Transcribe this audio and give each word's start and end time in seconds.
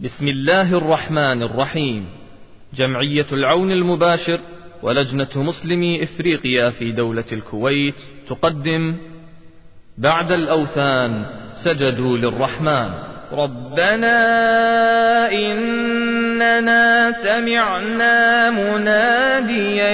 بسم 0.00 0.28
الله 0.28 0.78
الرحمن 0.78 1.42
الرحيم. 1.42 2.06
جمعية 2.74 3.26
العون 3.32 3.72
المباشر 3.72 4.40
ولجنة 4.82 5.28
مسلمي 5.36 6.02
إفريقيا 6.02 6.70
في 6.70 6.92
دولة 6.92 7.24
الكويت 7.32 7.94
تقدم 8.28 8.96
بعد 9.98 10.32
الأوثان 10.32 11.24
سجدوا 11.64 12.16
للرحمن. 12.16 12.90
ربنا 13.32 14.18
إننا 15.32 17.10
سمعنا 17.24 18.50
مناديا 18.50 19.90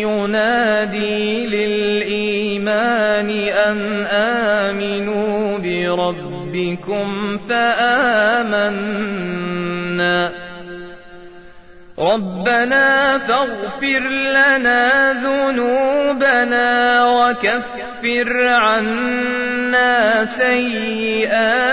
ينادي 0.00 1.46
للإيمان 1.46 3.30
أن 3.48 4.04
آمنوا 4.06 5.58
بربكم 6.56 7.38
فآمنا. 7.38 8.66
ربنا 11.98 13.18
فاغفر 13.18 14.00
لنا 14.08 15.12
ذنوبنا 15.12 16.70
وكفر 17.06 18.46
عنا 18.48 20.24
سيئاتنا 20.24 21.66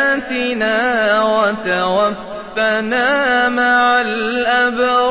وتوفنا 1.24 3.10
مع 3.50 4.02
الأبرار. 4.02 5.04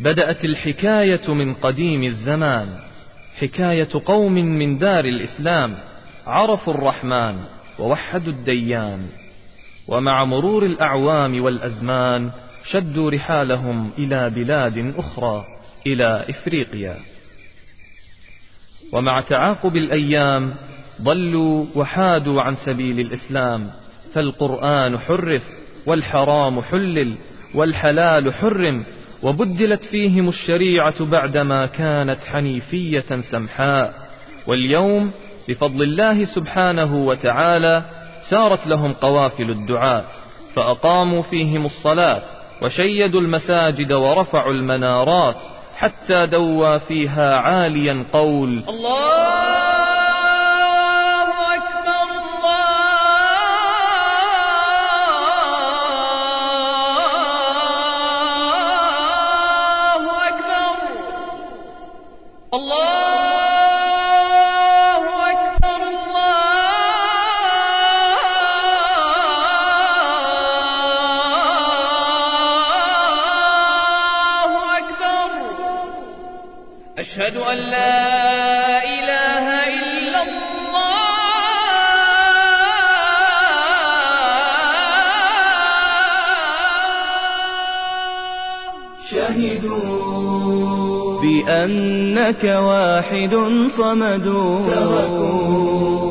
بدأت 0.00 0.44
الحكاية 0.44 1.34
من 1.34 1.54
قديم 1.54 2.02
الزمان. 2.02 2.91
حكاية 3.42 3.88
قوم 4.04 4.32
من 4.32 4.78
دار 4.78 5.04
الإسلام 5.04 5.76
عرفوا 6.26 6.74
الرحمن 6.74 7.36
ووحدوا 7.78 8.32
الديان. 8.32 9.06
ومع 9.88 10.24
مرور 10.24 10.66
الأعوام 10.66 11.42
والأزمان 11.42 12.30
شدوا 12.70 13.10
رحالهم 13.10 13.90
إلى 13.98 14.30
بلاد 14.30 14.94
أخرى 14.98 15.44
إلى 15.86 16.24
إفريقيا. 16.28 16.96
ومع 18.92 19.20
تعاقب 19.20 19.76
الأيام 19.76 20.54
ضلوا 21.02 21.66
وحادوا 21.74 22.42
عن 22.42 22.54
سبيل 22.66 23.00
الإسلام 23.00 23.70
فالقرآن 24.14 24.98
حرف 24.98 25.42
والحرام 25.86 26.60
حلل 26.60 27.14
والحلال 27.54 28.34
حرم. 28.34 28.84
وبدلت 29.22 29.84
فيهم 29.84 30.28
الشريعة 30.28 31.04
بعدما 31.10 31.66
كانت 31.66 32.18
حنيفية 32.20 33.04
سمحاء 33.30 33.92
واليوم 34.46 35.12
بفضل 35.48 35.82
الله 35.82 36.24
سبحانه 36.24 36.96
وتعالى 36.96 37.82
سارت 38.30 38.66
لهم 38.66 38.92
قوافل 38.92 39.50
الدعاة 39.50 40.04
فأقاموا 40.54 41.22
فيهم 41.22 41.66
الصلاة 41.66 42.22
وشيدوا 42.62 43.20
المساجد 43.20 43.92
ورفعوا 43.92 44.52
المنارات 44.52 45.36
حتى 45.76 46.26
دوى 46.26 46.80
فيها 46.80 47.36
عاليا 47.36 48.04
قول 48.12 48.62
الله 48.68 50.01
الله 62.54 63.21
بأنك 92.22 92.44
واحد 92.44 93.34
صمد 93.76 94.24
تركوا 94.66 96.02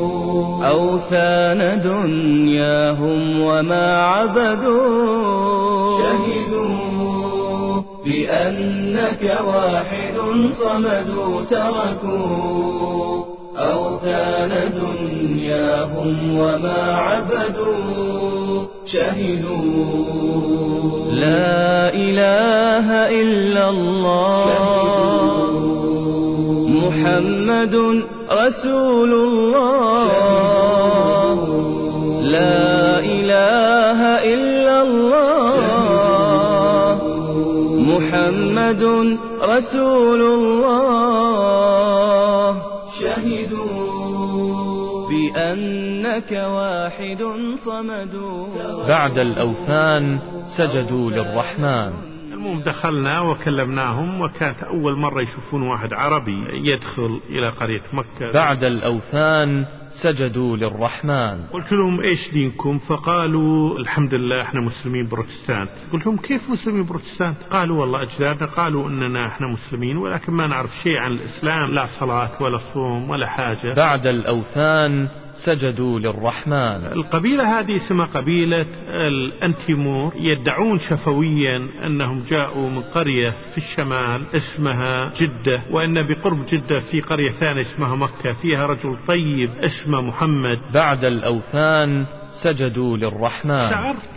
أوثان 0.67 1.81
دنياهم 1.81 3.41
وما 3.41 4.01
عبدوا 4.01 5.97
شهدوا 6.01 7.81
بأنك 8.05 9.23
واحد 9.47 10.17
صمد 10.59 11.09
تركوا 11.49 13.23
أوثان 13.57 14.51
دنياهم 14.81 16.37
وما 16.37 16.81
عبدوا 16.95 18.65
شهدوا 18.85 20.41
لا 21.11 21.93
إله 21.93 22.87
إلا 23.21 23.69
الله 23.69 24.80
محمد 26.81 27.75
رسول 28.31 29.11
الله. 29.13 30.07
لا 32.21 32.99
إله 32.99 33.99
إلا 34.33 34.75
الله. 34.81 35.61
محمد 37.91 38.83
رسول 39.41 40.21
الله. 40.21 40.91
شهدوا 43.01 43.81
بأنك 45.09 46.31
واحد 46.31 47.21
صمد 47.65 48.15
بعد 48.87 49.19
الأوثان 49.19 50.19
سجدوا 50.57 51.11
للرحمن. 51.11 51.91
دخلنا 52.81 53.19
وكلمناهم 53.21 54.21
وكانت 54.21 54.63
أول 54.63 54.97
مرة 54.97 55.21
يشوفون 55.21 55.61
واحد 55.61 55.93
عربي 55.93 56.45
يدخل 56.71 57.21
إلى 57.29 57.49
قرية 57.49 57.81
مكة. 57.93 58.31
بعد 58.31 58.63
الأوثان 58.63 59.65
سجدوا 60.03 60.57
للرحمن. 60.57 61.43
قلت 61.53 61.71
لهم 61.71 62.01
إيش 62.01 62.31
دينكم؟ 62.33 62.79
فقالوا 62.79 63.79
الحمد 63.79 64.13
لله 64.13 64.41
إحنا 64.41 64.61
مسلمين 64.61 65.07
بروتستانت 65.07 65.69
قلت 65.93 66.05
لهم 66.05 66.17
كيف 66.17 66.49
مسلمين 66.49 66.85
بروتستانت 66.85 67.37
قالوا 67.51 67.81
والله 67.81 68.01
أجدادنا 68.01 68.45
قالوا 68.45 68.87
إننا 68.87 69.27
إحنا 69.27 69.47
مسلمين 69.47 69.97
ولكن 69.97 70.33
ما 70.33 70.47
نعرف 70.47 70.71
شيء 70.83 70.97
عن 70.97 71.11
الإسلام 71.11 71.71
لا 71.71 71.87
صلاة 71.99 72.31
ولا 72.41 72.59
صوم 72.73 73.09
ولا 73.09 73.27
حاجة. 73.27 73.73
بعد 73.73 74.07
الأوثان 74.07 75.07
سجدوا 75.33 75.99
للرحمن. 75.99 76.85
القبيلة 76.85 77.59
هذه 77.59 77.77
اسمها 77.77 78.05
قبيلة 78.05 78.65
الأنتيمور 78.87 80.13
يدعون 80.15 80.79
شفويا 80.79 81.69
أنهم 81.85 82.23
جاءوا 82.29 82.69
من 82.69 82.81
قرية 82.81 83.35
في 83.51 83.57
الشمال 83.57 84.25
اسمها 84.35 85.11
جدة 85.21 85.61
وأن 85.71 86.07
بقرب 86.07 86.45
جدة 86.45 86.79
في 86.79 87.01
قرية 87.01 87.31
ثانية 87.31 87.61
اسمها 87.61 87.95
مكة 87.95 88.33
فيها 88.33 88.67
رجل 88.67 88.97
طيب 89.07 89.49
اسمه 89.59 90.01
محمد. 90.01 90.59
بعد 90.73 91.05
الأوثان 91.05 92.05
سجدوا 92.43 92.97
للرحمن. 92.97 93.69
شعرت 93.69 94.09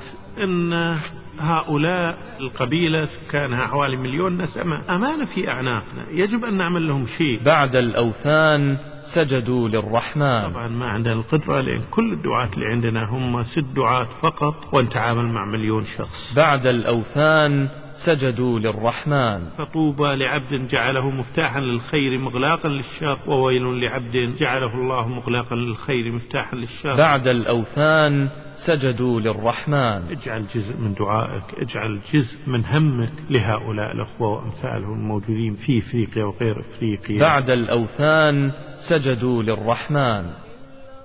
أن 0.42 0.96
هؤلاء 1.38 2.18
القبيلة 2.40 3.08
كانها 3.30 3.66
حوالي 3.66 3.96
مليون 3.96 4.42
نسمة 4.42 4.80
أمانة 4.96 5.24
في 5.24 5.50
أعناقنا. 5.50 6.04
يجب 6.10 6.44
أن 6.44 6.56
نعمل 6.56 6.88
لهم 6.88 7.06
شيء. 7.06 7.40
بعد 7.44 7.76
الأوثان 7.76 8.76
سجدوا 9.14 9.68
للرحمن. 9.68 10.50
طبعا 10.50 10.68
ما 10.68 10.86
عندنا 10.86 11.14
القدرة 11.14 11.60
لأن 11.60 11.82
كل 11.90 12.12
الدعاة 12.12 12.48
اللي 12.54 12.66
عندنا 12.66 13.04
هم 13.04 13.42
ست 13.42 13.64
دعاة 13.76 14.06
فقط 14.22 14.54
ونتعامل 14.72 15.24
مع 15.24 15.44
مليون 15.44 15.84
شخص. 15.84 16.32
بعد 16.36 16.66
الأوثان 16.66 17.68
سجدوا 17.94 18.58
للرحمن. 18.58 19.40
فطوبى 19.58 20.16
لعبد 20.16 20.68
جعله 20.68 21.10
مفتاحا 21.10 21.60
للخير 21.60 22.18
مغلاقا 22.18 22.68
للشر 22.68 23.18
وويل 23.26 23.80
لعبد 23.80 24.36
جعله 24.38 24.74
الله 24.74 25.08
مغلاقا 25.08 25.56
للخير 25.56 26.12
مفتاحا 26.12 26.56
للشر. 26.56 26.96
بعد 26.96 27.28
الأوثان 27.28 28.28
سجدوا 28.66 29.20
للرحمن. 29.20 30.02
اجعل 30.10 30.44
جزء 30.54 30.76
من 30.76 30.94
دعائك 30.94 31.44
اجعل 31.58 32.00
جزء 32.12 32.38
من 32.46 32.64
همك 32.64 33.12
لهؤلاء 33.30 33.92
الأخوة 33.92 34.28
وأمثالهم 34.28 34.92
الموجودين 34.92 35.54
في 35.54 35.78
إفريقيا 35.78 36.24
وغير 36.24 36.60
إفريقيا. 36.60 37.20
بعد 37.20 37.50
الأوثان 37.50 38.52
سجدوا 38.88 39.42
للرحمن. 39.42 40.30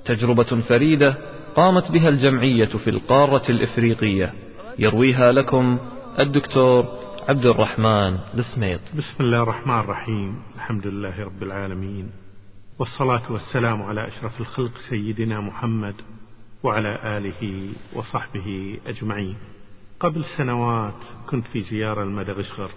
تجربة 0.05 0.61
فريدة 0.69 1.17
قامت 1.55 1.91
بها 1.91 2.09
الجمعية 2.09 2.65
في 2.65 2.89
القارة 2.89 3.51
الإفريقية. 3.51 4.33
يرويها 4.79 5.31
لكم 5.31 5.79
الدكتور 6.21 6.85
عبد 7.29 7.45
الرحمن 7.45 8.19
السميط. 8.33 8.81
بسم 8.97 9.23
الله 9.23 9.43
الرحمن 9.43 9.79
الرحيم. 9.79 10.41
الحمد 10.55 10.87
لله 10.87 11.23
رب 11.23 11.43
العالمين. 11.43 12.11
والصلاة 12.79 13.31
والسلام 13.31 13.81
على 13.81 14.07
أشرف 14.07 14.41
الخلق 14.41 14.71
سيدنا 14.89 15.41
محمد 15.41 15.95
وعلى 16.63 17.17
آله 17.17 17.69
وصحبه 17.95 18.79
أجمعين. 18.87 19.35
قبل 19.99 20.25
سنوات 20.37 20.93
كنت 21.29 21.45
في 21.47 21.61
زيارة 21.61 22.03
لمدغشقر 22.03 22.71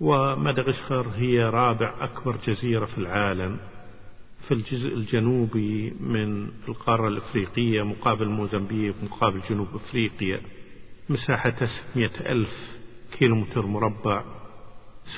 ومدغشقر 0.00 1.06
هي 1.16 1.38
رابع 1.38 1.94
أكبر 2.00 2.36
جزيرة 2.46 2.84
في 2.84 2.98
العالم 2.98 3.56
في 4.48 4.54
الجزء 4.54 4.94
الجنوبي 4.94 5.94
من 6.00 6.48
القارة 6.68 7.08
الإفريقية 7.08 7.82
مقابل 7.82 8.28
موزمبيق 8.28 8.94
مقابل 9.02 9.40
جنوب 9.50 9.68
إفريقيا. 9.74 10.40
مساحتها 11.08 11.68
600 11.90 12.10
ألف 12.20 12.78
كيلومتر 13.18 13.66
مربع. 13.66 14.22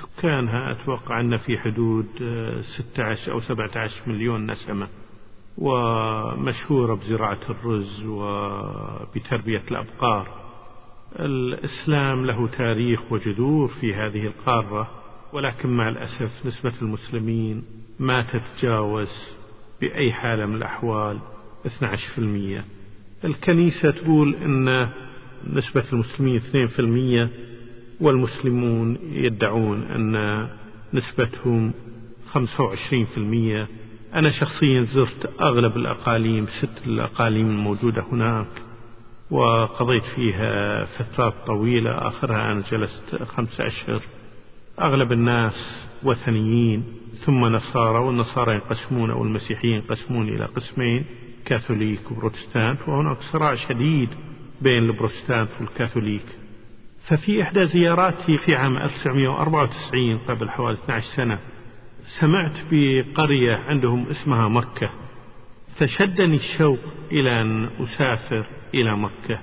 سكانها 0.00 0.70
أتوقع 0.70 1.20
أن 1.20 1.36
في 1.36 1.58
حدود 1.58 2.06
16 2.78 3.32
أو 3.32 3.40
17 3.40 4.02
مليون 4.06 4.50
نسمة. 4.50 4.88
ومشهورة 5.58 6.94
بزراعة 6.94 7.40
الرز 7.50 8.04
وبتربية 8.06 9.62
الأبقار. 9.70 10.48
الإسلام 11.18 12.26
له 12.26 12.48
تاريخ 12.48 13.12
وجذور 13.12 13.68
في 13.68 13.94
هذه 13.94 14.26
القارة 14.26 14.90
ولكن 15.32 15.68
مع 15.68 15.88
الأسف 15.88 16.46
نسبة 16.46 16.72
المسلمين 16.82 17.64
ما 17.98 18.22
تتجاوز 18.22 19.10
بأي 19.80 20.12
حالة 20.12 20.46
من 20.46 20.54
الأحوال 20.54 21.18
12% 21.66 23.24
الكنيسة 23.24 23.90
تقول 23.90 24.34
أن 24.34 24.88
نسبة 25.46 25.84
المسلمين 25.92 26.40
2% 27.28 27.30
والمسلمون 28.00 28.98
يدعون 29.12 29.82
أن 29.82 30.48
نسبتهم 30.94 31.72
25% 32.34 32.38
أنا 34.14 34.30
شخصيا 34.30 34.82
زرت 34.82 35.30
أغلب 35.40 35.76
الأقاليم 35.76 36.46
ست 36.46 36.86
الأقاليم 36.86 37.50
الموجودة 37.50 38.04
هناك 38.12 38.46
وقضيت 39.30 40.04
فيها 40.04 40.84
فترات 40.84 41.34
طويلة. 41.46 41.90
آخرها 41.90 42.52
أنا 42.52 42.62
جلست 42.70 43.22
خمسة 43.22 43.66
أشهر. 43.66 44.02
أغلب 44.80 45.12
الناس 45.12 45.88
وثنيين 46.02 46.84
ثم 47.24 47.44
نصارى 47.44 47.98
والنصارى 47.98 48.54
ينقسمون 48.54 49.10
أو 49.10 49.22
المسيحيين 49.22 49.74
ينقسمون 49.74 50.28
إلى 50.28 50.44
قسمين 50.44 51.04
كاثوليك 51.44 52.10
وبروتستانت 52.10 52.78
وهناك 52.88 53.18
صراع 53.32 53.54
شديد 53.54 54.08
بين 54.62 54.84
البروتستانت 54.84 55.50
والكاثوليك. 55.60 56.26
ففي 57.08 57.42
إحدى 57.42 57.66
زياراتي 57.66 58.38
في 58.38 58.54
عام 58.56 58.76
1994 58.76 60.18
قبل 60.18 60.50
حوالي 60.50 60.78
12 60.84 61.06
سنة 61.16 61.38
سمعت 62.20 62.52
بقرية 62.70 63.56
عندهم 63.56 64.06
اسمها 64.06 64.48
مكة. 64.48 64.90
فشدني 65.76 66.36
الشوق 66.36 66.78
إلى 67.12 67.40
أن 67.40 67.70
أسافر 67.80 68.46
إلى 68.74 68.96
مكة. 68.96 69.38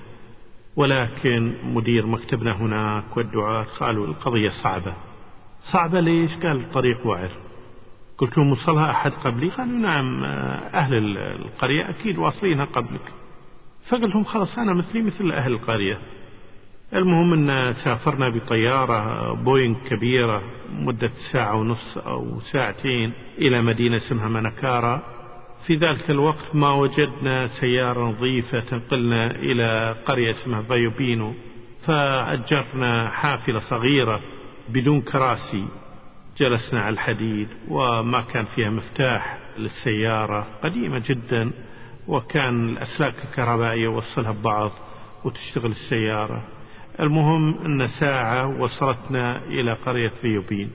ولكن 0.76 1.54
مدير 1.64 2.06
مكتبنا 2.06 2.52
هناك 2.52 3.18
والدعاة 3.18 3.64
قالوا 3.64 4.08
القضية 4.08 4.50
صعبة. 4.64 4.96
صعبة 5.74 6.00
ليش؟ 6.00 6.32
قال 6.32 6.62
الطريق 6.62 7.08
وعر 7.08 7.32
قلت 8.18 8.38
لهم 8.38 8.52
وصلها 8.52 8.92
أحد 8.92 9.12
قبلي؟ 9.12 9.50
قالوا 9.50 9.80
نعم 9.80 10.24
أهل 10.74 11.18
القرية 11.18 11.90
أكيد 11.90 12.18
واصلينها 12.18 12.66
قبلك. 12.66 13.14
فقلت 13.90 14.16
لهم 14.16 14.24
خلاص 14.24 14.58
أنا 14.58 14.74
مثلي 14.74 15.02
مثل 15.02 15.32
أهل 15.32 15.54
القرية. 15.54 16.00
المهم 16.94 17.34
أن 17.34 17.74
سافرنا 17.74 18.30
بطيارة 18.30 19.34
بوينغ 19.34 19.76
كبيرة 19.90 20.42
مدة 20.72 21.12
ساعة 21.32 21.56
ونص 21.56 21.98
أو 21.98 22.42
ساعتين 22.42 23.14
إلى 23.38 23.62
مدينة 23.62 23.98
اسمها 23.98 24.30
منكارا 24.30 25.02
في 25.68 25.76
ذلك 25.76 26.12
الوقت 26.12 26.56
ما 26.56 26.72
وجدنا 26.72 27.48
سيارة 27.48 28.04
نظيفة 28.04 28.60
تنقلنا 28.60 29.32
إلى 29.32 29.96
قرية 30.06 30.32
اسمها 30.32 30.62
بايوبينو 30.62 31.34
فأجرنا 31.86 33.10
حافلة 33.10 33.60
صغيرة 33.60 34.22
بدون 34.70 35.02
كراسي. 35.02 35.66
جلسنا 36.38 36.82
على 36.82 36.94
الحديد 36.94 37.48
وما 37.70 38.22
كان 38.22 38.46
فيها 38.46 38.70
مفتاح 38.70 39.38
للسيارة. 39.58 40.48
قديمة 40.64 41.04
جدا. 41.08 41.52
وكان 42.08 42.70
الأسلاك 42.70 43.14
الكهربائية 43.24 43.84
يوصلها 43.84 44.32
ببعض 44.32 44.72
وتشتغل 45.24 45.72
السيارة. 45.72 46.44
المهم 47.00 47.66
أن 47.66 47.88
ساعة 47.88 48.48
وصلتنا 48.62 49.46
إلى 49.46 49.74
قرية 49.74 50.12
فيوبين. 50.22 50.72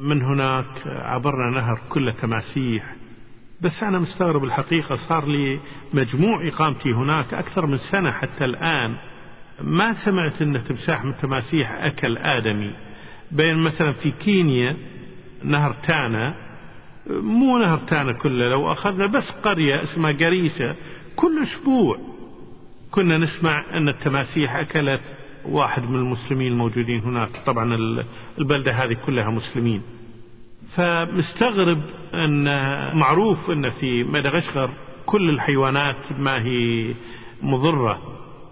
من 0.00 0.22
هناك 0.22 0.86
عبرنا 0.86 1.50
نهر 1.50 1.80
كله 1.88 2.12
تماسيح. 2.12 2.94
بس 3.60 3.82
أنا 3.82 3.98
مستغرب 3.98 4.44
الحقيقة 4.44 4.96
صار 5.08 5.26
لي 5.26 5.60
مجموع 5.94 6.48
إقامتي 6.48 6.92
هناك 6.92 7.34
أكثر 7.34 7.66
من 7.66 7.78
سنة 7.78 8.10
حتى 8.10 8.44
الآن 8.44 8.96
ما 9.60 10.04
سمعت 10.04 10.42
أن 10.42 10.64
تمساح 10.64 11.04
من 11.04 11.16
تماسيح 11.16 11.72
أكل 11.72 12.18
آدمي. 12.18 12.74
بين 13.32 13.56
مثلا 13.56 13.92
في 13.92 14.10
كينيا 14.10 14.76
نهر 15.44 15.72
تانا 15.86 16.43
مو 17.10 17.58
نهر 17.58 17.78
تانا 17.78 18.12
كله. 18.12 18.48
لو 18.48 18.72
أخذنا 18.72 19.06
بس 19.06 19.30
قرية 19.42 19.82
اسمها 19.82 20.12
قريسة 20.12 20.76
كل 21.16 21.42
أسبوع 21.42 21.98
كنا 22.90 23.18
نسمع 23.18 23.64
أن 23.76 23.88
التماسيح 23.88 24.56
أكلت 24.56 25.16
واحد 25.44 25.82
من 25.82 25.96
المسلمين 25.96 26.52
الموجودين 26.52 27.00
هناك. 27.00 27.30
طبعا 27.46 27.74
البلدة 28.38 28.72
هذه 28.72 28.96
كلها 29.06 29.30
مسلمين. 29.30 29.82
فمستغرب 30.76 31.82
أن 32.14 32.44
معروف 32.96 33.50
أن 33.50 33.70
في 33.70 34.04
مدغشقر 34.04 34.70
كل 35.06 35.30
الحيوانات 35.30 35.96
ما 36.18 36.42
هي 36.42 36.94
مضرة. 37.42 37.98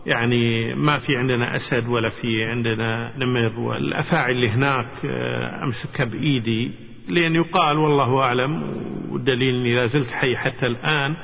يعني 0.06 0.74
ما 0.74 0.98
في 0.98 1.16
عندنا 1.16 1.56
أسد 1.56 1.88
ولا 1.88 2.08
في 2.08 2.44
عندنا 2.44 3.12
نمر. 3.18 3.60
والأفاعي 3.60 4.32
اللي 4.32 4.48
هناك 4.48 4.88
آه، 5.04 5.64
أمسكها 5.64 6.04
بإيدي 6.04 6.70
لأن 7.08 7.34
يقال 7.34 7.78
والله 7.78 8.22
أعلم 8.22 8.62
والدليل 9.10 9.54
أني 9.54 9.74
لا 9.74 9.86
زلت 9.86 10.10
حي 10.10 10.36
حتى 10.36 10.66
الآن 10.66 11.16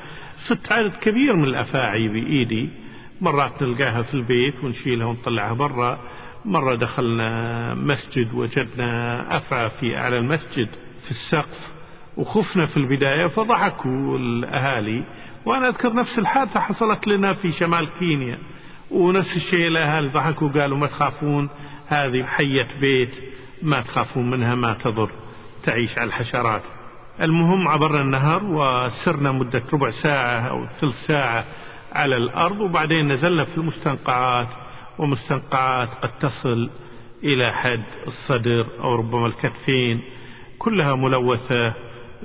صرت 0.47 0.71
عدد 0.71 0.93
كبير 0.93 1.35
من 1.35 1.43
الأفاعي 1.43 2.07
بإيدي. 2.07 2.69
مرات 3.21 3.61
نلقاها 3.61 4.01
في 4.01 4.13
البيت 4.13 4.63
ونشيلها 4.63 5.07
ونطلعها 5.07 5.53
برا. 5.53 5.99
مرة 6.45 6.75
دخلنا 6.75 7.73
مسجد 7.73 8.33
وجدنا 8.33 9.37
أفعى 9.37 9.69
في 9.69 9.97
أعلى 9.97 10.17
المسجد 10.17 10.69
في 11.05 11.11
السقف 11.11 11.71
وخفنا 12.17 12.65
في 12.65 12.77
البداية 12.77 13.27
فضحكوا 13.27 14.17
الأهالي. 14.17 15.03
وأنا 15.45 15.67
أذكر 15.67 15.93
نفس 15.93 16.19
الحادثة 16.19 16.59
حصلت 16.59 17.07
لنا 17.07 17.33
في 17.33 17.51
شمال 17.51 17.87
كينيا 17.99 18.37
ونفس 18.91 19.35
الشيء 19.35 19.67
الأهالي 19.67 20.07
ضحكوا 20.07 20.49
قالوا 20.49 20.77
ما 20.77 20.87
تخافون 20.87 21.49
هذه 21.87 22.23
حية 22.23 22.67
بيت 22.81 23.11
ما 23.61 23.81
تخافون 23.81 24.29
منها 24.29 24.55
ما 24.55 24.73
تضر. 24.73 25.09
تعيش 25.69 25.97
على 25.97 26.07
الحشرات. 26.07 26.61
المهم 27.21 27.67
عبرنا 27.67 28.01
النهر 28.01 28.43
وسرنا 28.43 29.31
مدة 29.31 29.63
ربع 29.73 29.91
ساعة 29.91 30.39
أو 30.39 30.67
ثلث 30.81 30.95
ساعة 31.07 31.45
على 31.93 32.17
الأرض 32.17 32.61
وبعدين 32.61 33.11
نزلنا 33.11 33.45
في 33.45 33.57
المستنقعات 33.57 34.47
ومستنقعات 34.97 35.89
قد 36.01 36.09
تصل 36.19 36.69
إلى 37.23 37.51
حد 37.51 37.83
الصدر 38.07 38.67
أو 38.83 38.95
ربما 38.95 39.27
الكتفين 39.27 40.01
كلها 40.59 40.95
ملوثة 40.95 41.73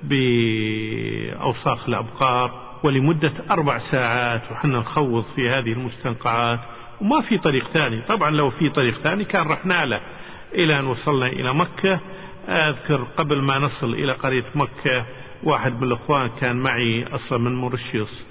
بأوساخ 0.03 1.89
الأبقار 1.89 2.79
ولمدة 2.85 3.33
أربع 3.51 3.79
ساعات 3.79 4.43
وحنا 4.53 4.79
نخوض 4.79 5.25
في 5.37 5.49
هذه 5.49 5.73
المستنقعات. 5.73 6.61
وما 7.01 7.21
في 7.21 7.39
طريق 7.39 7.69
ثاني. 7.69 8.01
طبعا 8.01 8.31
لو 8.31 8.51
في 8.51 8.69
طريق 8.69 8.99
ثاني 8.99 9.25
كان 9.25 9.47
رحنا 9.47 9.85
له 9.87 10.01
إلى 10.55 10.79
أن 10.79 10.87
وصلنا 10.87 11.27
إلى 11.27 11.55
مكة. 11.55 12.01
أذكر 12.49 13.05
قبل 13.17 13.43
ما 13.43 13.59
نصل 13.59 13.95
إلى 13.95 14.13
قرية 14.13 14.45
مكة 14.55 15.07
واحد 15.43 15.77
من 15.77 15.83
الأخوان 15.83 16.31
كان 16.41 16.57
معي 16.57 17.05
أصلا 17.05 17.39
من 17.39 17.55
مورشيوس 17.55 18.25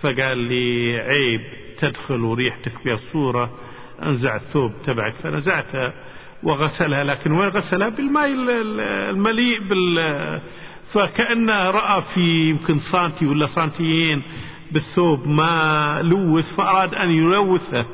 فقال 0.00 0.38
لي 0.38 0.98
عيب 1.00 1.40
تدخل 1.78 2.20
وريحتك 2.20 2.72
فيها 2.82 2.94
الصورة 2.94 3.50
انزع 4.02 4.36
الثوب 4.36 4.72
تبعك. 4.86 5.14
فنزعته 5.22 5.92
وغسلها 6.42 7.04
لكن 7.04 7.32
وين 7.32 7.48
غسلها؟ 7.48 7.88
بالماء 7.88 8.28
المليء 9.10 9.60
بال 9.60 10.40
فكأنه 10.92 11.70
رأى 11.70 12.02
في 12.14 12.20
يمكن 12.50 12.80
سانتي 12.92 13.26
ولا 13.26 13.46
سانتيين 13.46 14.22
بالثوب 14.72 15.28
ما 15.28 16.00
لوث 16.02 16.54
فأراد 16.54 16.94
أن 16.94 17.10
يلوثه 17.10 17.86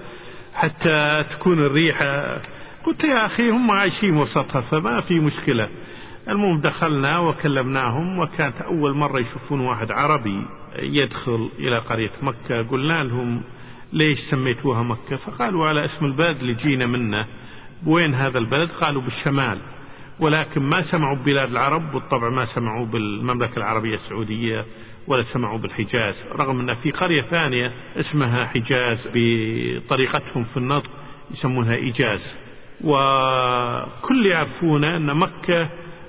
حتى 0.54 1.24
تكون 1.30 1.58
الريحة 1.58 2.40
قلت 2.86 3.04
يا 3.04 3.26
أخي 3.26 3.50
هم 3.50 3.70
عايشين 3.70 4.16
وسطها 4.16 4.60
فما 4.60 5.00
في 5.00 5.14
مشكلة. 5.14 5.68
المهم 6.28 6.60
دخلنا 6.60 7.18
وكلمناهم 7.18 8.18
وكانت 8.18 8.56
أول 8.56 8.96
مرة 8.96 9.20
يشوفون 9.20 9.60
واحد 9.60 9.90
عربي 9.90 10.46
يدخل 10.78 11.50
إلى 11.58 11.78
قرية 11.78 12.10
مكة. 12.22 12.62
قلنا 12.62 13.04
لهم 13.04 13.42
ليش 13.92 14.18
سميتوها 14.30 14.82
مكة؟ 14.82 15.16
فقالوا 15.16 15.68
على 15.68 15.84
اسم 15.84 16.06
البلد 16.06 16.38
اللي 16.38 16.54
جينا 16.54 16.86
منه. 16.86 17.26
وين 17.86 18.14
هذا 18.14 18.38
البلد؟ 18.38 18.70
قالوا 18.70 19.02
بالشمال. 19.02 19.58
ولكن 20.20 20.62
ما 20.62 20.82
سمعوا 20.82 21.16
ببلاد 21.16 21.50
العرب 21.50 21.92
بالطبع 21.92 22.28
ما 22.28 22.46
سمعوا 22.46 22.86
بالمملكة 22.86 23.56
العربية 23.56 23.94
السعودية 23.94 24.66
ولا 25.06 25.22
سمعوا 25.22 25.58
بالحجاز. 25.58 26.14
رغم 26.32 26.60
أن 26.60 26.74
في 26.74 26.90
قرية 26.90 27.22
ثانية 27.22 27.72
اسمها 27.96 28.46
حجاز 28.46 29.08
بطريقتهم 29.14 30.44
في 30.44 30.56
النطق 30.56 30.90
يسمونها 31.30 31.74
إيجاز. 31.74 32.43
وكل 32.80 34.26
يعرفون 34.26 34.84
أن 34.84 35.16
مكة 35.16 35.68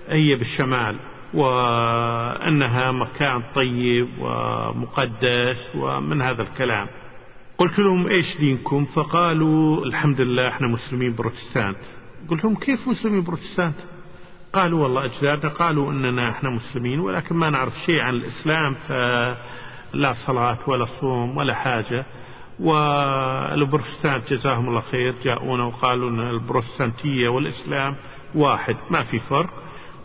هي 0.09 0.35
بالشمال 0.35 0.95
وأنها 1.33 2.91
مكان 2.91 3.43
طيب 3.55 4.09
ومقدس 4.19 5.71
ومن 5.75 6.21
هذا 6.21 6.41
الكلام. 6.43 6.87
قلت 7.57 7.79
لهم 7.79 8.07
إيش 8.07 8.37
دينكم؟ 8.37 8.85
فقالوا 8.85 9.85
الحمد 9.85 10.21
لله 10.21 10.47
إحنا 10.47 10.67
مسلمين 10.67 11.15
بروتستانت. 11.15 11.77
قلت 12.29 12.43
لهم 12.43 12.55
كيف 12.55 12.87
مسلمين 12.87 13.23
بروتستانت؟ 13.23 13.75
قالوا 14.53 14.83
والله 14.83 15.05
أجدادنا 15.05 15.51
قالوا 15.51 15.91
أننا 15.91 16.29
إحنا 16.29 16.49
مسلمين 16.49 16.99
ولكن 16.99 17.35
ما 17.35 17.49
نعرف 17.49 17.73
شيء 17.85 18.01
عن 18.01 18.13
الإسلام 18.13 18.75
فلا 18.87 20.13
صلاة 20.27 20.57
ولا 20.67 20.85
صوم 21.01 21.37
ولا 21.37 21.53
حاجة. 21.53 22.05
والبروتستانت 22.59 24.33
جزاهم 24.33 24.69
الله 24.69 24.81
خير 24.81 25.15
جاءونا 25.23 25.63
وقالوا 25.63 26.09
أن 26.09 26.19
البروتستانتية 26.19 27.27
والإسلام 27.27 27.95
واحد 28.35 28.75
ما 28.89 29.03
في 29.03 29.19
فرق. 29.19 29.49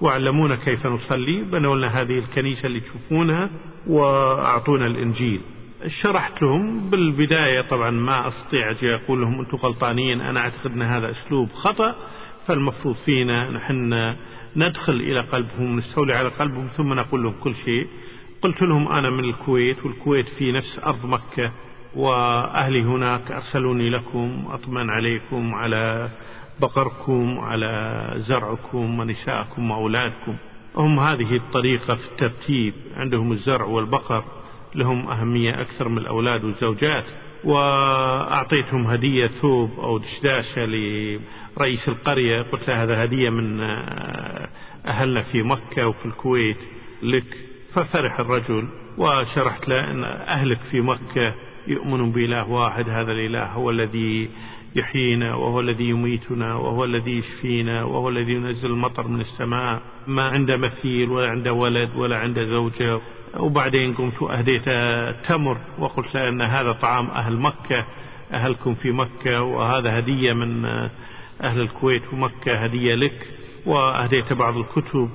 وعلمونا 0.01 0.57
كيف 0.57 0.87
نصلي 0.87 1.43
بنوا 1.43 1.77
لنا 1.77 1.87
هذه 1.87 2.19
الكنيسة 2.19 2.67
اللي 2.67 2.81
تشوفونها 2.81 3.51
وأعطونا 3.87 4.87
الإنجيل. 4.87 5.41
شرحت 5.87 6.43
لهم 6.43 6.91
بالبداية 6.91 7.61
طبعا 7.61 7.91
ما 7.91 8.29
أستطيع 8.29 8.71
أجي 8.71 8.95
أقول 8.95 9.21
لهم 9.21 9.41
أنتم 9.41 9.57
غلطانين 9.57 10.21
أنا 10.21 10.41
أعتقد 10.41 10.73
أن 10.73 10.83
هذا 10.83 11.11
أسلوب 11.11 11.53
خطأ 11.53 11.95
فالمفروض 12.47 12.97
فينا 13.05 13.51
نحن 13.51 14.15
ندخل 14.57 14.93
إلى 14.93 15.21
قلبهم 15.21 15.79
نستولي 15.79 16.13
على 16.13 16.29
قلبهم 16.29 16.67
ثم 16.77 16.93
نقول 16.93 17.23
لهم 17.23 17.35
كل 17.43 17.55
شيء. 17.55 17.87
قلت 18.43 18.63
لهم 18.63 18.89
أنا 18.93 19.11
من 19.11 19.25
الكويت 19.25 19.85
والكويت 19.85 20.29
في 20.29 20.53
نفس 20.53 20.81
أرض 20.87 21.07
مكة. 21.07 21.53
وأهلي 21.95 22.83
هناك 22.83 23.33
أرسلوني 23.33 23.91
لكم 23.91 24.45
أطمن 24.51 24.91
عليكم 24.91 25.55
على 25.55 26.09
بقركم 26.61 27.39
على 27.39 28.13
زرعكم 28.17 28.99
ونسائكم 28.99 29.71
وأولادكم. 29.71 30.37
هم 30.77 31.01
هذه 31.01 31.37
الطريقة 31.37 31.95
في 31.95 32.07
الترتيب. 32.07 32.75
عندهم 32.97 33.33
الزرع 33.33 33.65
والبقر 33.65 34.25
لهم 34.75 35.09
أهمية 35.09 35.61
أكثر 35.61 35.89
من 35.89 35.99
الأولاد 35.99 36.45
والزوجات. 36.45 37.05
وأعطيتهم 37.45 38.87
هدية 38.87 39.27
ثوب 39.27 39.71
أو 39.81 39.99
دشداشة 39.99 40.67
لرئيس 40.67 41.89
القرية. 41.89 42.43
قلت 42.43 42.69
له 42.69 42.83
هذا 42.83 43.05
هدية 43.05 43.31
من 43.31 43.61
أهلنا 44.87 45.23
في 45.23 45.43
مكة 45.43 45.89
وفي 45.89 46.07
الكويت 46.07 46.59
لك. 47.03 47.39
ففرح 47.73 48.21
الرجل 48.21 48.69
وشرحت 48.99 49.69
له 49.69 49.91
أن 49.91 50.05
أهلك 50.05 50.61
في 50.71 50.81
مكة 50.81 51.35
يؤمنون 51.67 52.13
بإله 52.13 52.49
واحد 52.49 52.89
هذا 52.89 53.13
الإله 53.13 53.47
هو 53.47 53.71
الذي 53.71 54.29
يحيينا 54.77 55.35
وهو 55.35 55.61
الذي 55.61 55.85
يميتنا 55.85 56.55
وهو 56.55 56.85
الذي 56.85 57.19
يشفينا 57.19 57.85
وهو 57.85 58.09
الذي 58.09 58.33
ينزل 58.33 58.71
المطر 58.71 59.09
من 59.09 59.21
السماء 59.21 59.83
ما 60.07 60.23
عنده 60.23 60.57
مثيل 60.57 61.11
ولا 61.11 61.31
عنده 61.31 61.53
ولد 61.53 61.97
ولا 61.97 62.19
عنده 62.19 62.45
زوجة. 62.45 63.01
وبعدين 63.37 63.95
قمت 63.95 64.23
أهديت 64.23 64.69
تمر 65.29 65.59
وقلت 65.79 66.17
أن 66.17 66.43
هذا 66.43 66.73
طعام 66.73 67.07
أهل 67.07 67.37
مكة 67.37 67.87
أهلكم 68.33 68.75
في 68.75 68.93
مكة 68.93 69.43
وهذا 69.43 69.99
هدية 69.99 70.33
من 70.33 70.65
أهل 71.41 71.61
الكويت 71.61 72.03
ومكة 72.13 72.55
هدية 72.55 72.95
لك. 72.95 73.29
وأهديت 73.67 74.33
بعض 74.33 74.57
الكتب. 74.57 75.11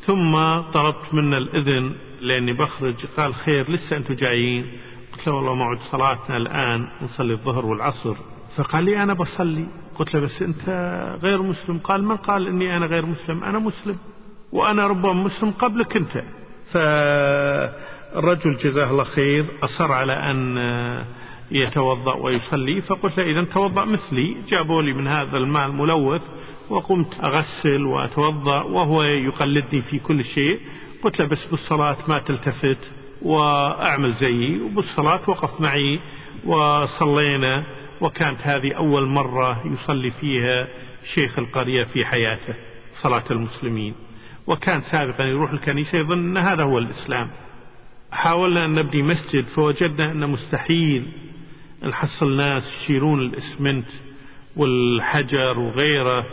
ثم 0.00 0.60
طلبت 0.74 1.14
منه 1.14 1.36
الإذن 1.36 1.92
لأني 2.20 2.52
بخرج. 2.52 3.06
قال 3.16 3.34
خير 3.34 3.70
لسه 3.70 3.96
أنتم 3.96 4.14
جايين. 4.14 4.66
قلت 5.12 5.26
له 5.26 5.34
والله 5.34 5.54
موعد 5.54 5.78
صلاتنا 5.90 6.36
الآن 6.36 6.88
نصلي 7.02 7.32
الظهر 7.32 7.66
والعصر. 7.66 8.14
فقال 8.56 8.84
لي 8.84 9.02
أنا 9.02 9.14
بصلي. 9.14 9.66
قلت 9.94 10.14
له 10.14 10.20
بس 10.20 10.42
أنت 10.42 10.64
غير 11.22 11.42
مسلم؟ 11.42 11.78
قال 11.78 12.04
من 12.04 12.16
قال 12.16 12.46
إني 12.46 12.76
أنا 12.76 12.86
غير 12.86 13.06
مسلم؟ 13.06 13.44
أنا 13.44 13.58
مسلم 13.58 13.96
وأنا 14.52 14.86
ربما 14.86 15.12
مسلم 15.12 15.50
قبلك 15.50 15.96
أنت. 15.96 16.24
فالرجل 16.72 18.56
جزاه 18.56 18.90
الله 18.90 19.04
خير 19.04 19.46
أصر 19.62 19.92
على 19.92 20.12
أن 20.12 20.56
يتوضأ 21.50 22.14
ويصلي. 22.14 22.80
فقلت 22.80 23.18
له 23.18 23.24
إذا 23.24 23.44
توضأ 23.44 23.84
مثلي. 23.84 24.36
جابوا 24.48 24.82
لي 24.82 24.92
من 24.92 25.06
هذا 25.06 25.36
الماء 25.36 25.66
الملوث 25.66 26.22
وقمت 26.70 27.14
أغسل 27.22 27.84
وأتوضأ 27.84 28.62
وهو 28.62 29.02
يقلدني 29.02 29.82
في 29.82 29.98
كل 29.98 30.24
شيء. 30.24 30.60
قلت 31.02 31.20
له 31.20 31.26
بس 31.26 31.44
بالصلاة 31.50 31.96
ما 32.08 32.18
تلتفت. 32.18 32.78
وأعمل 33.24 34.12
زيي 34.12 34.60
وبالصلاة 34.60 35.20
وقف 35.26 35.60
معي 35.60 36.00
وصلينا. 36.44 37.64
وكانت 38.00 38.38
هذه 38.42 38.72
أول 38.72 39.06
مرة 39.06 39.62
يصلي 39.66 40.10
فيها 40.10 40.68
شيخ 41.14 41.38
القرية 41.38 41.84
في 41.84 42.04
حياته 42.04 42.54
صلاة 43.02 43.24
المسلمين. 43.30 43.94
وكان 44.46 44.82
سابقا 44.82 45.24
يروح 45.24 45.52
الكنيسة 45.52 45.98
يظن 45.98 46.18
أن 46.18 46.36
هذا 46.36 46.62
هو 46.62 46.78
الإسلام. 46.78 47.30
حاولنا 48.12 48.64
أن 48.64 48.74
نبني 48.74 49.02
مسجد 49.02 49.44
فوجدنا 49.44 50.12
أن 50.12 50.30
مستحيل. 50.30 51.06
نحصل 51.84 52.36
ناس 52.36 52.62
يشيلون 52.76 53.20
الإسمنت 53.20 53.88
والحجر 54.56 55.58
وغيره 55.58 56.26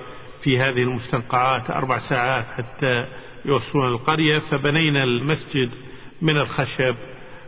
في 0.43 0.59
هذه 0.59 0.83
المستنقعات 0.83 1.69
أربع 1.69 1.99
ساعات 2.09 2.45
حتى 2.45 3.05
يوصلون 3.45 3.87
القرية. 3.87 4.39
فبنينا 4.39 5.03
المسجد 5.03 5.69
من 6.21 6.37
الخشب 6.37 6.95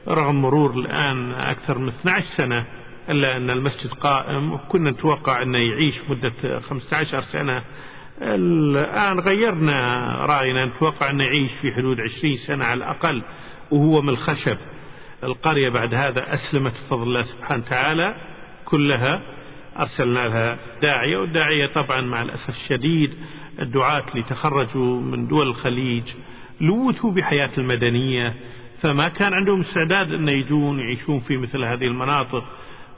رغم 0.07 0.41
مرور 0.41 0.71
الآن 0.79 1.31
أكثر 1.31 1.77
من 1.77 1.87
12 1.87 2.25
سنة 2.37 2.65
إلا 3.09 3.37
أن 3.37 3.49
المسجد 3.49 3.91
قائم 3.91 4.53
وكنا 4.53 4.91
نتوقع 4.91 5.41
أنه 5.41 5.57
يعيش 5.57 6.01
مدة 6.09 6.59
15 6.59 7.21
سنة. 7.21 7.63
الآن 8.21 9.19
غيرنا 9.19 10.07
رأينا 10.25 10.65
نتوقع 10.65 11.09
أنه 11.09 11.23
يعيش 11.23 11.51
في 11.61 11.71
حدود 11.71 11.97
20 12.01 12.37
سنة 12.47 12.65
على 12.65 12.77
الأقل 12.77 13.23
وهو 13.71 14.01
من 14.01 14.09
الخشب. 14.09 14.57
القرية 15.23 15.69
بعد 15.69 15.93
هذا 15.93 16.33
أسلمت 16.33 16.71
بفضل 16.71 17.03
الله 17.03 17.23
سبحانه 17.23 17.63
وتعالى 17.67 18.15
كلها 18.65 19.21
أرسلنا 19.79 20.27
لها 20.27 20.57
داعية 20.81 21.17
والداعية 21.17 21.67
طبعا 21.73 22.01
مع 22.01 22.21
الأسف 22.21 22.49
الشديد 22.49 23.13
الدعاة 23.59 24.03
اللي 24.11 24.23
تخرجوا 24.23 25.01
من 25.01 25.27
دول 25.27 25.47
الخليج 25.47 26.03
لوثوا 26.61 27.11
بحياة 27.11 27.49
المدنية 27.57 28.35
فما 28.81 29.07
كان 29.09 29.33
عندهم 29.33 29.59
استعداد 29.59 30.11
أن 30.11 30.29
يجون 30.29 30.79
يعيشون 30.79 31.19
في 31.19 31.37
مثل 31.37 31.63
هذه 31.63 31.85
المناطق. 31.85 32.43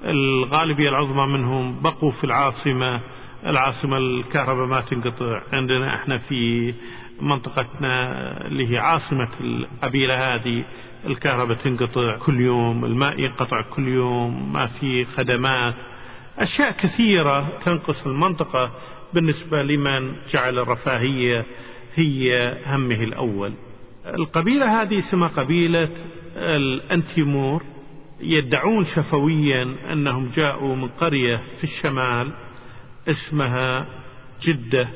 الغالبية 0.03 0.89
العظمى 0.89 1.25
منهم 1.37 1.81
بقوا 1.81 2.11
في 2.11 2.23
العاصمة. 2.23 3.01
العاصمة 3.45 3.97
الكهرباء 3.97 4.65
ما 4.65 4.81
تنقطع. 4.81 5.41
عندنا 5.53 5.95
إحنا 5.95 6.17
في 6.17 6.73
منطقتنا 7.21 8.11
اللي 8.47 8.73
هي 8.73 8.77
عاصمة 8.77 9.29
القبيلة 9.41 10.35
هذه. 10.35 10.63
الكهرباء 11.05 11.57
تنقطع 11.57 12.17
كل 12.17 12.39
يوم 12.39 12.85
الماء 12.85 13.19
ينقطع 13.19 13.61
كل 13.61 13.87
يوم 13.87 14.53
ما 14.53 14.67
في 14.67 15.05
خدمات. 15.05 15.75
أشياء 16.37 16.71
كثيرة 16.71 17.59
تنقص 17.65 18.05
المنطقة 18.05 18.71
بالنسبة 19.13 19.63
لمن 19.63 20.15
جعل 20.33 20.59
الرفاهية 20.59 21.45
هي 21.95 22.57
همه 22.65 23.03
الأول. 23.03 23.53
القبيلة 24.05 24.81
هذه 24.81 24.99
اسمها 24.99 25.27
قبيلة 25.27 25.89
الأنتيمور 26.35 27.63
يدعون 28.21 28.85
شفويا 28.85 29.75
أنهم 29.93 30.29
جاءوا 30.35 30.75
من 30.75 30.87
قرية 30.87 31.41
في 31.57 31.63
الشمال 31.63 32.31
اسمها 33.07 33.87
جدة 34.41 34.87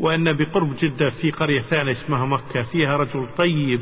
وأن 0.00 0.32
بقرب 0.32 0.76
جدة 0.76 1.10
في 1.10 1.30
قرية 1.30 1.60
ثانية 1.60 1.92
اسمها 1.92 2.26
مكة 2.26 2.62
فيها 2.62 2.96
رجل 2.96 3.26
طيب 3.38 3.80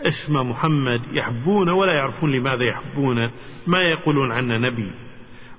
اسمه 0.00 0.42
محمد 0.42 1.00
يحبونه 1.12 1.74
ولا 1.74 1.92
يعرفون 1.92 2.32
لماذا 2.32 2.64
يحبونه 2.64 3.30
ما 3.66 3.78
يقولون 3.78 4.32
عنه 4.32 4.58
نبي. 4.58 4.90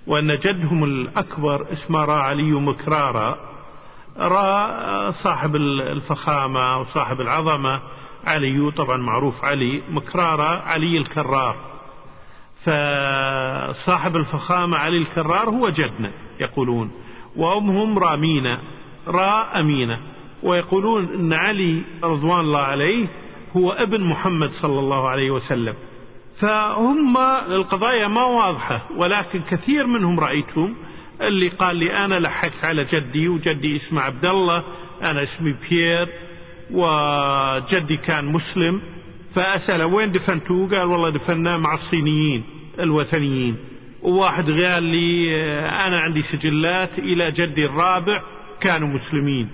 وأن 0.07 0.39
جدهم 0.39 0.83
الأكبر 0.83 1.65
اسمه 1.71 2.05
را 2.05 2.13
علي 2.13 2.51
مكرارا 2.51 3.37
را 4.17 5.11
صاحب 5.11 5.55
الفخامة 5.55 6.79
وصاحب 6.79 7.21
العظمة 7.21 7.81
علي 8.25 8.71
طبعا 8.71 8.97
معروف 8.97 9.45
علي 9.45 9.81
مكرارا 9.89 10.61
علي 10.65 10.97
الكرار. 10.97 11.55
فصاحب 12.63 14.15
الفخامة 14.15 14.77
علي 14.77 14.97
الكرار 14.97 15.49
هو 15.49 15.69
جدنا 15.69 16.11
يقولون. 16.39 16.91
وأمهم 17.35 17.99
رامينة 17.99 18.59
را 19.07 19.59
أمينة. 19.59 19.99
ويقولون 20.43 21.03
أن 21.13 21.33
علي 21.33 21.81
رضوان 22.03 22.39
الله 22.39 22.59
عليه 22.59 23.07
هو 23.57 23.71
ابن 23.71 24.03
محمد 24.03 24.51
صلى 24.51 24.79
الله 24.79 25.09
عليه 25.09 25.31
وسلم. 25.31 25.73
فهم 26.39 27.17
القضايا 27.47 28.07
ما 28.07 28.23
واضحة 28.23 28.81
ولكن 28.95 29.41
كثير 29.41 29.87
منهم 29.87 30.19
رأيتهم 30.19 30.75
اللي 31.21 31.49
قال 31.49 31.75
لي 31.75 32.05
أنا 32.05 32.19
لحقت 32.19 32.63
على 32.63 32.83
جدي 32.83 33.27
وجدي 33.27 33.75
اسمه 33.75 34.01
عبد 34.01 34.25
الله 34.25 34.63
أنا 35.01 35.23
اسمي 35.23 35.55
بيير. 35.69 36.26
وجدي 36.71 37.97
كان 37.97 38.25
مسلم 38.25 38.81
فأسأله 39.35 39.85
وين 39.85 40.11
دفنتوه 40.11 40.69
قال 40.69 40.87
والله 40.87 41.09
دفناه 41.09 41.57
مع 41.57 41.73
الصينيين 41.73 42.43
الوثنيين. 42.79 43.55
وواحد 44.01 44.51
قال 44.51 44.83
لي 44.83 45.35
أنا 45.69 45.99
عندي 45.99 46.21
سجلات 46.21 46.99
إلى 46.99 47.31
جدي 47.31 47.65
الرابع 47.65 48.21
كانوا 48.61 48.87
مسلمين. 48.87 49.49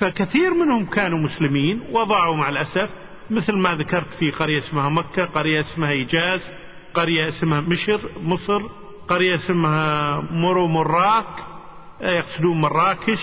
فكثير 0.00 0.54
منهم 0.54 0.86
كانوا 0.86 1.18
مسلمين 1.18 1.80
وضاعوا 1.92 2.36
مع 2.36 2.48
الأسف 2.48 2.90
مثل 3.30 3.56
ما 3.56 3.74
ذكرت 3.74 4.14
في 4.18 4.30
قرية 4.30 4.58
اسمها 4.58 4.88
مكة 4.88 5.24
قرية 5.24 5.60
اسمها 5.60 5.90
إيجاز 5.90 6.40
قرية 6.94 7.28
اسمها 7.28 7.60
مشر 7.60 8.00
مصر 8.24 8.62
قرية 9.08 9.34
اسمها 9.34 10.20
مرو 10.30 10.66
مراك 10.66 11.26
يقصدون 12.00 12.60
مراكش 12.60 13.20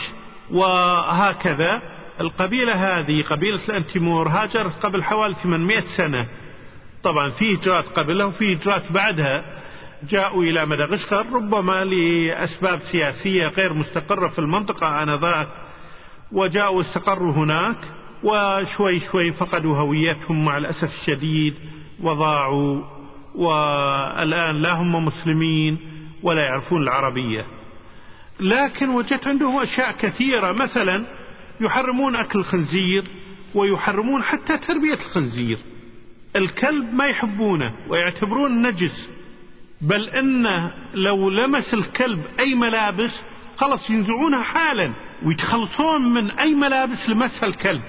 وهكذا. 0.52 1.93
القبيلة 2.22 2.74
هذه 2.74 3.22
قبيلة 3.22 3.66
الأنتيمور 3.70 4.28
هاجرت 4.28 4.86
قبل 4.86 5.04
حوالي 5.04 5.36
800 5.44 5.84
سنة. 5.98 6.28
طبعا 7.04 7.30
في 7.30 7.56
هجرات 7.56 7.86
قبلها 7.86 8.26
وفي 8.26 8.56
هجرات 8.56 8.92
بعدها. 8.92 9.46
جاءوا 10.10 10.44
إلى 10.44 10.66
مدغشقر 10.66 11.26
ربما 11.34 11.86
لأسباب 11.86 12.80
سياسية 12.92 13.48
غير 13.48 13.74
مستقرة 13.74 14.28
في 14.28 14.40
المنطقة 14.40 15.04
آنذاك. 15.04 15.48
وجاءوا 16.32 16.82
استقروا 16.82 17.34
هناك 17.34 17.78
وشوي 18.24 19.00
شوي 19.00 19.34
فقدوا 19.34 19.78
هويتهم 19.78 20.46
مع 20.46 20.58
الأسف 20.58 20.84
الشديد 20.84 21.56
وضاعوا. 22.02 22.82
والآن 23.36 24.62
لا 24.62 24.74
هم 24.74 25.06
مسلمين 25.06 25.78
ولا 26.24 26.46
يعرفون 26.46 26.84
العربية. 26.84 27.46
لكن 28.40 28.90
وجدت 28.90 29.28
عندهم 29.28 29.62
أشياء 29.62 29.92
كثيرة. 29.92 30.52
مثلا 30.52 31.23
يحرمون 31.62 32.16
أكل 32.16 32.40
الخنزير 32.40 33.04
ويحرمون 33.56 34.24
حتى 34.24 34.58
تربية 34.58 34.94
الخنزير. 34.94 35.60
الكلب 36.36 36.94
ما 36.94 37.06
يحبونه 37.06 37.74
ويعتبرون 37.90 38.68
نجس 38.68 39.10
بل 39.82 40.10
إن 40.10 40.72
لو 40.94 41.30
لمس 41.30 41.74
الكلب 41.74 42.22
أي 42.40 42.56
ملابس 42.56 43.12
خلص 43.58 43.90
ينزعونها 43.90 44.44
حالا 44.44 44.94
ويتخلصون 45.26 46.14
من 46.14 46.32
أي 46.32 46.54
ملابس 46.54 47.10
لمسها 47.10 47.46
الكلب. 47.46 47.82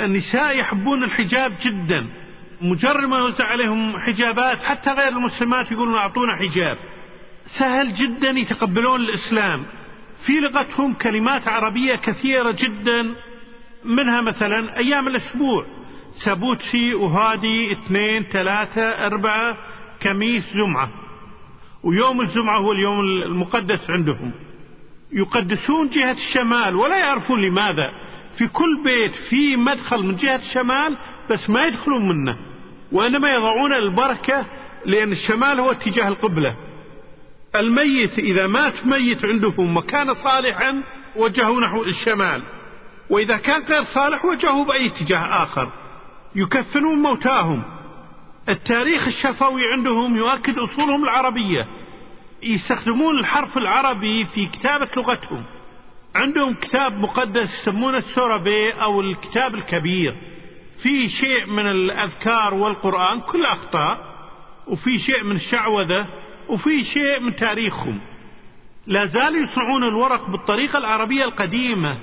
النساء 0.00 0.58
يحبون 0.58 1.04
الحجاب 1.04 1.52
جدا. 1.64 2.06
مجرد 2.60 3.04
ما 3.04 3.18
يوزع 3.18 3.44
عليهم 3.44 3.98
حجابات 3.98 4.58
حتى 4.62 4.90
غير 4.90 5.08
المسلمات 5.08 5.72
يقولون 5.72 5.94
أعطونا 5.94 6.36
حجاب. 6.36 6.78
سهل 7.58 7.94
جدا 7.94 8.30
يتقبلون 8.30 9.00
الإسلام. 9.00 9.64
في 10.26 10.40
لغتهم 10.40 10.94
كلمات 10.94 11.48
عربية 11.48 11.94
كثيرة 11.94 12.50
جدا 12.50 13.14
منها 13.84 14.20
مثلا 14.20 14.76
أيام 14.76 15.08
الأسبوع. 15.08 15.66
سبوتسي 16.24 16.94
وهادي 16.94 17.72
اثنين 17.72 18.22
ثلاثة 18.22 18.82
أربعة 18.82 19.56
كميس 20.00 20.44
جمعة. 20.54 20.90
ويوم 21.82 22.20
الجمعة 22.20 22.58
هو 22.58 22.72
اليوم 22.72 23.00
المقدس 23.00 23.90
عندهم. 23.90 24.32
يقدسون 25.12 25.88
جهة 25.88 26.12
الشمال 26.12 26.76
ولا 26.76 26.98
يعرفون 26.98 27.42
لماذا. 27.42 27.90
في 28.38 28.48
كل 28.48 28.82
بيت 28.84 29.14
في 29.14 29.56
مدخل 29.56 29.98
من 30.06 30.16
جهة 30.16 30.36
الشمال 30.36 30.96
بس 31.30 31.50
ما 31.50 31.64
يدخلون 31.64 32.08
منه. 32.08 32.36
وإنما 32.92 33.34
يضعون 33.34 33.72
البركة 33.72 34.46
لأن 34.86 35.12
الشمال 35.12 35.60
هو 35.60 35.70
اتجاه 35.70 36.08
القبلة. 36.08 36.56
الميت 37.56 38.18
إذا 38.18 38.46
مات 38.46 38.86
ميت 38.86 39.24
عندهم 39.24 39.76
وكان 39.76 40.14
صالحا 40.14 40.82
وجهوا 41.16 41.60
نحو 41.60 41.82
الشمال. 41.82 42.42
وإذا 43.10 43.36
كان 43.36 43.62
غير 43.62 43.84
صالح 43.84 44.24
وجهوا 44.24 44.64
بأي 44.64 44.86
اتجاه 44.86 45.42
آخر. 45.42 45.68
يكفنون 46.34 47.02
موتاهم. 47.02 47.62
التاريخ 48.48 49.06
الشفوي 49.06 49.62
عندهم 49.72 50.16
يؤكد 50.16 50.58
أصولهم 50.58 51.04
العربية. 51.04 51.68
يستخدمون 52.42 53.18
الحرف 53.20 53.58
العربي 53.58 54.24
في 54.24 54.46
كتابة 54.46 54.88
لغتهم. 54.96 55.44
عندهم 56.14 56.54
كتاب 56.54 57.00
مقدس 57.00 57.48
يسمونه 57.60 57.98
السوربي 57.98 58.72
أو 58.72 59.00
الكتاب 59.00 59.54
الكبير. 59.54 60.14
فيه 60.82 61.08
شيء 61.08 61.46
من 61.46 61.66
الأذكار 61.66 62.54
والقرآن 62.54 63.20
كل 63.20 63.44
أخطاء. 63.44 63.98
وفي 64.66 64.98
شيء 64.98 65.24
من 65.24 65.36
الشعوذة. 65.36 66.23
وفي 66.48 66.84
شيء 66.84 67.20
من 67.20 67.36
تاريخهم. 67.36 68.00
لا 68.86 69.06
زالوا 69.06 69.42
يصنعون 69.42 69.84
الورق 69.84 70.30
بالطريقة 70.30 70.78
العربية 70.78 71.24
القديمة 71.24 71.98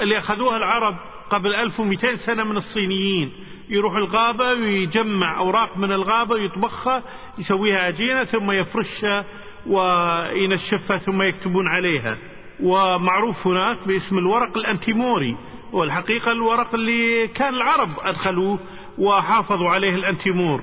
اللي 0.00 0.18
أخذوها 0.18 0.56
العرب 0.56 0.96
قبل 1.30 1.54
1200 1.54 2.16
سنة 2.16 2.44
من 2.44 2.56
الصينيين. 2.56 3.32
يروح 3.68 3.96
الغابة 3.96 4.44
ويجمع 4.44 5.38
أوراق 5.38 5.76
من 5.76 5.92
الغابة 5.92 6.34
ويطبخها 6.34 7.02
يسويها 7.38 7.78
عجينة 7.78 8.24
ثم 8.24 8.50
يفرشها 8.50 9.24
وينشفها 9.66 10.98
ثم 10.98 11.22
يكتبون 11.22 11.68
عليها. 11.68 12.18
ومعروف 12.62 13.46
هناك 13.46 13.78
باسم 13.86 14.18
الورق 14.18 14.56
الأنتيموري. 14.56 15.36
والحقيقة 15.72 16.32
الورق 16.32 16.74
اللي 16.74 17.28
كان 17.28 17.54
العرب 17.54 17.90
أدخلوه 18.00 18.58
وحافظوا 18.98 19.70
عليه 19.70 19.94
الأنتيمور. 19.94 20.62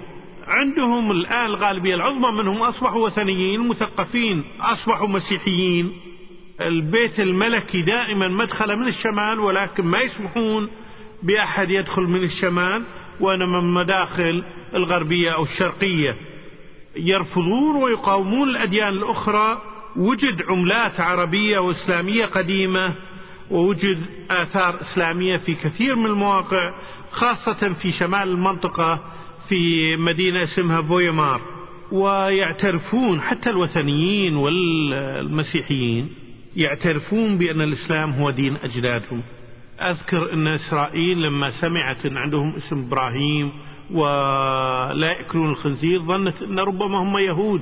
عندهم 0.49 1.11
الآن 1.11 1.45
الغالبية 1.45 1.95
العظمى 1.95 2.31
منهم 2.31 2.61
أصبحوا 2.61 3.05
وثنيين 3.05 3.67
مثقفين 3.67 4.43
أصبحوا 4.61 5.07
مسيحيين. 5.07 5.91
البيت 6.61 7.19
الملكي 7.19 7.81
دائما 7.81 8.27
مدخل 8.27 8.75
من 8.75 8.87
الشمال 8.87 9.39
ولكن 9.39 9.85
ما 9.85 10.01
يسمحون 10.01 10.69
بأحد 11.23 11.69
يدخل 11.69 12.01
من 12.01 12.23
الشمال 12.23 12.83
وإنما 13.19 13.61
من 13.61 13.73
مداخل 13.73 14.43
الغربية 14.73 15.29
أو 15.31 15.43
الشرقية. 15.43 16.15
يرفضون 16.95 17.83
ويقاومون 17.83 18.49
الأديان 18.49 18.93
الأخرى. 18.93 19.61
وجد 19.95 20.41
عملات 20.49 20.99
عربية 20.99 21.59
وإسلامية 21.59 22.25
قديمة 22.25 22.93
ووجد 23.51 24.05
آثار 24.31 24.81
إسلامية 24.81 25.37
في 25.37 25.55
كثير 25.55 25.95
من 25.95 26.05
المواقع 26.05 26.73
خاصة 27.11 27.73
في 27.73 27.91
شمال 27.91 28.29
المنطقة. 28.29 28.99
في 29.49 29.95
مدينة 29.97 30.43
اسمها 30.43 30.79
بويمار 30.79 31.41
ويعترفون 31.91 33.21
حتى 33.21 33.49
الوثنيين 33.49 34.35
والمسيحيين 34.35 36.09
يعترفون 36.55 37.37
بأن 37.37 37.61
الإسلام 37.61 38.11
هو 38.11 38.29
دين 38.29 38.55
أجدادهم. 38.55 39.21
أذكر 39.79 40.33
أن 40.33 40.47
إسرائيل 40.47 41.21
لما 41.21 41.51
سمعت 41.61 42.05
أن 42.05 42.17
عندهم 42.17 42.53
اسم 42.57 42.79
إبراهيم 42.79 43.51
ولا 43.91 45.11
يأكلون 45.17 45.49
الخنزير 45.49 46.01
ظنت 46.01 46.41
أن 46.41 46.59
ربما 46.59 46.97
هم 46.97 47.17
يهود. 47.17 47.61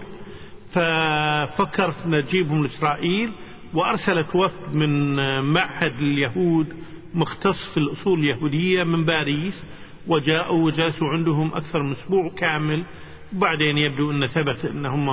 ففكرت 0.74 2.08
نجيبهم 2.08 2.64
لإسرائيل 2.64 3.32
وأرسلت 3.74 4.36
وفد 4.36 4.76
من 4.76 5.16
معهد 5.44 6.00
اليهود 6.00 6.68
مختص 7.14 7.72
في 7.74 7.78
الأصول 7.78 8.20
اليهودية 8.20 8.84
من 8.84 9.06
باريس. 9.06 9.64
وجاءوا 10.08 10.66
وجلسوا 10.66 11.08
عندهم 11.08 11.54
أكثر 11.54 11.84
من 11.84 11.92
أسبوع 11.92 12.30
كامل. 12.38 12.84
وبعدين 13.36 13.78
يبدو 13.78 14.12
أن 14.12 14.28
ثبت 14.28 14.66
أنهم 14.66 15.06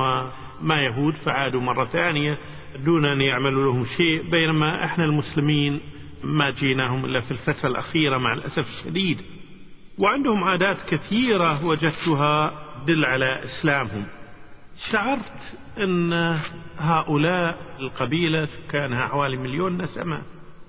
ما 0.62 0.82
يهود 0.82 1.14
فعادوا 1.14 1.60
مرة 1.60 1.84
ثانية 1.84 2.38
دون 2.84 3.04
أن 3.04 3.20
يعملوا 3.20 3.64
لهم 3.64 3.84
شيء. 3.84 4.30
بينما 4.30 4.84
إحنا 4.84 5.04
المسلمين 5.04 5.80
ما 6.24 6.50
جيناهم 6.50 7.04
إلا 7.04 7.20
في 7.20 7.30
الفترة 7.30 7.68
الأخيرة 7.68 8.18
مع 8.18 8.32
الأسف 8.32 8.66
الشديد. 8.68 9.18
وعندهم 9.98 10.44
عادات 10.44 10.76
كثيرة 10.88 11.64
وجدتها 11.64 12.52
دل 12.86 13.04
على 13.04 13.44
إسلامهم. 13.44 14.04
شعرت 14.90 15.52
أن 15.78 16.38
هؤلاء 16.78 17.58
القبيلة 17.80 18.46
سكانها 18.46 19.06
حوالي 19.08 19.36
مليون 19.36 19.82
نسمة. 19.82 20.22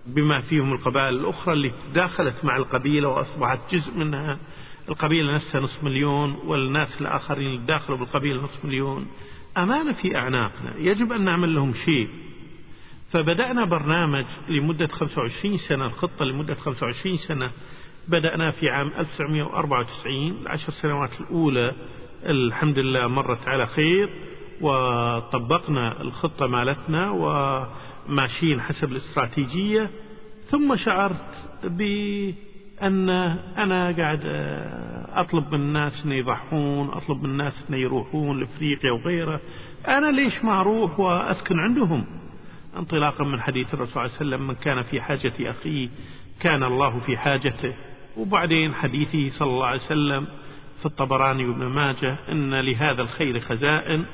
بما 0.07 0.41
فيهم 0.41 0.73
القبائل 0.73 1.13
الأخرى 1.13 1.53
اللي 1.53 1.71
تداخلت 1.91 2.45
مع 2.45 2.57
القبيلة 2.57 3.07
وأصبحت 3.07 3.59
جزء 3.71 3.97
منها. 3.97 4.37
القبيلة 4.89 5.33
نفسها 5.33 5.61
نصف 5.61 5.83
مليون 5.83 6.35
والناس 6.45 7.01
الآخرين 7.01 7.47
اللي 7.47 7.65
داخلوا 7.65 7.97
بالقبيلة 7.97 8.43
نصف 8.43 8.65
مليون. 8.65 9.07
أمانة 9.57 9.93
في 9.93 10.17
أعناقنا. 10.17 10.73
يجب 10.77 11.11
أن 11.11 11.23
نعمل 11.23 11.55
لهم 11.55 11.73
شيء. 11.73 12.09
فبدأنا 13.11 13.65
برنامج 13.65 14.25
لمدة 14.49 14.87
25 14.87 15.57
سنة 15.57 15.85
الخطة 15.85 16.25
لمدة 16.25 16.55
25 16.55 17.17
سنة. 17.17 17.51
بدأنا 18.07 18.51
في 18.51 18.69
عام 18.69 18.91
1994 18.97 20.41
العشر 20.41 20.71
سنوات 20.71 21.21
الأولى. 21.21 21.71
الحمد 22.23 22.79
لله 22.79 23.07
مرت 23.07 23.47
على 23.47 23.67
خير 23.67 24.09
وطبقنا 24.61 26.01
الخطة 26.01 26.47
مالتنا 26.47 27.09
وماشيين 28.09 28.61
حسب 28.61 28.91
الاستراتيجية 28.91 29.89
ثم 30.45 30.75
شعرت 30.75 31.35
بأن 31.63 33.09
أنا 33.57 33.95
قاعد 33.97 34.21
أطلب 35.13 35.47
من 35.53 35.61
الناس 35.61 36.05
أن 36.05 36.11
يضحون 36.11 36.89
أطلب 36.89 37.23
من 37.23 37.29
الناس 37.29 37.53
أن 37.69 37.73
يروحون 37.73 38.39
لأفريقيا 38.39 38.91
وغيره. 38.91 39.41
أنا 39.87 40.11
ليش 40.11 40.45
ما 40.45 40.61
أروح 40.61 40.99
وأسكن 40.99 41.59
عندهم؟ 41.59 42.05
انطلاقا 42.77 43.23
من 43.23 43.41
حديث 43.41 43.73
الرسول 43.73 43.93
صلى 43.93 44.03
الله 44.03 44.15
عليه 44.15 44.27
وسلم 44.35 44.47
من 44.47 44.55
كان 44.55 44.83
في 44.83 45.01
حاجة 45.01 45.33
أخيه 45.39 45.89
كان 46.39 46.63
الله 46.63 46.99
في 46.99 47.17
حاجته. 47.17 47.73
وبعدين 48.17 48.73
حديثه 48.73 49.29
صلى 49.39 49.49
الله 49.49 49.65
عليه 49.65 49.81
وسلم 49.81 50.27
في 50.79 50.85
الطبراني 50.85 51.45
وابن 51.45 51.65
ماجه 51.65 52.17
أن 52.31 52.59
لهذا 52.59 53.01
الخير 53.01 53.39
خزائن 53.39 54.05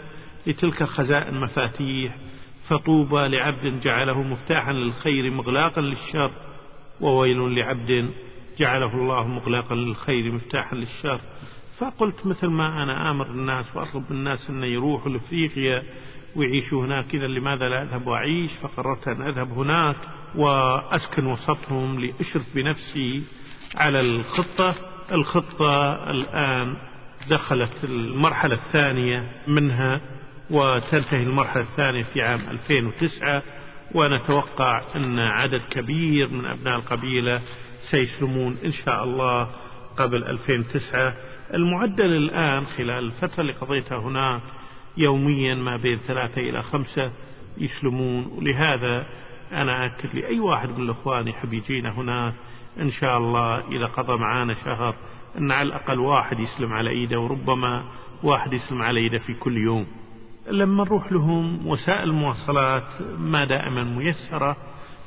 لتلك 0.47 0.81
الخزائن 0.81 1.39
مفاتيح 1.39 2.15
فطوبى 2.71 3.27
لعبد 3.27 3.81
جعله 3.81 4.21
مفتاحا 4.23 4.73
للخير 4.73 5.31
مغلاقا 5.31 5.81
للشر 5.81 6.31
وويل 7.01 7.55
لعبد 7.55 8.11
جعله 8.59 8.93
الله 8.93 9.27
مغلاقا 9.27 9.75
للخير 9.75 10.31
مفتاحا 10.31 10.75
للشر. 10.75 11.19
فقلت 11.77 12.25
مثل 12.25 12.47
ما 12.47 12.83
أنا 12.83 13.11
آمر 13.11 13.27
الناس 13.27 13.75
وأطلب 13.75 14.11
الناس 14.11 14.49
أن 14.49 14.63
يروحوا 14.63 15.11
لأفريقيا 15.11 15.83
ويعيشوا 16.35 16.85
هناك 16.85 17.15
إذا 17.15 17.27
لماذا 17.27 17.69
لا 17.69 17.83
أذهب 17.83 18.07
وأعيش؟ 18.07 18.51
فقررت 18.61 19.07
أن 19.07 19.21
أذهب 19.21 19.51
هناك 19.51 19.97
وأسكن 20.35 21.25
وسطهم 21.25 21.99
لأشرف 21.99 22.55
بنفسي 22.55 23.23
على 23.75 23.99
الخطة. 23.99 24.75
الخطة 25.11 25.93
الآن 26.11 26.75
دخلت 27.29 27.83
المرحلة 27.83 28.55
الثانية 28.55 29.31
منها 29.47 30.01
وتنتهي 30.51 31.23
المرحلة 31.23 31.61
الثانية 31.63 32.03
في 32.03 32.21
عام 32.21 32.39
2009 32.49 33.43
ونتوقع 33.95 34.81
أن 34.95 35.19
عدد 35.19 35.61
كبير 35.69 36.29
من 36.29 36.45
أبناء 36.45 36.75
القبيلة 36.75 37.41
سيسلمون 37.91 38.57
إن 38.65 38.71
شاء 38.71 39.03
الله 39.03 39.47
قبل 39.97 40.23
2009 40.23 41.13
المعدل 41.53 42.05
الآن 42.05 42.65
خلال 42.65 43.05
الفترة 43.05 43.41
اللي 43.41 43.53
قضيتها 43.53 43.97
هناك 43.97 44.41
يوميا 44.97 45.55
ما 45.55 45.77
بين 45.77 45.97
ثلاثة 45.97 46.41
إلى 46.41 46.63
خمسة 46.63 47.11
يسلمون. 47.57 48.25
ولهذا 48.25 49.05
أنا 49.51 49.85
أكد 49.85 50.15
لأي 50.15 50.39
واحد 50.39 50.69
من 50.69 50.85
الأخوان 50.85 51.27
يحب 51.27 51.53
يجينا 51.53 51.89
هناك 51.89 52.33
إن 52.79 52.89
شاء 52.91 53.17
الله 53.17 53.67
إذا 53.71 53.85
قضى 53.85 54.17
معانا 54.17 54.53
شهر 54.53 54.95
أن 55.37 55.51
على 55.51 55.67
الأقل 55.67 55.99
واحد 55.99 56.39
يسلم 56.39 56.73
على 56.73 56.89
إيده 56.89 57.19
وربما 57.19 57.83
واحد 58.23 58.53
يسلم 58.53 58.81
على 58.81 58.99
إيده 58.99 59.19
في 59.19 59.33
كل 59.33 59.57
يوم. 59.57 60.00
لما 60.51 60.83
نروح 60.83 61.11
لهم 61.11 61.67
وسائل 61.67 62.09
المواصلات 62.09 63.01
ما 63.17 63.45
دائما 63.45 63.83
ميسرة 63.83 64.57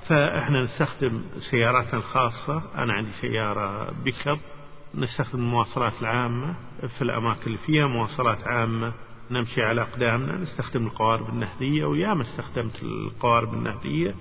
فإحنا 0.08 0.62
نستخدم 0.62 1.22
سياراتنا 1.50 1.98
الخاصة. 1.98 2.62
أنا 2.78 2.92
عندي 2.92 3.10
سيارة 3.20 3.90
بيكب 4.04 4.38
نستخدم 4.94 5.38
المواصلات 5.38 5.92
العامة 6.00 6.54
في 6.98 7.02
الأماكن 7.02 7.42
اللي 7.46 7.58
فيها 7.58 7.86
مواصلات 7.86 8.48
عامة 8.48 8.92
نمشي 9.30 9.62
على 9.62 9.82
أقدامنا. 9.82 10.36
نستخدم 10.36 10.86
القوارب 10.86 11.28
النهدية 11.28 11.84
وياما 11.84 12.22
استخدمت 12.22 12.82
القوارب 12.82 13.54
النهدية 13.54 14.14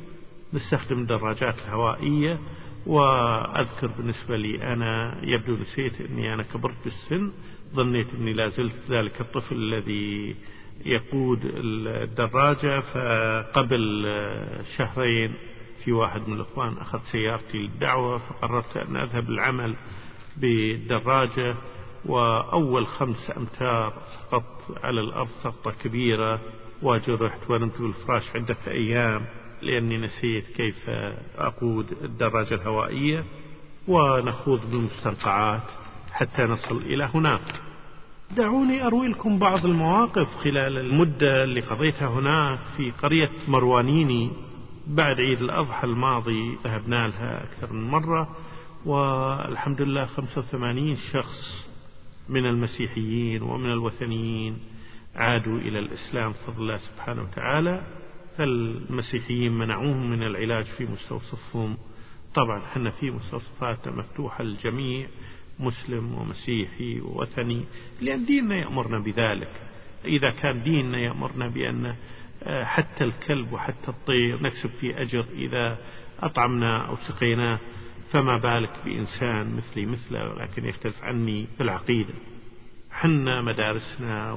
نستخدم 0.53 0.99
الدراجات 0.99 1.55
الهوائية. 1.67 2.39
وأذكر 2.85 3.87
بالنسبة 3.87 4.37
لي 4.37 4.73
أنا 4.73 5.17
يبدو 5.23 5.55
نسيت 5.55 6.01
أني 6.01 6.33
أنا 6.33 6.43
كبرت 6.43 6.75
بالسن 6.83 7.31
ظنيت 7.75 8.07
أني 8.13 8.33
لا 8.33 8.49
زلت 8.49 8.75
ذلك 8.89 9.21
الطفل 9.21 9.55
الذي 9.55 10.35
يقود 10.85 11.39
الدراجة 11.43 12.79
فقبل 12.79 14.05
شهرين 14.77 15.33
في 15.83 15.91
واحد 15.91 16.27
من 16.27 16.33
الإخوان 16.33 16.77
أخذ 16.77 16.99
سيارتي 17.11 17.57
للدعوة 17.57 18.17
فقررت 18.17 18.77
أن 18.77 18.95
أذهب 18.97 19.29
العمل 19.29 19.75
بالدراجة 20.37 21.55
وأول 22.05 22.87
خمس 22.87 23.31
أمتار 23.37 23.93
سقطت 24.13 24.83
على 24.83 25.01
الأرض 25.01 25.29
سقطة 25.43 25.71
كبيرة 25.71 26.39
وجرحت 26.81 27.49
ونمت 27.49 27.81
بالفراش 27.81 28.35
عدة 28.35 28.57
أيام 28.67 29.25
لأني 29.61 29.97
نسيت 29.97 30.47
كيف 30.47 30.89
أقود 31.37 31.91
الدراجة 32.01 32.55
الهوائية 32.55 33.23
ونخوض 33.87 34.71
بالمستنقعات 34.71 35.63
حتى 36.11 36.43
نصل 36.43 36.77
إلى 36.77 37.03
هناك. 37.03 37.61
دعوني 38.35 38.87
أروي 38.87 39.07
لكم 39.07 39.39
بعض 39.39 39.65
المواقف 39.65 40.27
خلال 40.35 40.77
المدة 40.77 41.43
اللي 41.43 41.61
قضيتها 41.61 42.07
هناك 42.07 42.59
في 42.77 42.91
قرية 42.91 43.29
مروانيني 43.47 44.31
بعد 44.87 45.19
عيد 45.19 45.41
الأضحى 45.41 45.87
الماضي 45.87 46.57
ذهبنا 46.63 47.07
لها 47.07 47.43
أكثر 47.43 47.73
من 47.73 47.83
مرة 47.83 48.35
والحمد 48.85 49.81
لله 49.81 50.05
85 50.05 50.95
شخص 50.95 51.65
من 52.29 52.45
المسيحيين 52.45 53.41
ومن 53.41 53.71
الوثنيين 53.71 54.57
عادوا 55.15 55.57
إلى 55.57 55.79
الإسلام 55.79 56.31
بفضل 56.31 56.61
الله 56.61 56.77
سبحانه 56.77 57.21
وتعالى. 57.21 57.81
فالمسيحيين 58.37 59.51
منعوهم 59.51 60.09
من 60.09 60.23
العلاج 60.23 60.65
في 60.65 60.85
مستوصفهم. 60.85 61.77
طبعا 62.35 62.63
إحنا 62.63 62.89
في 62.89 63.11
مستوصفاتنا 63.11 63.95
مفتوحة 63.95 64.43
للجميع. 64.43 65.07
مسلم 65.59 66.13
ومسيحي 66.15 67.01
ووثني 67.01 67.63
لأن 68.01 68.25
ديننا 68.25 68.55
يأمرنا 68.55 68.99
بذلك. 68.99 69.51
إذا 70.05 70.29
كان 70.29 70.63
ديننا 70.63 70.97
يأمرنا 70.97 71.47
بأن 71.47 71.95
حتى 72.45 73.03
الكلب 73.03 73.53
وحتى 73.53 73.87
الطير 73.87 74.43
نكسب 74.43 74.69
فيه 74.69 75.01
أجر 75.01 75.25
إذا 75.35 75.77
أطعمنا 76.19 76.77
أو 76.77 76.95
سقيناه 76.95 77.59
فما 78.11 78.37
بالك 78.37 78.71
بإنسان 78.85 79.55
مثلي 79.55 79.85
مثله 79.85 80.33
لكن 80.33 80.65
يختلف 80.65 81.03
عني 81.03 81.47
في 81.57 81.63
العقيدة. 81.63 82.13
حنا 82.91 83.41
مدارسنا 83.41 84.31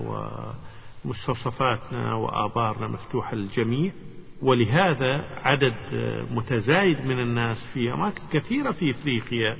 ومستوصفاتنا 1.05 2.14
وآبارنا 2.14 2.87
مفتوحة 2.88 3.37
للجميع 3.37 3.92
ولهذا 4.42 5.24
عدد 5.44 5.74
متزايد 6.31 7.07
من 7.07 7.20
الناس 7.20 7.64
في 7.74 7.92
أماكن 7.92 8.22
كثيرة 8.33 8.70
في 8.70 8.90
إفريقيا 8.90 9.57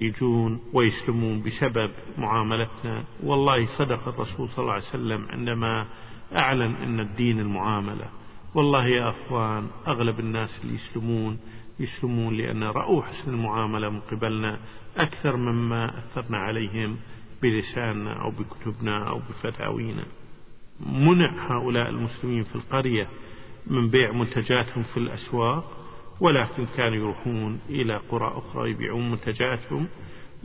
يجون 0.00 0.60
ويسلمون 0.72 1.42
بسبب 1.42 1.90
معاملتنا. 2.18 3.04
والله 3.22 3.66
صدق 3.66 4.08
الرسول 4.08 4.48
صلى 4.48 4.58
الله 4.58 4.72
عليه 4.72 4.84
وسلم 4.84 5.26
عندما 5.30 5.86
أعلن 6.36 6.74
أن 6.74 7.00
الدين 7.00 7.40
المعاملة. 7.40 8.08
والله 8.54 8.86
يا 8.86 9.08
أخوان 9.08 9.68
أغلب 9.86 10.20
الناس 10.20 10.60
اللي 10.64 10.74
يسلمون 10.74 11.38
يسلمون 11.80 12.34
لأن 12.36 12.62
رأوا 12.62 13.02
حسن 13.02 13.30
المعاملة 13.34 13.90
من 13.90 14.00
قبلنا 14.00 14.58
أكثر 14.96 15.36
مما 15.36 15.98
أثرنا 15.98 16.38
عليهم 16.38 16.96
بلساننا 17.42 18.12
أو 18.12 18.30
بكتبنا 18.30 19.08
أو 19.08 19.18
بفتاوينا. 19.18 20.04
منع 20.86 21.30
هؤلاء 21.48 21.88
المسلمين 21.88 22.42
في 22.42 22.54
القرية 22.54 23.08
من 23.66 23.88
بيع 23.88 24.12
منتجاتهم 24.12 24.82
في 24.82 24.96
الأسواق. 24.96 25.85
ولكن 26.20 26.66
كانوا 26.76 26.96
يروحون 26.98 27.60
إلى 27.68 28.00
قرى 28.10 28.32
أخرى 28.36 28.70
يبيعون 28.70 29.10
منتجاتهم. 29.10 29.86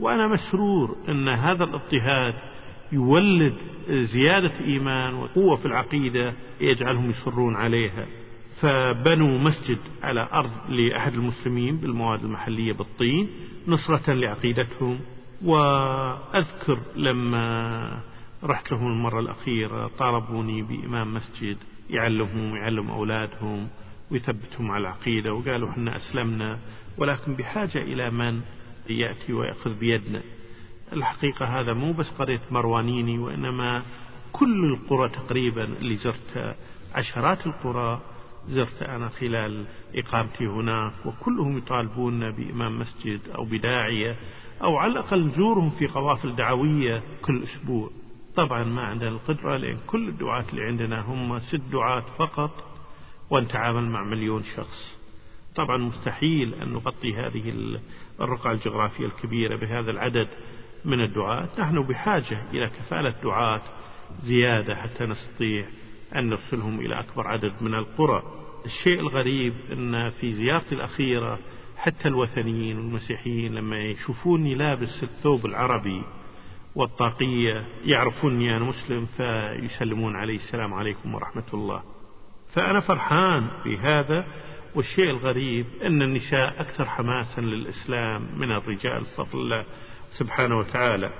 وأنا 0.00 0.28
مسرور 0.28 0.96
أن 1.08 1.28
هذا 1.28 1.64
الاضطهاد 1.64 2.34
يولد 2.92 3.54
زيادة 3.88 4.52
إيمان 4.64 5.14
وقوة 5.14 5.56
في 5.56 5.66
العقيدة 5.66 6.34
يجعلهم 6.60 7.10
يصرون 7.10 7.56
عليها. 7.56 8.06
فبنوا 8.60 9.38
مسجد 9.38 9.78
على 10.02 10.28
أرض 10.32 10.50
لأحد 10.68 11.14
المسلمين 11.14 11.76
بالمواد 11.76 12.24
المحلية 12.24 12.72
بالطين 12.72 13.28
نصرة 13.68 14.12
لعقيدتهم. 14.12 15.00
وأذكر 15.44 16.78
لما 16.96 18.02
رحت 18.44 18.72
لهم 18.72 18.86
المرة 18.86 19.20
الأخيرة 19.20 19.90
طالبوني 19.98 20.62
بإمام 20.62 21.14
مسجد 21.14 21.56
يعلمهم 21.90 22.52
ويعلم 22.52 22.90
أولادهم. 22.90 23.68
ويثبتهم 24.12 24.70
على 24.70 24.80
العقيدة 24.82 25.34
وقالوا 25.34 25.70
إحنا 25.70 25.96
أسلمنا 25.96 26.58
ولكن 26.98 27.34
بحاجة 27.34 27.78
إلى 27.78 28.10
من؟ 28.10 28.40
يأتي 28.88 29.32
ويأخذ 29.32 29.74
بيدنا. 29.74 30.22
الحقيقة 30.92 31.60
هذا 31.60 31.72
مو 31.72 31.92
بس 31.92 32.10
قرية 32.10 32.40
مروانيني 32.50 33.18
وإنما 33.18 33.82
كل 34.32 34.64
القرى 34.64 35.08
تقريبا 35.08 35.64
اللي 35.64 35.96
زرتها 35.96 36.56
عشرات 36.94 37.46
القرى 37.46 38.00
زرت 38.48 38.82
أنا 38.82 39.08
خلال 39.08 39.64
إقامتي 39.94 40.46
هناك 40.46 40.92
وكلهم 41.06 41.58
يطالبون 41.58 42.30
بإمام 42.30 42.78
مسجد 42.78 43.20
أو 43.38 43.44
بداعية 43.44 44.16
أو 44.62 44.76
على 44.76 44.92
الأقل 44.92 45.26
نزورهم 45.26 45.70
في 45.70 45.86
قوافل 45.86 46.36
دعوية 46.36 47.02
كل 47.22 47.42
أسبوع. 47.42 47.90
طبعا 48.36 48.64
ما 48.64 48.82
عندنا 48.82 49.08
القدرة 49.08 49.56
لأن 49.56 49.78
كل 49.86 50.08
الدعاة 50.08 50.44
اللي 50.50 50.62
عندنا 50.64 51.00
هم 51.00 51.38
ست 51.38 51.60
دعاة 51.72 52.04
فقط. 52.18 52.71
ونتعامل 53.30 53.90
مع 53.90 54.04
مليون 54.04 54.42
شخص. 54.42 54.98
طبعا 55.54 55.76
مستحيل 55.76 56.54
أن 56.54 56.72
نغطي 56.72 57.14
هذه 57.14 57.78
الرقعة 58.20 58.52
الجغرافية 58.52 59.06
الكبيرة 59.06 59.56
بهذا 59.56 59.90
العدد 59.90 60.28
من 60.84 61.00
الدعاة. 61.00 61.48
نحن 61.58 61.82
بحاجة 61.82 62.42
إلى 62.50 62.66
كفالة 62.66 63.14
دعاة 63.22 63.62
زيادة 64.22 64.76
حتى 64.76 65.06
نستطيع 65.06 65.66
أن 66.16 66.28
نرسلهم 66.28 66.80
إلى 66.80 67.00
أكبر 67.00 67.26
عدد 67.26 67.52
من 67.60 67.74
القرى. 67.74 68.22
الشيء 68.66 69.00
الغريب 69.00 69.54
أن 69.72 70.10
في 70.10 70.32
زيارتي 70.32 70.74
الأخيرة 70.74 71.38
حتى 71.76 72.08
الوثنيين 72.08 72.76
والمسيحيين 72.76 73.54
لما 73.54 73.78
يشوفوني 73.78 74.54
لابس 74.54 75.02
الثوب 75.02 75.46
العربي 75.46 76.02
والطاقية 76.74 77.66
يعرفوني 77.84 78.56
أنا 78.56 78.64
مسلم 78.64 79.06
فيسلمون 79.06 80.16
علي 80.16 80.34
السلام 80.34 80.74
عليكم 80.74 81.14
ورحمة 81.14 81.44
الله. 81.54 81.91
فأنا 82.54 82.80
فرحان 82.80 83.48
بهذا 83.64 84.26
والشيء 84.74 85.10
الغريب 85.10 85.66
أن 85.82 86.02
النساء 86.02 86.60
أكثر 86.60 86.84
حماسا 86.84 87.40
للإسلام 87.40 88.26
من 88.36 88.52
الرجال 88.52 89.00
بفضل 89.00 89.38
الله 89.38 89.64
سبحانه 90.18 90.58
وتعالى. 90.58 91.10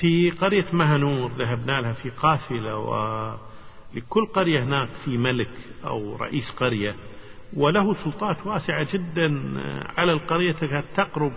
في 0.00 0.30
قرية 0.30 0.66
مهنور 0.72 1.32
ذهبنا 1.32 1.80
لها 1.80 1.92
في 1.92 2.10
قافلة 2.10 2.76
ولكل 2.76 4.26
قرية 4.26 4.62
هناك 4.64 4.88
في 5.04 5.18
ملك 5.18 5.50
أو 5.84 6.16
رئيس 6.16 6.50
قرية 6.50 6.96
وله 7.56 7.94
سلطات 8.04 8.46
واسعة 8.46 8.92
جدا 8.92 9.42
على 9.96 10.12
القرية 10.12 10.52
تقرب 10.96 11.32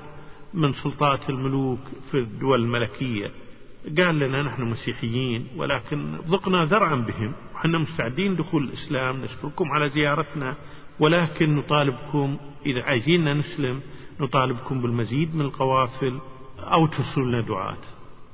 من 0.53 0.73
سلطات 0.73 1.29
الملوك 1.29 1.79
في 2.11 2.17
الدول 2.17 2.61
الملكية. 2.61 3.31
قال 3.97 4.19
لنا 4.19 4.41
نحن 4.41 4.63
مسيحيين 4.63 5.47
ولكن 5.57 6.17
ضقنا 6.27 6.65
ذرعا 6.65 6.95
بهم. 6.95 7.33
وحنا 7.55 7.77
مستعدين 7.77 8.35
دخول 8.35 8.63
الإسلام 8.63 9.21
نشكركم 9.21 9.71
على 9.71 9.89
زيارتنا 9.89 10.55
ولكن 10.99 11.55
نطالبكم 11.55 12.37
إذا 12.65 12.83
عايزيننا 12.83 13.33
نسلم 13.33 13.81
نطالبكم 14.19 14.81
بالمزيد 14.81 15.35
من 15.35 15.41
القوافل 15.41 16.19
أو 16.59 16.87
ترسلوا 16.87 17.27
لنا 17.27 17.41
دعاة. 17.41 17.77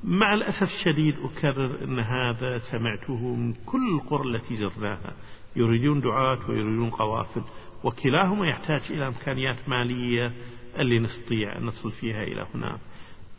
مع 0.04 0.34
الأسف 0.34 0.62
الشديد 0.62 1.14
أكرر 1.18 1.84
أن 1.84 1.98
هذا 1.98 2.58
سمعته 2.58 3.34
من 3.34 3.54
كل 3.66 3.94
القرى 3.94 4.28
التي 4.28 4.56
زرناها. 4.56 5.12
يريدون 5.56 6.00
دعاة 6.00 6.38
ويريدون 6.48 6.90
قوافل 6.90 7.42
وكلاهما 7.84 8.46
يحتاج 8.46 8.80
إلى 8.90 9.06
إمكانيات 9.06 9.68
مالية 9.68 10.32
اللي 10.78 10.98
نستطيع 10.98 11.58
أن 11.58 11.64
نصل 11.64 11.90
فيها 11.90 12.22
إلى 12.22 12.46
هناك 12.54 12.80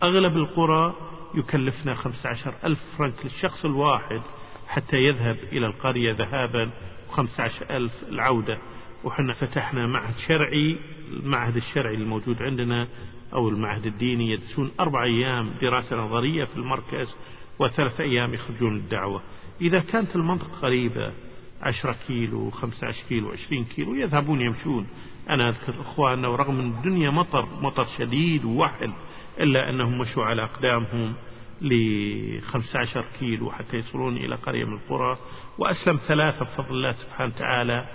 أغلب 0.04 0.38
القرى 0.38 0.96
يكلفنا 1.36 1.94
15 1.94 2.54
ألف 2.64 2.80
فرنك 2.98 3.14
للشخص 3.24 3.66
الواحد 3.66 4.22
حتى 4.68 4.98
يذهب 4.98 5.38
إلى 5.52 5.66
القرية 5.66 6.14
ذهابا 6.14 6.72
و15 7.10 7.72
ألف 7.72 8.04
العودة. 8.04 8.58
وحنا 9.04 9.34
فتحنا 9.34 9.88
معهد 9.88 10.16
شرعي 10.28 10.78
المعهد 11.12 11.56
الشرعي 11.56 11.96
الموجود 11.96 12.42
عندنا 12.42 12.88
أو 13.34 13.50
المعهد 13.50 13.86
الديني 13.86 14.32
يدرسون 14.32 14.72
أربع 14.80 15.04
أيام 15.04 15.54
دراسة 15.62 15.96
نظرية 15.96 16.46
في 16.46 16.58
المركز 16.58 17.16
وثلاث 17.60 18.02
أيام 18.02 18.34
يخرجون 18.34 18.76
الدعوة 18.76 19.22
إذا 19.62 19.80
كانت 19.80 20.16
المنطقة 20.16 20.60
قريبة 20.62 21.14
عشرة 21.62 21.96
كيلو 22.08 22.50
خمسة 22.50 22.88
عشر 22.88 23.04
كيلو 23.10 23.32
عشرين 23.32 23.66
كيلو 23.66 23.96
يذهبون 23.96 24.42
يمشون. 24.42 24.88
أنا 25.30 25.50
أذكر 25.50 25.82
إخواننا 25.82 26.28
ورغم 26.28 26.60
أن 26.60 26.66
الدنيا 26.66 27.10
مطر 27.10 27.48
مطر 27.62 27.86
شديد 27.98 28.46
ووحل 28.46 28.94
إلا 29.40 29.70
أنهم 29.70 29.98
مشوا 29.98 30.24
على 30.24 30.44
أقدامهم 30.44 31.14
لخمسة 31.62 32.80
عشر 32.80 33.06
كيلو 33.20 33.52
حتى 33.52 33.78
يصلون 33.78 34.18
إلى 34.18 34.36
قرية 34.36 34.66
من 34.66 34.74
القرى. 34.74 35.18
وأسلم 35.58 36.00
ثلاثة 36.08 36.46
بفضل 36.46 36.76
الله 36.76 36.92
سبحانه 36.92 37.34
وتعالى 37.36 37.86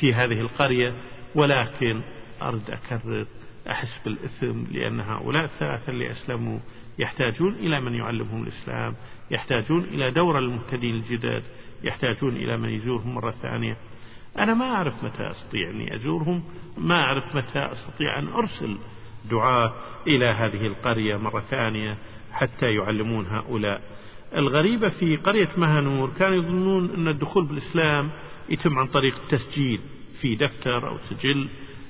في 0.00 0.14
هذه 0.14 0.40
القرية. 0.40 0.94
ولكن 1.34 2.02
أرد 2.42 2.70
أكرر 2.70 3.26
أحس 3.70 4.00
بالإثم 4.04 4.72
لأن 4.72 5.00
هؤلاء 5.00 5.44
الثلاثة 5.44 5.92
اللي 5.92 6.12
أسلموا 6.12 6.58
يحتاجون 6.98 7.54
إلى 7.54 7.80
من 7.80 7.94
يعلمهم 7.94 8.42
الإسلام 8.42 8.94
يحتاجون 9.30 9.84
إلى 9.84 10.10
دورة 10.10 10.38
المهتدين 10.38 10.94
الجدد 10.94 11.42
يحتاجون 11.84 12.36
إلى 12.36 12.56
من 12.56 12.68
يزورهم 12.68 13.14
مرة 13.14 13.30
ثانية. 13.30 13.76
أنا 14.38 14.54
ما 14.54 14.64
أعرف 14.64 15.04
متى 15.04 15.30
أستطيع 15.30 15.70
أني 15.70 15.94
أزورهم 15.94 16.42
ما 16.78 17.00
أعرف 17.00 17.36
متى 17.36 17.58
أستطيع 17.58 18.18
أن 18.18 18.28
أرسل 18.28 18.78
دعاة 19.30 19.72
إلى 20.06 20.26
هذه 20.26 20.66
القرية 20.66 21.16
مرة 21.16 21.40
ثانية 21.40 21.98
حتى 22.32 22.74
يعلمون 22.74 23.26
هؤلاء. 23.26 23.82
الغريبة 24.36 24.88
في 24.88 25.16
قرية 25.16 25.48
مهنور 25.56 26.10
كانوا 26.18 26.36
يظنون 26.36 26.90
أن 26.90 27.08
الدخول 27.08 27.44
بالإسلام 27.44 28.10
يتم 28.48 28.78
عن 28.78 28.86
طريق 28.86 29.14
التسجيل 29.22 29.80
في 30.20 30.34
دفتر 30.34 30.88
أو 30.88 30.98
سجل. 31.10 31.48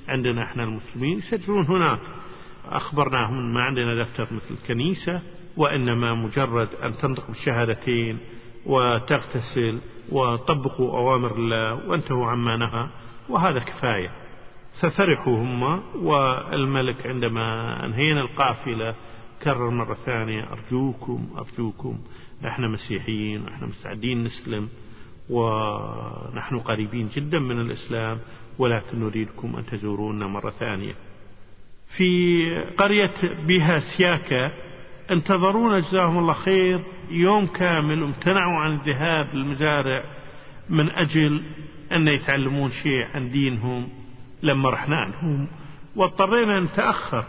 عندنا 0.08 0.44
إحنا 0.44 0.64
المسلمين 0.64 1.18
يسجلون 1.18 1.64
هناك. 1.64 2.00
أخبرناهم 2.68 3.54
ما 3.54 3.62
عندنا 3.62 4.02
دفتر 4.02 4.28
مثل 4.30 4.54
الكنيسة 4.62 5.22
وإنما 5.56 6.14
مجرد 6.14 6.68
أن 6.82 6.98
تنطق 6.98 7.28
بالشهادتين 7.28 8.18
وتغتسل 8.66 9.80
وطبقوا 10.12 10.98
أوامر 10.98 11.36
الله 11.36 11.88
وانتهوا 11.88 12.26
عما 12.26 12.56
نهى 12.56 12.88
وهذا 13.28 13.58
كفاية. 13.58 14.25
ففرحوا 14.80 15.38
هم 15.38 15.82
والملك 16.04 17.06
عندما 17.06 17.84
أنهينا 17.84 18.20
القافلة 18.20 18.94
كرر 19.42 19.70
مرة 19.70 19.94
ثانية 19.94 20.52
أرجوكم 20.52 21.28
أرجوكم 21.38 21.98
إحنا 22.46 22.68
مسيحيين 22.68 23.42
وإحنا 23.42 23.66
مستعدين 23.66 24.24
نسلم 24.24 24.68
ونحن 25.30 26.58
قريبين 26.58 27.08
جدا 27.08 27.38
من 27.38 27.60
الإسلام 27.60 28.18
ولكن 28.58 29.00
نريدكم 29.00 29.56
أن 29.56 29.66
تزورونا 29.66 30.26
مرة 30.26 30.50
ثانية. 30.50 30.94
في 31.96 32.42
قرية 32.78 33.14
بها 33.46 33.80
سياكا 33.96 34.52
انتظرونا 35.10 35.78
جزاهم 35.80 36.18
الله 36.18 36.32
خير 36.32 36.84
يوم 37.10 37.46
كامل 37.46 38.02
وامتنعوا 38.02 38.60
عن 38.60 38.72
الذهاب 38.74 39.34
للمزارع 39.34 40.04
من 40.70 40.90
أجل 40.90 41.42
أن 41.92 42.08
يتعلمون 42.08 42.70
شيء 42.70 43.06
عن 43.14 43.30
دينهم. 43.30 43.88
لما 44.42 44.70
رحنا 44.70 44.96
عنهم. 44.96 45.48
واضطرينا 45.96 46.60
نتأخر. 46.60 47.24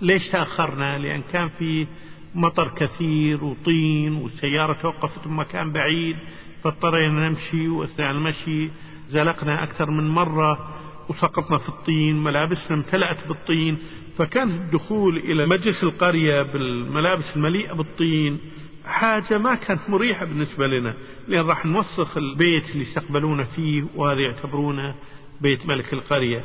ليش 0.00 0.28
تأخرنا؟ 0.28 0.98
لأن 0.98 1.22
كان 1.32 1.48
في 1.48 1.86
مطر 2.34 2.68
كثير 2.68 3.44
وطين 3.44 4.12
والسيارة 4.12 4.72
توقفت 4.72 5.28
بمكان 5.28 5.72
بعيد 5.72 6.16
فاضطرينا 6.64 7.28
نمشي 7.28 7.68
وأثناء 7.68 8.10
المشي 8.10 8.70
زلقنا 9.10 9.62
أكثر 9.62 9.90
من 9.90 10.08
مرة 10.08 10.68
وسقطنا 11.08 11.58
في 11.58 11.68
الطين 11.68 12.24
ملابسنا 12.24 12.76
امتلأت 12.76 13.28
بالطين 13.28 13.78
فكان 14.18 14.50
الدخول 14.50 15.16
إلى 15.16 15.46
مجلس 15.46 15.82
القرية 15.84 16.42
بالملابس 16.42 17.24
المليئة 17.36 17.72
بالطين 17.72 18.38
حاجة 18.86 19.38
ما 19.38 19.54
كانت 19.54 19.80
مريحة 19.88 20.24
بالنسبة 20.24 20.66
لنا 20.66 20.94
لأن 21.28 21.46
راح 21.46 21.66
نوسخ 21.66 22.16
البيت 22.16 22.70
اللي 22.70 22.82
يستقبلونا 22.82 23.44
فيه 23.44 23.84
وهذا 23.96 24.20
يعتبرونه 24.20 24.94
بيت 25.40 25.66
ملك 25.66 25.92
القرية. 25.92 26.44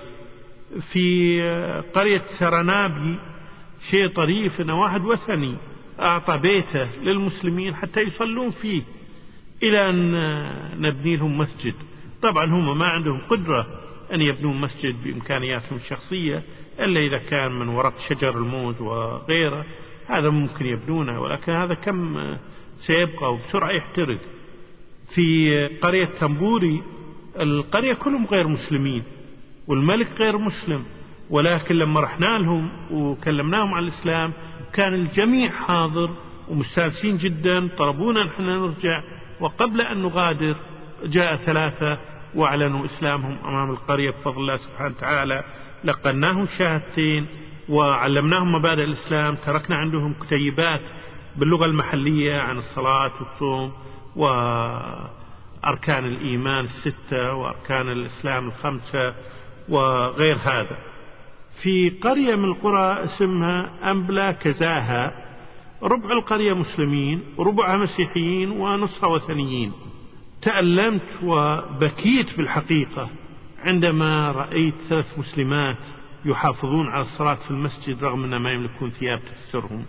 في 0.92 1.42
قرية 1.96 2.22
سرنابي 2.40 3.16
شيء 3.92 4.08
طريف 4.08 4.62
أن 4.62 4.70
واحد 4.70 5.06
وثني 5.06 5.56
أعطى 6.00 6.38
بيته 6.38 6.90
للمسلمين 7.02 7.76
حتى 7.76 8.02
يصلون 8.02 8.52
فيه 8.52 8.82
إلى 9.64 9.90
أن 9.90 10.12
نبني 10.82 11.16
لهم 11.16 11.38
مسجد. 11.38 11.74
طبعا 12.22 12.46
هم 12.46 12.78
ما 12.78 12.86
عندهم 12.86 13.20
قدرة 13.30 13.68
أن 14.14 14.22
يبنون 14.22 14.62
مسجد 14.62 15.04
بإمكانياتهم 15.04 15.76
الشخصية 15.78 16.44
إلا 16.80 17.00
إذا 17.00 17.18
كان 17.18 17.52
من 17.52 17.68
ورق 17.68 17.94
شجر 18.10 18.38
الموز 18.38 18.82
وغيره. 18.82 19.66
هذا 20.08 20.30
ممكن 20.30 20.66
يبنونه 20.66 21.22
ولكن 21.22 21.52
هذا 21.52 21.74
كم 21.74 22.36
سيبقى 22.80 23.34
وبسرعة 23.34 23.70
يحترق. 23.70 24.20
في 25.16 25.68
قرية 25.82 26.06
تنبوري 26.06 26.84
القرية 27.40 27.94
كلهم 27.94 28.26
غير 28.26 28.48
مسلمين 28.48 29.04
والملك 29.68 30.08
غير 30.20 30.38
مسلم 30.38 30.84
ولكن 31.30 31.76
لما 31.76 32.00
رحنا 32.00 32.38
لهم 32.38 32.70
وكلمناهم 32.92 33.74
عن 33.74 33.84
الإسلام 33.84 34.34
كان 34.74 34.94
الجميع 34.94 35.50
حاضر 35.52 36.10
ومستانسين 36.50 37.18
جدا 37.18 37.68
طلبونا 37.78 38.24
نحن 38.24 38.44
نرجع 38.44 39.02
وقبل 39.40 39.82
أن 39.82 40.02
نغادر 40.02 40.56
جاء 41.06 41.36
ثلاثة 41.36 41.98
وأعلنوا 42.36 42.86
إسلامهم 42.86 43.38
أمام 43.46 43.72
القرية 43.72 44.12
بفضل 44.12 44.42
الله 44.42 44.58
سبحانه 44.58 44.96
وتعالى. 44.98 45.44
لقناهم 45.84 46.48
شهادتين 46.58 47.28
وعلمناهم 47.70 48.52
مبادئ 48.52 48.84
الإسلام 48.84 49.36
تركنا 49.46 49.76
عندهم 49.76 50.14
كتيبات 50.14 50.82
باللغة 51.36 51.66
المحلية 51.66 52.40
عن 52.40 52.58
الصلاة 52.58 53.12
والصوم 53.20 53.72
وأركان 55.66 56.06
الإيمان 56.06 56.66
الستة 56.66 57.34
وأركان 57.34 57.92
الإسلام 57.92 58.48
الخمسة 58.48 59.16
وغير 59.70 60.36
هذا. 60.36 60.78
في 61.62 61.90
قرية 61.90 62.36
من 62.36 62.46
القرى 62.46 63.04
اسمها 63.04 63.92
أمبلا 63.92 64.32
كزاها 64.32 65.26
ربع 65.84 66.12
القرية 66.12 66.54
مسلمين 66.54 67.24
وربعها 67.38 67.78
مسيحيين 67.78 68.52
ونصها 68.52 69.08
وثنيين. 69.10 69.72
تألمت 70.42 71.24
وبكيت 71.24 72.38
بالحقيقة 72.38 73.10
عندما 73.64 74.32
رأيت 74.32 74.76
ثلاث 74.90 75.20
مسلمات 75.20 75.78
يحافظون 76.26 76.88
على 76.88 77.02
الصلاة 77.02 77.36
في 77.36 77.52
المسجد 77.52 78.04
رغم 78.04 78.24
أن 78.24 78.36
ما 78.36 78.52
يملكون 78.52 78.90
ثياب 78.90 79.20
تسترهم. 79.20 79.86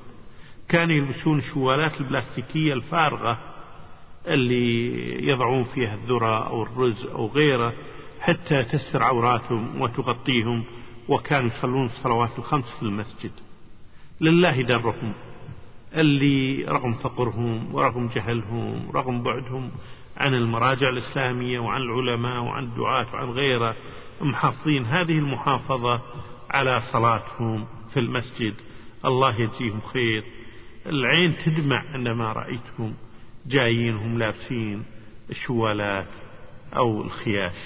كانوا 0.68 0.96
يلبسون 0.96 1.38
الشوالات 1.38 2.00
البلاستيكية 2.00 2.72
الفارغة 2.72 3.56
اللي 4.26 5.28
يضعون 5.28 5.64
فيها 5.64 5.94
الذرة 5.94 6.46
أو 6.48 6.62
الرز 6.62 7.06
أو 7.06 7.26
غيره 7.26 7.72
حتى 8.20 8.64
تستر 8.64 9.02
عوراتهم 9.02 9.80
وتغطيهم 9.82 10.64
وكانوا 11.08 11.50
يصلون 11.50 11.86
الصلوات 11.86 12.38
الخمس 12.38 12.76
في 12.76 12.82
المسجد. 12.82 13.30
لله 14.20 14.62
درهم 14.62 15.12
اللي 15.94 16.64
رغم 16.64 16.94
فقرهم 16.94 17.74
ورغم 17.74 18.08
جهلهم 18.14 18.88
ورغم 18.88 19.22
بعدهم 19.22 19.70
عن 20.16 20.34
المراجع 20.34 20.88
الإسلامية 20.88 21.58
وعن 21.58 21.80
العلماء 21.82 22.42
وعن 22.42 22.64
الدعاة 22.64 23.06
وعن 23.14 23.30
غيره 23.30 23.76
محافظين 24.20 24.84
هذه 24.84 25.18
المحافظة 25.18 26.00
على 26.50 26.82
صلاتهم 26.92 27.66
في 27.92 28.00
المسجد. 28.00 28.54
الله 29.04 29.40
يجزيهم 29.40 29.80
خير. 29.92 30.24
العين 30.86 31.36
تدمع 31.44 31.84
عندما 31.94 32.32
رأيتهم. 32.32 32.94
جايين 33.48 33.96
هم 33.96 34.18
لابسين 34.18 34.82
الشوالات 35.30 36.09
أو 36.76 37.02
الخياش. 37.02 37.56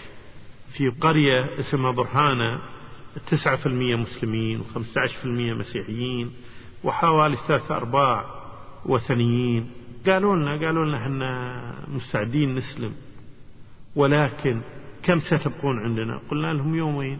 في 0.77 0.89
قرية 0.89 1.61
اسمها 1.61 1.91
برهانة 1.91 2.61
تسعة 3.31 3.57
في 3.57 3.67
المية 3.67 3.97
مسلمين 3.97 4.61
وخمسة 4.61 5.01
عشر 5.01 5.19
في 5.19 5.25
المية 5.25 5.55
مسيحيين 5.55 6.31
وحوالي 6.85 7.37
ثلاثة 7.49 7.77
أرباع 7.77 8.25
وثنيين. 8.87 9.71
قالوا 10.07 10.37
لنا 10.37 10.67
قالوا 10.67 10.85
لنا 10.85 10.97
إحنا 10.97 11.63
مستعدين 11.89 12.55
نسلم 12.55 12.93
ولكن 13.97 14.61
كم 15.03 15.21
ستبقون 15.21 15.79
عندنا؟ 15.79 16.21
قلنا 16.31 16.53
لهم 16.53 16.75
يومين. 16.75 17.19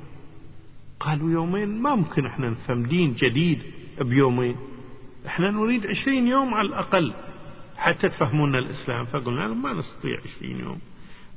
قالوا 1.01 1.31
يومين؟ 1.31 1.83
ما 1.83 1.95
ممكن 1.95 2.27
إحنا 2.27 2.51
نفهم 2.51 2.83
دين 2.83 3.15
جديد 3.15 3.63
بيومين. 4.01 4.57
إحنا 5.27 5.51
نريد 5.51 5.87
عشرين 5.87 6.27
يوم 6.29 6.55
على 6.55 6.69
الأقل. 6.69 7.13
حتى 7.81 8.09
تفهمونا 8.09 8.59
الإسلام. 8.59 9.05
فقلنا 9.07 9.41
لهم 9.41 9.63
ما 9.63 9.73
نستطيع 9.73 10.19
عشرين 10.25 10.61
يوم. 10.61 10.79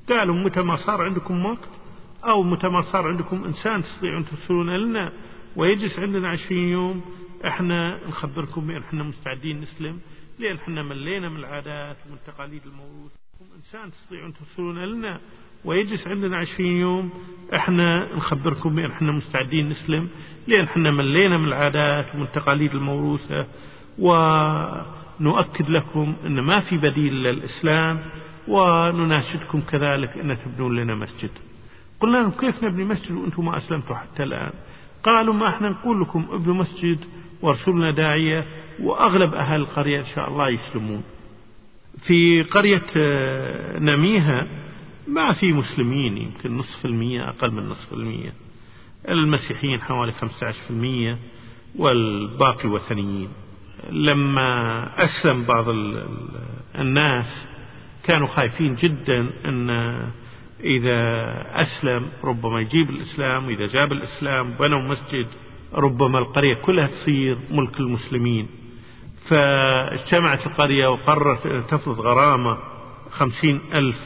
قالوا 0.09 0.35
متى 0.35 0.61
ما 0.61 0.75
صار 0.75 1.01
عندكم 1.01 1.45
وقت 1.45 1.69
أو 2.25 2.43
متى 2.43 2.67
ما 2.69 2.81
صار 2.81 3.07
عندكم 3.07 3.43
إنسان 3.43 3.83
تستطيعون 3.83 4.25
ترسلون 4.25 4.69
لنا 4.69 5.11
ويجلس 5.55 5.99
عندنا 5.99 6.29
عشرين 6.29 6.69
يوم 6.69 7.01
إحنا 7.47 8.07
نخبركم 8.07 8.67
بأن 8.67 8.81
إحنا 8.81 9.03
مستعدين 9.03 9.61
نسلم 9.61 9.99
لأن 10.39 10.55
إحنا 10.55 10.83
ملينا 10.83 11.29
من 11.29 11.37
العادات 11.37 11.97
ومن 12.07 12.17
تقاليد 12.27 12.61
الموروث 12.65 13.11
إنسان 13.57 13.91
تستطيعون 13.91 14.33
ترسلون 14.33 14.79
لنا 14.85 15.19
ويجلس 15.65 16.07
عندنا 16.07 16.37
عشرين 16.37 16.77
يوم 16.77 17.09
إحنا 17.55 18.15
نخبركم 18.15 18.75
بأن 18.75 18.91
إحنا 18.91 19.11
مستعدين 19.11 19.69
نسلم 19.69 20.09
لأن 20.47 20.65
إحنا 20.65 20.91
ملينا 20.91 21.37
من 21.37 21.47
العادات 21.47 22.15
ومن 22.15 22.23
التقاليد 22.23 22.75
الموروثة. 22.75 23.47
ونؤكد 25.23 25.69
لكم 25.69 26.15
أن 26.25 26.39
ما 26.39 26.59
في 26.59 26.77
بديل 26.77 27.13
للإسلام 27.13 27.99
ونناشدكم 28.47 29.61
كذلك 29.61 30.17
أن 30.17 30.37
تبنون 30.45 30.75
لنا 30.75 30.95
مسجد. 30.95 31.29
قلنا 31.99 32.17
لهم 32.17 32.31
كيف 32.31 32.63
نبني 32.63 32.83
مسجد 32.83 33.11
وأنتم 33.11 33.45
ما 33.45 33.57
أسلمتوا 33.57 33.95
حتى 33.95 34.23
الآن؟ 34.23 34.51
قالوا 35.03 35.33
ما 35.33 35.47
إحنا 35.49 35.69
نقول 35.69 36.01
لكم 36.01 36.25
ابنوا 36.31 36.55
مسجد 36.55 36.99
وارسلوا 37.41 37.75
لنا 37.75 37.91
داعية 37.91 38.45
وأغلب 38.79 39.33
أهل 39.33 39.61
القرية 39.61 39.99
إن 39.99 40.05
شاء 40.15 40.29
الله 40.29 40.49
يسلمون. 40.49 41.03
في 42.07 42.43
قرية 42.43 42.85
آه، 42.97 43.79
نميها 43.79 44.47
ما 45.07 45.33
في 45.33 45.53
مسلمين 45.53 46.17
يمكن 46.17 46.57
نصف 46.57 46.85
المية 46.85 47.29
أقل 47.29 47.51
من 47.51 47.69
نصف 47.69 47.93
المية. 47.93 48.33
المسيحيين 49.09 49.81
حوالي 49.81 50.13
15% 50.13 51.17
والباقي 51.75 52.69
وثنيين. 52.69 53.29
لما 53.91 54.89
أسلم 55.05 55.43
بعض 55.43 55.65
الناس 56.75 57.45
كانوا 58.03 58.27
خايفين 58.27 58.75
جدا 58.75 59.29
أن 59.45 59.69
إذا 60.59 61.01
أسلم 61.61 62.09
ربما 62.23 62.61
يجيب 62.61 62.89
الإسلام 62.89 63.45
وإذا 63.47 63.67
جاب 63.67 63.91
الإسلام 63.91 64.51
بنوا 64.59 64.81
مسجد 64.81 65.27
ربما 65.73 66.19
القرية 66.19 66.55
كلها 66.61 66.87
تصير 66.87 67.37
ملك 67.51 67.79
المسلمين. 67.79 68.47
فاجتمعت 69.29 70.47
القرية 70.47 70.87
وقررت 70.87 71.45
أن 71.45 71.67
تفرض 71.67 71.99
غرامة 71.99 72.57
خمسين 73.09 73.61
ألف 73.73 73.99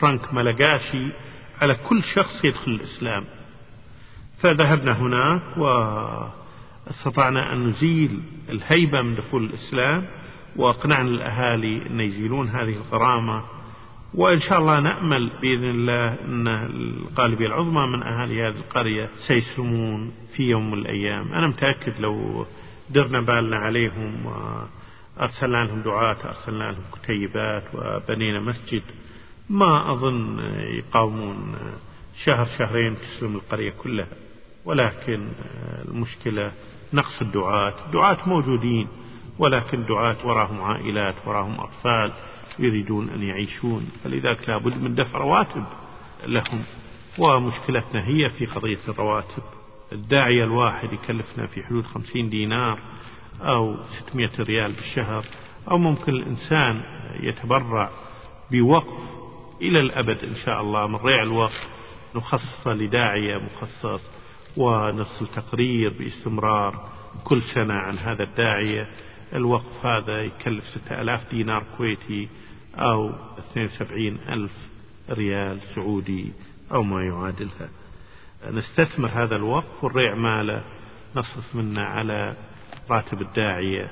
فرنك 0.00 0.34
ملقاشي 0.34 1.12
على 1.60 1.74
كل 1.74 2.02
شخص 2.02 2.44
يدخل 2.44 2.70
الإسلام. 2.70 3.24
فذهبنا 4.38 4.92
هناك 4.92 5.42
واستطعنا 6.88 7.52
أن 7.52 7.66
نزيل 7.66 8.20
الهيبة 8.48 9.02
من 9.02 9.14
دخول 9.14 9.44
الإسلام 9.44 10.04
وأقنعنا 10.56 11.08
الأهالي 11.08 11.86
أن 11.86 12.00
يزيلون 12.00 12.48
هذه 12.48 12.76
الغرامة 12.76 13.44
وإن 14.14 14.40
شاء 14.40 14.58
الله 14.58 14.80
نأمل 14.80 15.30
بإذن 15.42 15.70
الله 15.70 16.08
أن 16.08 16.48
الغالبية 16.48 17.46
العظمى 17.46 17.86
من 17.86 18.02
أهالي 18.02 18.42
هذه 18.42 18.56
القرية 18.56 19.08
سيسلمون 19.26 20.12
في 20.36 20.42
يوم 20.42 20.70
من 20.70 20.78
الأيام. 20.78 21.32
أنا 21.32 21.46
متأكد 21.46 22.00
لو 22.00 22.46
درنا 22.90 23.20
بالنا 23.20 23.56
عليهم 23.56 24.26
وأرسلنا 24.26 25.64
لهم 25.64 25.82
دعاة 25.82 26.16
أرسلنا 26.24 26.72
لهم 26.72 26.84
كتيبات 27.02 27.64
وبنينا 27.74 28.40
مسجد 28.40 28.82
ما 29.50 29.92
أظن 29.92 30.38
يقاومون 30.78 31.56
شهر 32.24 32.48
شهرين 32.58 32.96
تسلم 32.96 33.34
القرية 33.34 33.70
كلها. 33.70 34.08
ولكن 34.64 35.28
المشكلة 35.88 36.52
نقص 36.92 37.20
الدعاة. 37.20 37.74
الدعاة 37.86 38.18
موجودين 38.26 38.88
ولكن 39.38 39.86
دعاة 39.86 40.16
وراهم 40.24 40.60
عائلات 40.60 41.14
وراهم 41.26 41.60
أطفال 41.60 42.12
يريدون 42.58 43.08
أن 43.08 43.22
يعيشون. 43.22 43.90
فلذلك 44.04 44.48
لابد 44.48 44.82
من 44.82 44.94
دفع 44.94 45.18
رواتب 45.18 45.64
لهم. 46.26 46.62
ومشكلتنا 47.18 48.08
هي 48.08 48.30
في 48.30 48.46
قضية 48.46 48.78
الرواتب. 48.88 49.42
الداعية 49.92 50.44
الواحد 50.44 50.92
يكلفنا 50.92 51.46
في 51.46 51.62
حدود 51.62 51.86
خمسين 51.86 52.30
دينار 52.30 52.78
أو 53.40 53.76
ستمائة 53.86 54.42
ريال 54.42 54.72
بالشهر 54.72 55.24
أو 55.70 55.78
ممكن 55.78 56.12
الإنسان 56.12 56.82
يتبرع 57.20 57.90
بوقف 58.50 59.18
إلى 59.62 59.80
الأبد 59.80 60.24
إن 60.24 60.34
شاء 60.34 60.60
الله. 60.60 60.86
من 60.86 60.96
ريع 60.96 61.22
الوقف 61.22 61.68
نخصص 62.16 62.66
لداعية 62.66 63.36
مخصص 63.38 64.00
ونرسل 64.56 65.26
تقرير 65.26 65.92
باستمرار 65.98 66.88
كل 67.24 67.42
سنة 67.54 67.74
عن 67.74 67.98
هذا 67.98 68.22
الداعية 68.22 68.88
الوقف 69.34 69.86
هذا 69.86 70.22
يكلف 70.22 70.64
ستة 70.64 71.00
ألاف 71.00 71.30
دينار 71.30 71.64
كويتي 71.76 72.28
أو 72.74 73.10
72 73.38 74.18
ألف 74.28 74.52
ريال 75.10 75.60
سعودي 75.74 76.32
أو 76.72 76.82
ما 76.82 77.04
يعادلها. 77.04 77.68
نستثمر 78.50 79.08
هذا 79.08 79.36
الوقف 79.36 79.84
والريع 79.84 80.14
ماله. 80.14 80.64
نصرف 81.16 81.56
منه 81.56 81.82
على 81.82 82.36
راتب 82.90 83.22
الداعية 83.22 83.90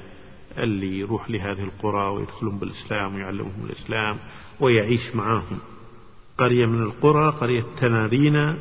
اللي 0.59 0.99
يروح 0.99 1.31
لهذه 1.31 1.64
القرى 1.64 2.09
ويدخلون 2.09 2.59
بالإسلام 2.59 3.14
ويعلمهم 3.14 3.64
الإسلام 3.64 4.19
ويعيش 4.61 5.14
معاهم. 5.14 5.59
قرية 6.38 6.66
من 6.66 6.83
القرى 6.83 7.31
قرية 7.31 7.64
تنادينا 7.81 8.57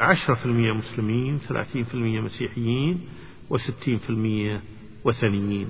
عشرة 0.00 0.34
في 0.34 0.46
المية 0.46 0.72
مسلمين 0.72 1.38
ثلاثين 1.38 1.84
في 1.84 1.94
المية 1.94 2.20
مسيحيين 2.20 3.08
وستين 3.50 3.98
في 3.98 4.10
المية 4.10 4.60
وثنيين. 5.04 5.68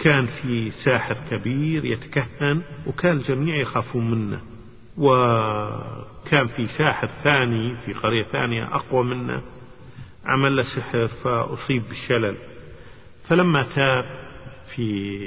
كان 0.00 0.26
في 0.26 0.70
ساحر 0.70 1.16
كبير 1.30 1.84
يتكهن 1.84 2.62
وكان 2.86 3.16
الجميع 3.16 3.56
يخافون 3.56 4.10
منه. 4.10 4.40
وكان 4.96 6.48
في 6.48 6.66
ساحر 6.66 7.08
ثاني 7.24 7.76
في 7.76 7.92
قرية 7.92 8.22
ثانية 8.22 8.64
أقوى 8.64 9.04
منه. 9.04 9.42
عمل 10.24 10.56
له 10.56 10.62
سحر 10.62 11.08
فأصيب 11.08 11.82
بالشلل. 11.88 12.36
فلما 13.28 13.62
تاب 13.74 14.04
في 14.74 15.18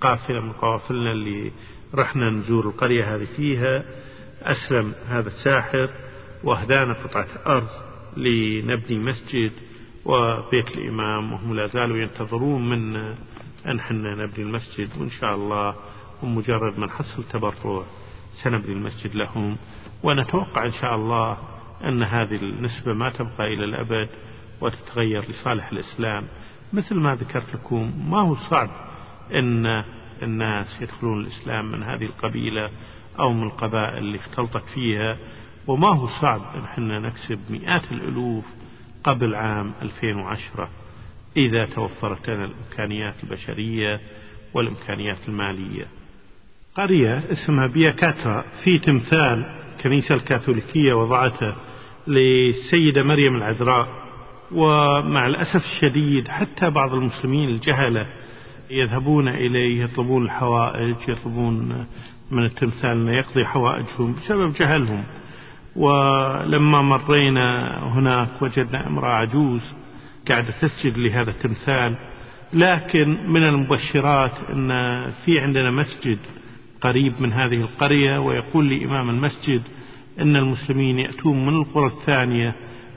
قافلة 0.00 0.40
من 0.40 0.52
قوافلنا 0.52 1.12
اللي 1.12 1.52
رحنا 1.94 2.30
نزور 2.30 2.68
القرية 2.68 3.14
هذه 3.16 3.26
فيها 3.36 3.84
أسلم 4.42 4.94
هذا 5.08 5.28
الساحر. 5.28 5.90
وأهدانا 6.44 6.92
قطعة 6.92 7.28
أرض 7.46 7.68
لنبني 8.16 8.98
مسجد 8.98 9.52
وبيت 10.04 10.76
الإمام 10.76 11.32
وهم 11.32 11.56
لا 11.56 11.66
زالوا 11.66 11.96
ينتظرون 11.96 12.68
منا 12.68 13.14
أن 13.66 13.80
حنا 13.80 14.14
نبني 14.14 14.44
المسجد 14.44 14.88
وإن 14.98 15.10
شاء 15.10 15.34
الله 15.34 15.74
ومجرد 16.22 16.78
ما 16.78 16.86
نحصل 16.86 17.24
تبرع 17.32 17.82
سنبني 18.42 18.72
المسجد 18.72 19.14
لهم. 19.14 19.56
ونتوقع 20.02 20.66
إن 20.66 20.72
شاء 20.72 20.94
الله 20.94 21.38
أن 21.84 22.02
هذه 22.02 22.36
النسبة 22.36 22.94
ما 22.94 23.10
تبقى 23.10 23.54
إلى 23.54 23.64
الأبد 23.64 24.08
وتتغير 24.60 25.30
لصالح 25.30 25.72
الإسلام. 25.72 26.24
مثل 26.72 26.94
ما 26.94 27.14
ذكرت 27.14 27.54
لكم 27.54 28.10
ما 28.10 28.20
هو 28.20 28.36
صعب 28.36 28.70
أن 29.34 29.84
الناس 30.22 30.80
يدخلون 30.80 31.20
الإسلام 31.20 31.72
من 31.72 31.82
هذه 31.82 32.04
القبيلة 32.04 32.70
أو 33.20 33.32
من 33.32 33.42
القبائل 33.42 33.98
اللي 33.98 34.18
اختلطت 34.18 34.64
فيها. 34.74 35.16
وما 35.70 35.88
هو 35.96 36.06
صعب 36.20 36.40
أن 36.54 36.64
إحنا 36.64 36.98
نكسب 36.98 37.38
مئات 37.50 37.92
الألوف 37.92 38.44
قبل 39.04 39.34
عام 39.34 39.72
2010 39.82 40.68
إذا 41.36 41.66
توفرت 41.66 42.30
لنا 42.30 42.44
الإمكانيات 42.44 43.14
البشرية 43.24 44.00
والإمكانيات 44.54 45.28
المالية. 45.28 45.86
قرية 46.74 47.22
اسمها 47.32 47.66
بياكاترا 47.66 48.44
في 48.64 48.78
تمثال 48.78 49.44
كنيسة 49.82 50.14
الكاثوليكية 50.14 50.92
وضعته 50.92 51.54
للسيدة 52.06 53.02
مريم 53.02 53.36
العذراء 53.36 53.88
ومع 54.52 55.26
الأسف 55.26 55.64
الشديد 55.64 56.28
حتى 56.28 56.70
بعض 56.70 56.94
المسلمين 56.94 57.48
الجهلة 57.48 58.06
يذهبون 58.70 59.28
إليه 59.28 59.84
يطلبون 59.84 60.24
الحوائج 60.24 60.96
يطلبون 61.08 61.86
من 62.30 62.44
التمثال 62.44 63.08
أن 63.08 63.14
يقضي 63.14 63.44
حوائجهم 63.44 64.14
بسبب 64.14 64.52
جهلهم. 64.52 65.04
ولما 65.76 66.82
مرينا 66.82 67.78
هناك 67.88 68.42
وجدنا 68.42 68.86
امرأة 68.86 69.14
عجوز 69.14 69.62
قاعدة 70.28 70.54
تسجد 70.60 70.98
لهذا 70.98 71.30
التمثال. 71.30 71.96
لكن 72.52 73.18
من 73.28 73.42
المبشرات 73.42 74.32
أن 74.52 74.70
في 75.24 75.40
عندنا 75.40 75.70
مسجد 75.70 76.18
قريب 76.80 77.20
من 77.20 77.32
هذه 77.32 77.60
القرية 77.60 78.18
ويقول 78.18 78.66
لي 78.66 78.84
إمام 78.84 79.10
المسجد 79.10 79.62
أن 80.20 80.36
المسلمين 80.36 80.98
يأتون 80.98 81.46
من 81.46 81.54
القرى 81.54 81.86
الثانية 81.86 82.54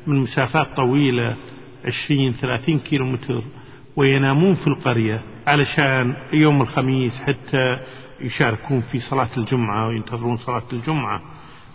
من 0.07 0.15
مسافات 0.15 0.75
طويلة 0.75 1.35
عشرين 1.85 2.31
ثلاثين 2.31 2.79
كيلو 2.79 3.05
متر 3.05 3.41
وينامون 3.95 4.55
في 4.55 4.67
القرية 4.67 5.21
علشان 5.47 6.15
يوم 6.33 6.61
الخميس 6.61 7.13
حتى 7.13 7.79
يشاركون 8.21 8.81
في 8.81 8.99
صلاة 8.99 9.29
الجمعة 9.37 9.87
وينتظرون 9.87 10.37
صلاة 10.37 10.63
الجمعة. 10.73 11.21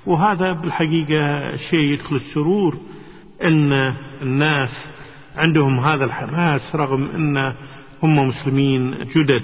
وهذا 0.08 0.52
بالحقيقة 0.52 1.56
شيء 1.56 1.92
يدخل 1.92 2.16
السرور 2.16 2.76
أن 3.44 3.94
الناس 4.22 4.88
عندهم 5.36 5.80
هذا 5.80 6.04
الحماس 6.04 6.74
رغم 6.74 7.08
أن 7.14 7.54
هم 8.02 8.28
مسلمين 8.28 8.94
جدد. 9.16 9.42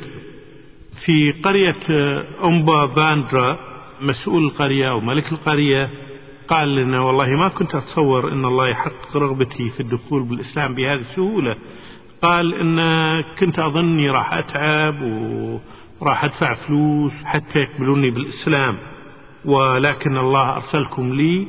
في 1.04 1.32
قرية 1.32 1.76
أمبا 2.44 2.86
باندرا 2.86 3.58
مسؤول 4.00 4.44
القرية 4.44 4.90
أو 4.90 5.00
ملك 5.00 5.32
القرية 5.32 5.90
قال 6.48 6.76
لنا 6.76 7.00
والله 7.00 7.28
ما 7.28 7.48
كنت 7.48 7.74
أتصور 7.74 8.32
أن 8.32 8.44
الله 8.44 8.68
يحقق 8.68 9.16
رغبتي 9.16 9.70
في 9.70 9.80
الدخول 9.80 10.22
بالإسلام 10.22 10.74
بهذه 10.74 11.00
السهولة. 11.00 11.56
قال 12.22 12.54
إن 12.54 12.80
كنت 13.38 13.58
أظني 13.58 14.10
راح 14.10 14.32
أتعب 14.32 15.02
وراح 16.00 16.24
أدفع 16.24 16.54
فلوس 16.54 17.12
حتى 17.24 17.58
يقبلوني 17.58 18.10
بالإسلام. 18.10 18.93
ولكن 19.44 20.16
الله 20.16 20.56
أرسلكم 20.56 21.14
لي 21.14 21.46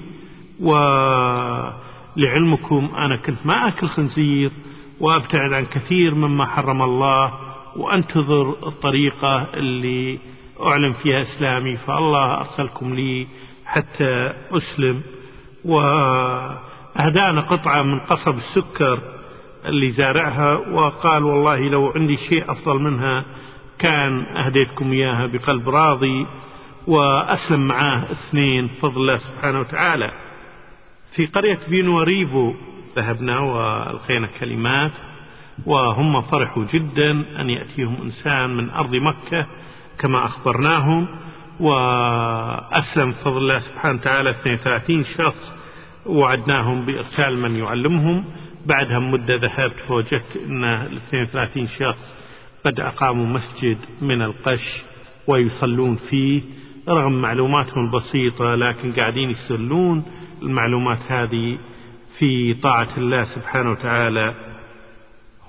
ولعلمكم 2.18 2.90
أنا 2.98 3.16
كنت 3.16 3.46
ما 3.46 3.68
أكل 3.68 3.88
خنزير 3.88 4.52
وأبتعد 5.00 5.54
عن 5.54 5.66
كثير 5.66 6.16
مما 6.16 6.46
حرم 6.46 6.82
الله 6.82 7.34
وأنتظر 7.76 8.50
الطريقة 8.68 9.48
اللي 9.54 10.20
أعلن 10.64 10.94
فيها 10.94 11.22
إسلامي 11.22 11.78
فالله 11.78 12.40
أرسلكم 12.40 12.96
لي 12.96 13.28
حتى 13.66 14.34
أسلم. 14.52 15.02
وأهدانا 15.66 17.42
قطعة 17.42 17.82
من 17.82 18.00
قصب 18.00 18.38
السكر 18.38 19.00
اللي 19.66 19.92
زارعها 19.92 20.54
وقال 20.58 21.24
والله 21.24 21.70
لو 21.70 21.92
عندي 21.96 22.18
شيء 22.18 22.52
أفضل 22.52 22.80
منها 22.80 23.26
كان 23.80 24.22
أهديتكم 24.38 24.92
إياها 24.92 25.26
بقلب 25.26 25.70
راضي. 25.70 26.26
وأسلم 26.88 27.68
معاه 27.68 28.04
اثنين 28.12 28.68
فضل 28.68 29.02
الله 29.02 29.18
سبحانه 29.18 29.60
وتعالى. 29.60 30.12
في 31.16 31.26
قرية 31.26 31.56
فينو 31.56 32.02
ريفو 32.02 32.54
ذهبنا 32.96 33.40
وألقينا 33.40 34.28
كلمات 34.40 34.92
وهم 35.66 36.22
فرحوا 36.22 36.66
جدا 36.74 37.12
أن 37.42 37.50
يأتيهم 37.50 38.02
إنسان 38.02 38.50
من 38.50 38.70
أرض 38.70 38.96
مكة 38.96 39.48
كما 40.00 40.26
أخبرناهم. 40.26 41.08
وأسلم 41.60 43.12
بفضل 43.12 43.38
الله 43.38 43.60
سبحانه 43.60 44.00
وتعالى 44.00 44.30
32 44.30 45.06
شخص 45.06 45.52
وعدناهم 46.06 46.86
بإرسال 46.86 47.38
من 47.40 47.56
يعلمهم. 47.56 48.24
بعدها 48.66 49.00
مدة 49.00 49.36
ذهبت 49.36 49.80
فوجدت 49.88 50.38
أن 50.46 50.64
ال 50.64 50.98
32 50.98 51.68
شخص 51.68 52.16
قد 52.66 52.80
أقاموا 52.80 53.26
مسجد 53.26 53.78
من 54.02 54.22
القش 54.22 54.84
ويصلون 55.28 55.96
فيه. 55.96 56.42
رغم 56.90 57.22
معلوماتهم 57.22 57.86
البسيطة 57.86 58.56
لكن 58.56 58.94
قاعدين 58.94 59.30
يستغلون 59.30 60.04
المعلومات 60.42 61.00
هذه 61.08 61.58
في 62.20 62.54
طاعة 62.54 62.88
الله 62.98 63.26
سبحانه 63.36 63.72
وتعالى. 63.72 64.34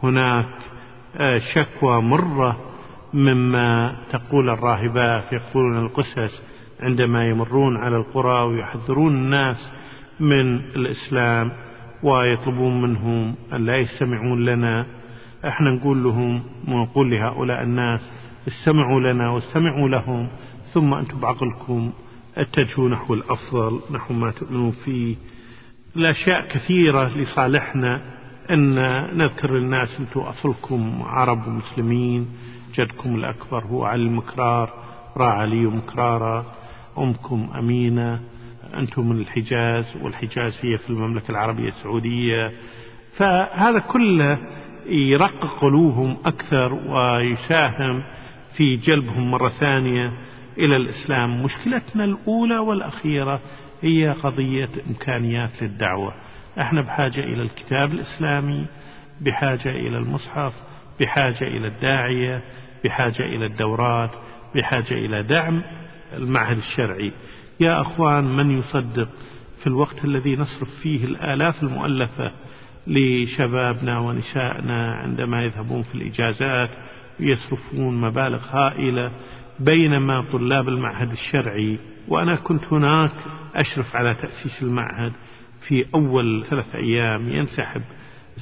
هناك 0.02 0.48
آه، 1.16 1.38
شكوى 1.38 2.02
مرة 2.02 2.56
مما 3.14 3.96
تقول 4.12 4.50
الراهبات 4.50 5.32
يقولون 5.32 5.78
القسس 5.78 6.42
عندما 6.80 7.28
يمرون 7.28 7.76
على 7.76 7.96
القرى 7.96 8.42
ويحذرون 8.42 9.14
الناس 9.16 9.70
من 10.20 10.56
الإسلام 10.56 11.52
ويطلبون 12.02 12.82
منهم 12.82 13.34
أن 13.52 13.66
لا 13.66 13.76
يستمعون 13.76 14.44
لنا. 14.44 14.86
إحنا 15.44 15.70
نقول 15.70 16.04
لهم 16.04 16.42
ونقول 16.68 17.10
لهؤلاء 17.10 17.62
الناس 17.62 18.00
استمعوا 18.48 19.00
لنا 19.00 19.30
واستمعوا 19.30 19.88
لهم. 19.88 20.28
ثم 20.76 20.94
أنتم 20.94 21.20
بعقلكم 21.20 21.92
اتجهوا 22.36 22.88
نحو 22.88 23.14
الأفضل 23.14 23.80
نحو 23.90 24.14
ما 24.14 24.30
تؤمنون 24.30 24.70
فيه. 24.70 25.16
الأشياء 25.96 26.48
كثيرة 26.48 27.18
لصالحنا 27.18 28.00
أن 28.50 28.74
نذكر 29.18 29.54
للناس 29.54 30.00
أنتم 30.00 30.20
أصلكم 30.20 31.02
عرب 31.02 31.46
ومسلمين 31.46 32.28
جدكم 32.74 33.14
الأكبر 33.14 33.64
هو 33.64 33.84
علي 33.84 34.02
المكرار 34.02 34.70
را 35.16 35.26
علي 35.26 35.66
مكرارة 35.66 36.46
أمكم 36.98 37.50
أمينة 37.58 38.20
أنتم 38.74 39.08
من 39.08 39.18
الحجاز 39.20 39.84
والحجاز 40.02 40.58
هي 40.62 40.78
في 40.78 40.90
المملكة 40.90 41.30
العربية 41.30 41.68
السعودية. 41.68 42.52
فهذا 43.16 43.78
كله 43.78 44.38
يرقق 44.86 45.60
قلوبهم 45.60 46.16
أكثر 46.24 46.74
ويساهم 46.74 48.02
في 48.56 48.76
جلبهم 48.76 49.30
مرة 49.30 49.48
ثانية. 49.48 50.25
إلى 50.58 50.76
الإسلام. 50.76 51.42
مشكلتنا 51.44 52.04
الأولى 52.04 52.58
والأخيرة 52.58 53.40
هي 53.82 54.08
قضية 54.22 54.68
إمكانيات 54.88 55.62
للدعوة. 55.62 56.14
إحنا 56.60 56.80
بحاجة 56.80 57.20
إلى 57.20 57.42
الكتاب 57.42 57.92
الإسلامي 57.92 58.66
بحاجة 59.20 59.70
إلى 59.70 59.98
المصحف 59.98 60.52
بحاجة 61.00 61.44
إلى 61.44 61.66
الداعية 61.68 62.42
بحاجة 62.84 63.22
إلى 63.22 63.46
الدورات 63.46 64.10
بحاجة 64.54 64.94
إلى 64.94 65.22
دعم 65.22 65.62
المعهد 66.16 66.56
الشرعي. 66.56 67.12
يا 67.60 67.80
أخوان 67.80 68.24
من 68.24 68.58
يصدق 68.58 69.08
في 69.60 69.66
الوقت 69.66 70.04
الذي 70.04 70.36
نصرف 70.36 70.68
فيه 70.82 71.04
الآلاف 71.04 71.62
المؤلفة 71.62 72.32
لشبابنا 72.86 73.98
ونسائنا 73.98 74.94
عندما 74.94 75.42
يذهبون 75.42 75.82
في 75.82 75.94
الإجازات 75.94 76.70
ويصرفون 77.20 78.00
مبالغ 78.00 78.40
هائلة 78.50 79.12
بينما 79.60 80.24
طلاب 80.32 80.68
المعهد 80.68 81.12
الشرعي 81.12 81.78
وأنا 82.08 82.36
كنت 82.36 82.64
هناك 82.72 83.10
أشرف 83.54 83.96
على 83.96 84.14
تأسيس 84.14 84.62
المعهد 84.62 85.12
في 85.68 85.86
أول 85.94 86.44
ثلاث 86.50 86.74
أيام 86.74 87.28
ينسحب 87.28 87.82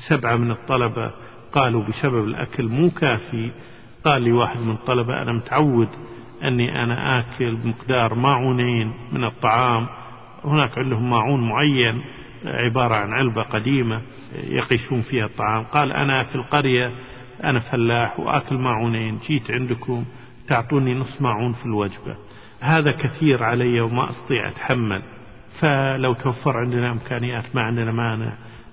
سبعة 0.09 0.37
من 0.37 0.51
الطلبة 0.51 1.11
قالوا 1.53 1.85
بسبب 1.85 2.25
الأكل 2.25 2.65
مو 2.69 2.91
كافي. 2.91 3.51
قال 4.05 4.23
لي 4.23 4.33
واحد 4.33 4.61
من 4.61 4.71
الطلبة 4.71 5.23
أنا 5.23 5.33
متعود 5.33 5.89
أني 6.45 6.83
أنا 6.83 7.19
آكل 7.19 7.57
بمقدار 7.57 8.15
ماعونين 8.15 8.93
من 9.13 9.25
الطعام 9.25 9.87
هناك 10.45 10.79
عندهم 10.79 11.11
ماعون 11.11 11.49
معين 11.49 12.03
عبارة 12.45 12.95
عن 12.95 13.13
علبة 13.13 13.43
قديمة 13.43 14.01
يقيسون 14.49 15.03
فيها 15.03 15.27
الطعام. 15.27 15.65
قال 15.65 15.93
أنا 15.93 16.25
في 16.25 16.35
القرية 16.35 16.93
أنا 17.45 17.61
فلاح 17.61 18.21
وآكل 18.21 18.57
ماعونين 18.57 19.19
جيت 19.29 19.51
عندكم 19.51 20.05
تعطوني 20.49 20.95
نص 20.95 21.23
ماعون 21.23 21.53
في 21.53 21.67
الوجبة. 21.67 22.17
هذا 22.61 22.91
كثير 22.91 23.43
علي 23.43 23.81
وما 23.81 24.11
أستطيع 24.11 24.49
أتحمل. 24.49 25.03
فلو 25.61 26.15
توفر 26.15 26.57
عندنا 26.57 26.91
إمكانيات 26.91 27.45
ما 27.57 27.63
عندنا 27.63 27.93
مانع 27.93 28.33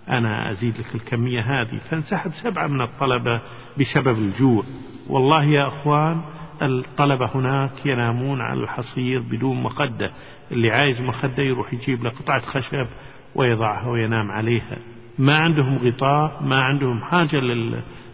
أنا 0.10 0.52
أزيد 0.52 0.78
لك 0.78 0.96
الكمية 0.96 1.42
هذه. 1.42 1.80
فانسحب 1.90 2.32
سبعة 2.44 2.68
من 2.68 2.82
الطلبة 2.82 3.42
بسبب 3.80 4.18
الجوع. 4.18 4.64
والله 5.10 5.44
يا 5.44 5.68
أخوان 5.68 6.22
الطلبة 6.62 7.30
هناك 7.36 7.86
ينامون 7.86 8.42
على 8.42 8.64
الحصير 8.64 9.22
بدون 9.22 9.64
مخدة. 9.64 10.12
اللي 10.52 10.72
عايز 10.72 11.02
مخدة 11.02 11.44
يروح 11.44 11.74
يجيب 11.74 12.04
له 12.04 12.10
قطعة 12.10 12.42
خشب 12.42 12.88
ويضعها 13.36 13.90
وينام 13.90 14.32
عليها. 14.32 14.78
ما 15.20 15.38
عندهم 15.38 15.78
غطاء 15.78 16.44
ما 16.44 16.62
عندهم 16.62 17.02
حاجة 17.02 17.38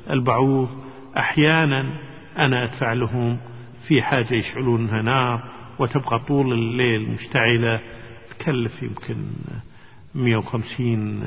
للبعوض 0.10 0.70
أحيانا 1.18 1.86
أنا 2.38 2.64
أدفع 2.64 2.94
لهم 2.94 3.38
في 3.88 4.02
حاجة 4.02 4.34
يشعلونها 4.34 5.02
نار 5.02 5.44
وتبقى 5.80 6.20
طول 6.20 6.54
الليل 6.54 7.10
مشتعلة. 7.12 7.80
تكلف 8.40 8.84
يمكن 8.84 9.16
150 10.16 11.24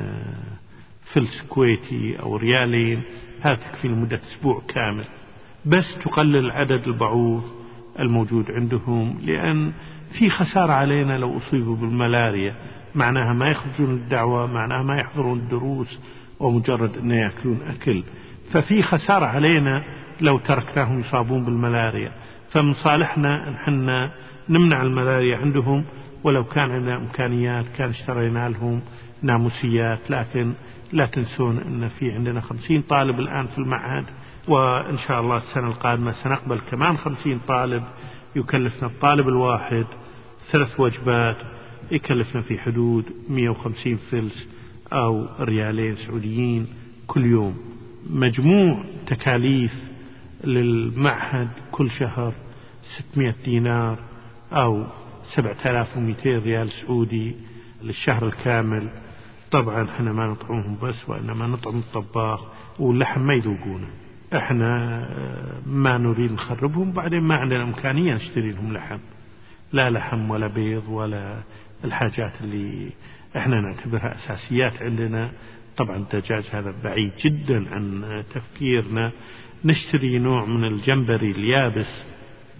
فلس 1.13 1.41
كويتي 1.49 2.19
أو 2.19 2.37
ريالين 2.37 3.01
هذا 3.41 3.55
تكفي 3.55 3.87
لمدة 3.87 4.19
أسبوع 4.31 4.61
كامل. 4.67 5.05
بس 5.65 5.97
تقلل 6.03 6.51
عدد 6.51 6.87
البعوض 6.87 7.43
الموجود 7.99 8.51
عندهم 8.51 9.19
لأن 9.23 9.71
في 10.19 10.29
خسارة 10.29 10.73
علينا 10.73 11.17
لو 11.17 11.37
أصيبوا 11.37 11.75
بالملاريا. 11.75 12.55
معناها 12.95 13.33
ما 13.33 13.49
يخرجون 13.49 13.89
الدعوة 13.93 14.47
معناها 14.47 14.83
ما 14.83 14.97
يحضرون 14.97 15.39
الدروس 15.39 15.99
ومجرد 16.39 16.97
أن 16.97 17.11
يأكلون 17.11 17.59
أكل. 17.67 18.03
ففي 18.51 18.83
خسارة 18.83 19.25
علينا 19.25 19.83
لو 20.21 20.37
تركناهم 20.37 20.99
يصابون 20.99 21.45
بالملاريا. 21.45 22.11
فمن 22.51 22.73
صالحنا 22.73 23.47
أن 23.47 23.57
حنا 23.57 24.11
نمنع 24.49 24.81
الملاريا 24.81 25.37
عندهم 25.37 25.83
ولو 26.23 26.43
كان 26.43 26.71
عندنا 26.71 26.97
إمكانيات 26.97 27.65
كان 27.77 27.89
اشترينا 27.89 28.49
لهم 28.49 28.81
ناموسيات. 29.21 29.99
لكن 30.09 30.53
لا 30.93 31.05
تنسون 31.05 31.57
أن 31.57 31.89
في 31.89 32.11
عندنا 32.11 32.41
خمسين 32.41 32.81
طالب 32.81 33.19
الآن 33.19 33.47
في 33.47 33.57
المعهد 33.57 34.05
وإن 34.47 34.97
شاء 34.97 35.21
الله 35.21 35.37
السنة 35.37 35.67
القادمة 35.67 36.11
سنقبل 36.11 36.59
كمان 36.71 36.97
خمسين 36.97 37.39
طالب. 37.47 37.83
يكلفنا 38.35 38.87
الطالب 38.87 39.27
الواحد 39.27 39.85
ثلاث 40.51 40.79
وجبات 40.79 41.35
يكلفنا 41.91 42.41
في 42.41 42.59
حدود 42.59 43.05
150 43.29 43.97
فلس 44.11 44.47
أو 44.93 45.27
ريالين 45.39 45.95
سعوديين 45.95 46.67
كل 47.07 47.25
يوم. 47.25 47.57
مجموع 48.09 48.83
تكاليف 49.07 49.90
للمعهد 50.43 51.49
كل 51.71 51.91
شهر 51.91 52.33
600 53.11 53.35
دينار 53.45 53.97
أو 54.51 54.85
7200 55.35 56.39
ريال 56.39 56.71
سعودي 56.71 57.35
للشهر 57.83 58.25
الكامل. 58.27 58.89
طبعا 59.51 59.83
إحنا 59.83 60.13
ما 60.13 60.27
نطعمهم 60.27 60.77
بس 60.83 61.09
وإنما 61.09 61.47
نطعم 61.47 61.79
الطباخ 61.79 62.39
واللحم 62.79 63.21
ما 63.21 63.33
يذوقونه. 63.33 63.87
إحنا 64.35 65.03
آه، 65.03 65.61
ما 65.65 65.97
نريد 65.97 66.31
نخربهم 66.31 66.91
بعدين 66.91 67.21
ما 67.21 67.35
عندنا 67.35 67.63
إمكانية 67.63 68.13
نشتري 68.13 68.51
لهم 68.51 68.73
لحم. 68.73 68.99
لا 69.73 69.89
لحم 69.89 70.29
ولا 70.29 70.47
بيض 70.47 70.89
ولا 70.89 71.41
الحاجات 71.83 72.31
اللي 72.41 72.89
إحنا 73.37 73.61
نعتبرها 73.61 74.15
أساسيات 74.15 74.81
عندنا. 74.81 75.31
طبعا 75.77 75.95
الدجاج 75.95 76.43
هذا 76.51 76.73
بعيد 76.83 77.11
جدا 77.23 77.75
عن 77.75 78.03
تفكيرنا. 78.33 79.11
نشتري 79.65 80.19
نوع 80.19 80.45
من 80.45 80.65
الجمبري 80.65 81.31
اليابس 81.31 82.01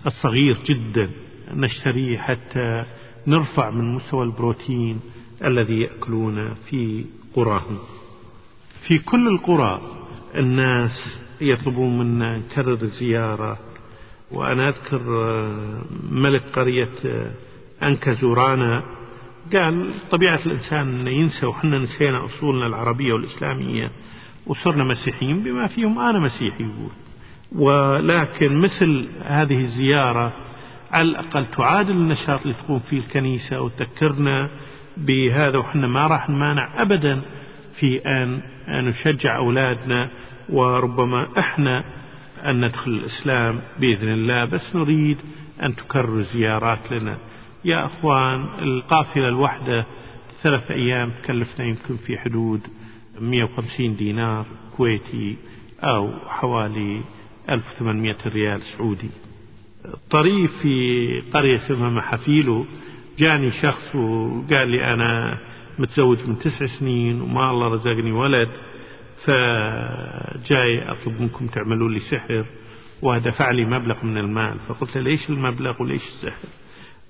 الصغير 0.05 0.57
جدا. 0.65 1.09
نشتريه 1.53 2.17
حتى 2.17 2.85
نرفع 3.27 3.69
من 3.69 3.93
مستوى 3.93 4.23
البروتين 4.25 4.99
الذي 5.45 5.81
يأكلون 5.81 6.55
في 6.69 7.05
قراهم. 7.33 7.79
في 8.87 8.99
كل 8.99 9.27
القرى 9.27 9.81
الناس 10.35 11.19
يطلبون 11.41 11.97
منا 11.97 12.37
نكرر 12.37 12.81
الزيارة 12.81 13.59
وأنا 14.31 14.69
أذكر 14.69 15.01
ملك 16.11 16.43
قرية 16.53 16.89
أنكا 17.83 18.13
زورانا 18.13 18.83
قال 19.53 19.93
طبيعة 20.11 20.39
الإنسان 20.45 21.07
ينسى 21.07 21.45
وحنا 21.45 21.77
نسينا 21.77 22.25
أصولنا 22.25 22.67
العربية 22.67 23.13
والإسلامية. 23.13 23.91
وصرنا 24.47 24.83
مسيحيين 24.83 25.43
بما 25.43 25.67
فيهم. 25.67 25.99
أنا 25.99 26.19
مسيحي 26.19 26.63
يقول. 26.63 26.91
ولكن 27.51 28.57
مثل 28.61 29.07
هذه 29.23 29.61
الزيارة 29.61 30.33
على 30.91 31.09
الأقل 31.09 31.45
تعادل 31.57 31.91
النشاط 31.91 32.41
اللي 32.41 32.53
تقوم 32.53 32.79
فيه 32.79 32.97
الكنيسة 32.97 33.61
وتذكرنا 33.61 34.49
بهذا 34.97 35.57
وحنا 35.57 35.87
ما 35.87 36.07
راح 36.07 36.29
نمانع 36.29 36.81
أبدا 36.81 37.21
في 37.79 37.97
أن 38.05 38.41
نشجع 38.69 39.35
أولادنا. 39.35 40.09
وربما 40.49 41.27
إحنا 41.39 41.83
أن 42.45 42.65
ندخل 42.65 42.91
الإسلام 42.91 43.61
بإذن 43.79 44.07
الله. 44.09 44.45
بس 44.45 44.75
نريد 44.75 45.17
أن 45.63 45.75
تكرر 45.75 46.21
زيارات 46.21 46.91
لنا. 46.91 47.17
يا 47.65 47.85
أخوان 47.85 48.45
القافلة 48.61 49.27
الواحدة 49.27 49.85
ثلاث 50.43 50.71
أيام 50.71 51.11
تكلفنا 51.23 51.65
يمكن 51.65 51.97
في 51.97 52.17
حدود 52.17 52.61
150 53.21 53.95
دينار 53.95 54.45
كويتي 54.77 55.37
أو 55.79 56.11
حوالي 56.27 57.01
1800 57.49 58.15
ريال 58.27 58.61
سعودي. 58.61 59.09
طريف 60.09 60.51
في 60.61 61.21
قرية 61.33 61.55
اسمها 61.55 61.89
محافيلو. 61.89 62.65
جاني 63.19 63.51
شخص 63.51 63.95
وقال 63.95 64.71
لي 64.71 64.93
أنا 64.93 65.39
متزوج 65.79 66.27
من 66.27 66.39
تسع 66.39 66.65
سنين 66.79 67.21
وما 67.21 67.51
الله 67.51 67.67
رزقني 67.67 68.11
ولد 68.11 68.47
فجاي 69.25 70.91
أطلب 70.91 71.21
منكم 71.21 71.47
تعملوا 71.47 71.89
لي 71.89 71.99
سحر 71.99 72.45
ودفع 73.01 73.51
لي 73.51 73.65
مبلغ 73.65 74.05
من 74.05 74.17
المال. 74.17 74.59
فقلت 74.67 74.95
له 74.97 75.01
ليش 75.01 75.29
المبلغ 75.29 75.81
وليش 75.81 76.01
السحر؟ 76.07 76.47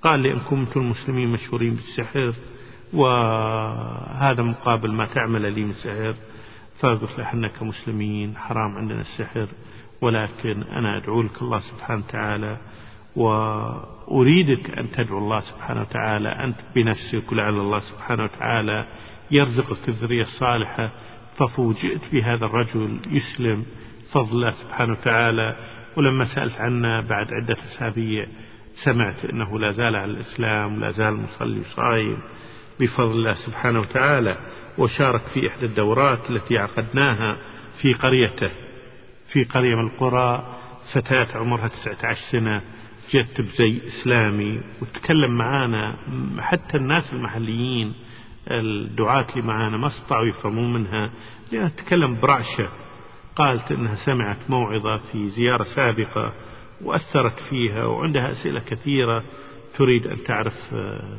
قال 0.04 0.20
لي 0.20 0.34
أنكم 0.34 0.60
أنتم 0.60 0.80
المسلمين 0.82 1.32
مشهورين 1.32 1.76
بالسحر 1.76 2.34
وهذا 2.94 4.44
مقابل 4.44 4.92
ما 4.92 5.06
تعمل 5.06 5.54
لي 5.54 5.64
من 5.64 5.74
سحر 5.74 6.16
فقلت 6.80 7.18
له 7.18 7.24
إحنا 7.24 7.48
كمسلمين 7.48 8.38
حرام 8.38 8.78
عندنا 8.78 9.02
السحر 9.02 9.48
ولكن 10.02 10.64
أنا 10.64 10.98
أدعو 10.98 11.22
لك 11.22 11.42
الله 11.42 11.60
سبحانه 11.60 12.04
وتعالى 12.08 12.58
وأريدك 13.16 14.78
أن 14.80 14.92
تدعو 14.92 15.18
الله 15.18 15.40
سبحانه 15.40 15.82
وتعالى 15.82 16.30
أنت 16.30 16.56
بنفسك 16.76 17.32
ولعل 17.32 17.60
الله 17.60 17.80
سبحانه 17.80 18.24
وتعالى 18.24 18.86
يرزقك 19.32 19.90
الذرية 19.90 20.24
الصالحة 20.24 20.92
ففوجئت 21.38 22.02
بهذا 22.14 22.46
الرجل 22.46 23.00
يسلم 23.12 23.66
فضل 24.12 24.32
الله 24.32 24.52
سبحانه 24.52 24.92
وتعالى 24.94 25.56
ولما 25.98 26.26
سألت 26.36 26.56
عنه 26.62 27.02
بعد 27.02 27.28
عدة 27.34 27.58
أسابيع 27.66 28.28
سمعت 28.84 29.26
أنه 29.26 29.60
لا 29.60 29.72
زال 29.72 29.96
على 29.96 30.12
الإسلام 30.12 30.80
لا 30.80 30.92
زال 30.92 31.14
مصلي 31.14 31.64
صايم 31.76 32.18
بفضل 32.82 33.12
الله 33.12 33.34
سبحانه 33.34 33.80
وتعالى 33.80 34.38
وشارك 34.78 35.22
في 35.22 35.48
إحدى 35.48 35.66
الدورات 35.66 36.30
التي 36.30 36.58
عقدناها 36.58 37.38
في 37.82 37.94
قريته. 37.94 38.52
في 39.32 39.44
قرية 39.44 39.76
من 39.76 39.88
القرى 39.88 40.58
فتاة 40.94 41.38
عمرها 41.38 41.68
19 41.68 42.22
سنة 42.32 42.62
جت 43.14 43.42
بزي 43.42 43.82
إسلامي 43.88 44.62
وتكلم 44.82 45.38
معانا 45.38 45.98
حتى 46.40 46.78
الناس 46.78 47.14
المحليين 47.14 47.94
الدعاة 48.52 49.26
اللي 49.36 49.48
معانا 49.48 49.78
ما 49.78 49.88
استطاعوا 49.88 50.26
يفهمون 50.26 50.74
منها 50.74 51.12
لأنها 51.52 51.70
تتكلم 51.70 52.20
برعشة. 52.20 52.70
قالت 53.36 53.72
أنها 53.72 53.96
سمعت 53.96 54.38
موعظة 54.50 54.98
في 54.98 55.30
زيارة 55.30 55.64
سابقة 55.64 56.34
وأثرت 56.82 57.40
فيها 57.50 57.86
وعندها 57.86 58.32
أسئلة 58.32 58.60
كثيرة 58.60 59.24
تريد 59.78 60.08
أن 60.08 60.24
تعرف 60.24 60.74
آه، 60.74 61.18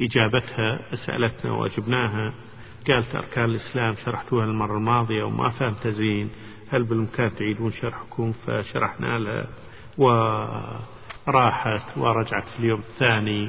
إجابتها 0.00 0.96
سألتنا 1.06 1.52
وأجبناها. 1.52 2.32
قالت 2.88 3.14
أركان 3.16 3.44
الإسلام 3.44 3.94
شرحتوها 4.04 4.44
المرة 4.44 4.76
الماضية 4.76 5.22
وما 5.22 5.48
فهمت 5.48 5.88
زين. 5.88 6.30
هل 6.70 6.84
بالإمكان 6.84 7.34
تعيدون 7.34 7.72
شرحكم؟ 7.72 8.32
فشرحنا 8.32 9.18
لها. 9.18 9.46
وراحت 9.98 11.96
ورجعت 11.96 12.48
في 12.48 12.58
اليوم 12.58 12.80
الثاني. 12.80 13.48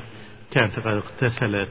كانت 0.52 0.80
قد 0.80 0.88
اغتسلت 0.88 1.70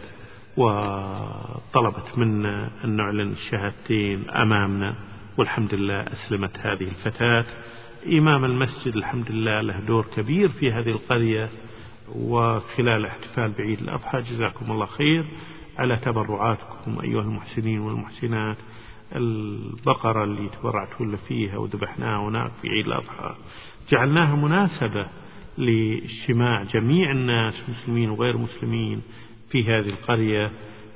وطلبت 0.56 2.18
منا 2.18 2.70
أن 2.84 2.96
نعلن 2.96 3.32
الشهادتين 3.32 4.30
أمامنا. 4.30 4.94
والحمد 5.38 5.74
لله 5.74 6.00
أسلمت 6.00 6.58
هذه 6.58 6.84
الفتاة. 6.84 7.44
إمام 8.06 8.44
المسجد 8.44 8.96
الحمد 8.96 9.30
لله 9.30 9.60
له 9.60 9.80
دور 9.80 10.06
كبير 10.16 10.48
في 10.48 10.72
هذه 10.72 10.90
القرية 10.90 11.48
وخلال 12.14 12.88
الاحتفال 12.88 13.52
بعيد 13.52 13.80
الأضحى 13.80 14.22
جزاكم 14.22 14.72
الله 14.72 14.86
خير 14.86 15.24
على 15.78 15.96
تبرعاتكم 15.96 16.98
أيها 17.02 17.20
المحسنين 17.20 17.78
والمحسنات 17.78 18.56
البقرة 19.16 20.24
اللي 20.24 20.48
تبرعتوا 20.48 21.16
فيها 21.28 21.56
وذبحناها 21.56 22.28
هناك 22.28 22.50
في 22.62 22.68
عيد 22.68 22.86
الأضحى. 22.86 23.34
جعلناها 23.90 24.36
مناسبة 24.36 25.06
لاجتماع 25.58 26.62
جميع 26.62 27.10
الناس 27.10 27.64
مسلمين 27.68 28.10
وغير 28.10 28.36
مسلمين 28.36 29.02
في 29.50 29.64
هذه 29.64 29.88
القرية. 29.88 30.52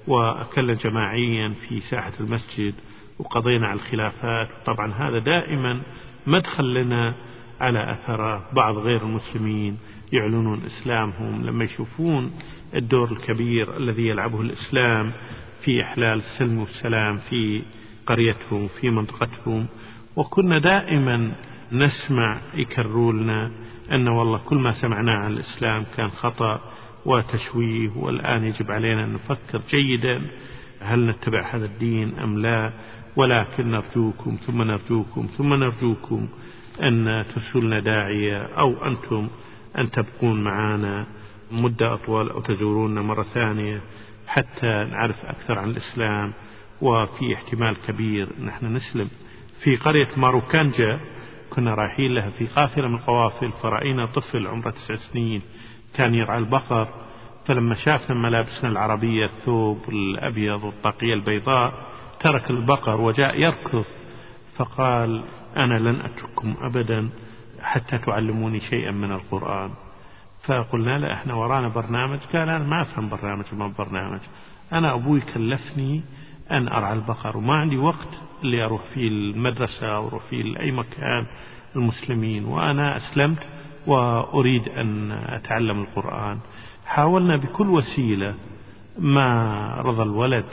وأكلنا 0.07 0.75
جماعيا 0.75 1.55
في 1.69 1.81
ساحة 1.81 2.13
المسجد 2.21 2.75
وقضينا 3.19 3.67
على 3.67 3.81
الخلافات. 3.81 4.49
طبعا 4.67 4.93
هذا 4.93 5.19
دائما 5.19 5.81
مدخل 6.27 6.75
لنا 6.75 7.15
على 7.61 7.93
أثر 7.93 8.43
بعض 8.53 8.79
غير 8.79 9.03
المسلمين. 9.03 9.77
يعلنون 10.13 10.63
إسلامهم 10.65 11.47
لما 11.47 11.65
يشوفون 11.65 12.31
الدور 12.75 13.13
الكبير 13.13 13.77
الذي 13.77 14.09
يلعبه 14.09 14.41
الإسلام 14.41 15.13
في 15.65 15.83
إحلال 15.83 16.19
السلم 16.19 16.59
والسلام 16.59 17.19
في 17.19 17.63
قريتهم 18.07 18.69
في 18.69 18.91
منطقتهم. 18.91 19.67
وكنا 20.17 20.59
دائما 20.59 21.33
نسمع 21.73 22.41
يكرروا 22.55 23.13
لنا 23.13 23.51
أن 23.93 24.09
والله 24.09 24.39
كل 24.39 24.57
ما 24.57 24.73
سمعناه 24.73 25.17
عن 25.17 25.33
الإسلام 25.33 25.85
كان 25.97 26.11
خطأ 26.11 26.61
وتشويه 27.07 27.91
والآن 27.97 28.45
يجب 28.45 28.71
علينا 28.71 29.05
أن 29.05 29.13
نفكر 29.13 29.63
جيدا 29.71 30.23
هل 30.81 31.07
نتبع 31.07 31.55
هذا 31.55 31.65
الدين 31.65 32.19
أم 32.19 32.39
لا؟ 32.39 32.73
ولكن 33.17 33.71
نرجوكم 33.71 34.39
ثم 34.47 34.63
نرجوكم 34.63 35.29
ثم 35.39 35.55
نرجوكم 35.55 36.29
أن 36.83 37.25
ترسلنا 37.35 37.81
داعية 37.81 38.43
أو 38.43 38.85
أنتم 38.85 39.29
أن 39.79 39.91
تبقون 39.91 40.45
معنا 40.45 41.07
مدة 41.53 41.95
أطول 41.95 42.31
أو 42.31 42.41
تزوروننا 42.41 43.03
مرة 43.03 43.23
ثانية 43.23 43.81
حتى 44.27 44.87
نعرف 44.91 45.25
أكثر 45.25 45.59
عن 45.59 45.71
الإسلام 45.71 46.33
وفي 46.81 47.35
احتمال 47.35 47.77
كبير 47.87 48.29
نحن 48.45 48.77
نسلم. 48.77 49.09
في 49.65 49.77
قرية 49.77 50.09
ماروكانجا 50.17 51.01
كنا 51.51 51.75
رايحين 51.75 52.15
لها 52.15 52.31
في 52.31 52.47
قافلة 52.47 52.89
من 52.89 52.95
القوافل 52.95 53.53
فرأينا 53.63 54.07
طفل 54.07 54.47
عمره 54.47 54.71
تسع 54.71 54.95
سنين 54.95 55.43
كان 55.95 56.15
يرعى 56.15 56.39
البقر. 56.39 56.89
فلما 57.47 57.75
شافنا 57.75 58.17
ملابسنا 58.17 58.71
العربية 58.71 59.25
الثوب 59.25 59.79
الأبيض 59.89 60.65
والطاقية 60.65 61.15
البيضاء 61.15 61.73
ترك 62.21 62.51
البقر 62.51 63.01
وجاء 63.01 63.41
يركض. 63.41 63.85
فقال 64.57 65.25
أنا 65.57 65.79
لن 65.79 66.01
أترككم 66.01 66.55
أبدا. 66.61 67.11
حتى 67.63 67.99
تعلموني 67.99 68.61
شيئا 68.61 68.91
من 68.91 69.13
القرآن. 69.13 69.71
فقلنا 70.47 70.99
له 70.99 71.13
إحنا 71.13 71.35
ورانا 71.35 71.69
برنامج. 71.69 72.19
قال 72.33 72.49
أنا 72.49 72.65
ما 72.65 72.83
أفهم 72.83 73.09
برنامج 73.09 73.45
ما 73.53 73.73
برنامج. 73.79 74.21
أنا 74.73 74.95
أبوي 74.95 75.21
كلفني 75.21 76.03
أن 76.51 76.69
أرعى 76.69 76.93
البقر 76.93 77.37
وما 77.37 77.55
عندي 77.55 77.77
وقت 77.79 78.09
اللي 78.43 78.65
أروح 78.65 78.83
فيه 78.95 79.09
المدرسة 79.09 79.87
أو 79.97 80.09
أروح 80.09 80.23
فيه 80.23 80.43
لاي 80.43 80.73
مكان 80.73 81.27
المسلمين. 81.77 82.45
وأنا 82.45 82.97
أسلمت 82.97 83.43
وأريد 83.87 84.69
أن 84.69 85.13
أتعلم 85.13 85.81
القرآن. 85.81 86.39
حاولنا 86.87 87.37
بكل 87.37 87.71
وسيلة 87.71 88.35
ما 88.99 89.75
رضى 89.79 90.03
الولد 90.03 90.45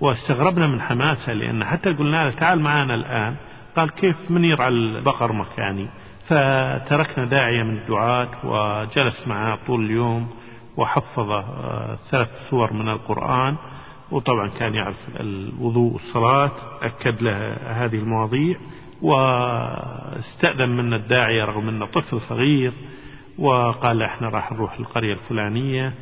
واستغربنا 0.00 0.66
من 0.66 0.80
حماسة 0.80 1.32
لأن 1.32 1.64
حتى 1.64 1.92
قلنا 1.92 2.24
له 2.24 2.30
تعال 2.30 2.60
معنا 2.60 2.94
الآن. 2.94 3.36
قال 3.76 3.90
كيف 3.90 4.16
من 4.30 4.44
يرعى 4.44 4.68
البقر 4.68 5.32
مكاني؟ 5.32 5.88
فتركنا 6.28 7.24
داعية 7.24 7.62
من 7.62 7.76
الدعاة 7.78 8.28
وجلس 8.44 9.26
معه 9.26 9.58
طول 9.66 9.84
اليوم 9.84 10.30
وحفظه 10.76 11.38
آه، 11.40 11.98
ثلاث 12.10 12.28
سور 12.50 12.72
من 12.72 12.88
القرآن. 12.88 13.56
وطبعا 14.10 14.48
كان 14.48 14.74
يعرف 14.74 14.96
الوضوء 15.20 15.92
والصلاة 15.92 16.50
أكد 16.82 17.22
له 17.22 17.52
هذه 17.54 17.96
المواضيع 17.98 18.56
واستأذن 19.02 20.68
منا 20.68 20.96
الداعية 20.96 21.44
رغم 21.44 21.68
أنه 21.68 21.86
طفل 21.86 22.20
صغير 22.20 22.72
وقال 23.38 24.02
إحنا 24.02 24.28
راح 24.28 24.52
نروح 24.52 24.78
القرية 24.78 25.12
الفلانية 25.12 25.92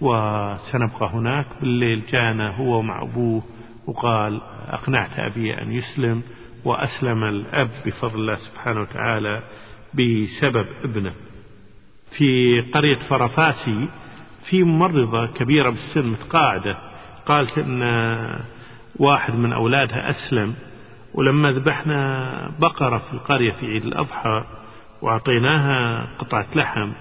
وسنبقى 0.00 1.10
هناك. 1.12 1.46
بالليل 1.60 2.02
جانا 2.10 2.56
هو 2.56 2.78
ومع 2.78 3.02
أبوه 3.02 3.42
وقال 3.86 4.40
أقنعت 4.68 5.18
أبي 5.18 5.62
أن 5.62 5.72
يسلم 5.72 6.22
وأسلم 6.64 7.24
الأب 7.24 7.70
بفضل 7.86 8.20
الله 8.20 8.36
سبحانه 8.36 8.80
وتعالى. 8.80 9.42
بسبب 9.94 10.66
ابنه. 10.84 11.12
في 12.16 12.60
قرية 12.60 12.98
فرفاسي 12.98 13.88
في 14.50 14.62
ممرضة 14.64 15.26
كبيرة 15.26 15.70
بالسن 15.70 16.06
متقاعدة 16.10 16.78
قالت 17.26 17.58
إن 17.58 17.82
واحد 18.96 19.34
من 19.34 19.52
أولادها 19.52 20.10
أسلم 20.10 20.54
ولما 21.14 21.52
ذبحنا 21.52 22.52
بقرة 22.58 22.98
في 22.98 23.12
القرية 23.12 23.52
في 23.52 23.66
عيد 23.66 23.84
الأضحى 23.84 24.44
وأعطيناها 25.02 26.06
قطعة 26.18 26.46
لحم 26.56 26.92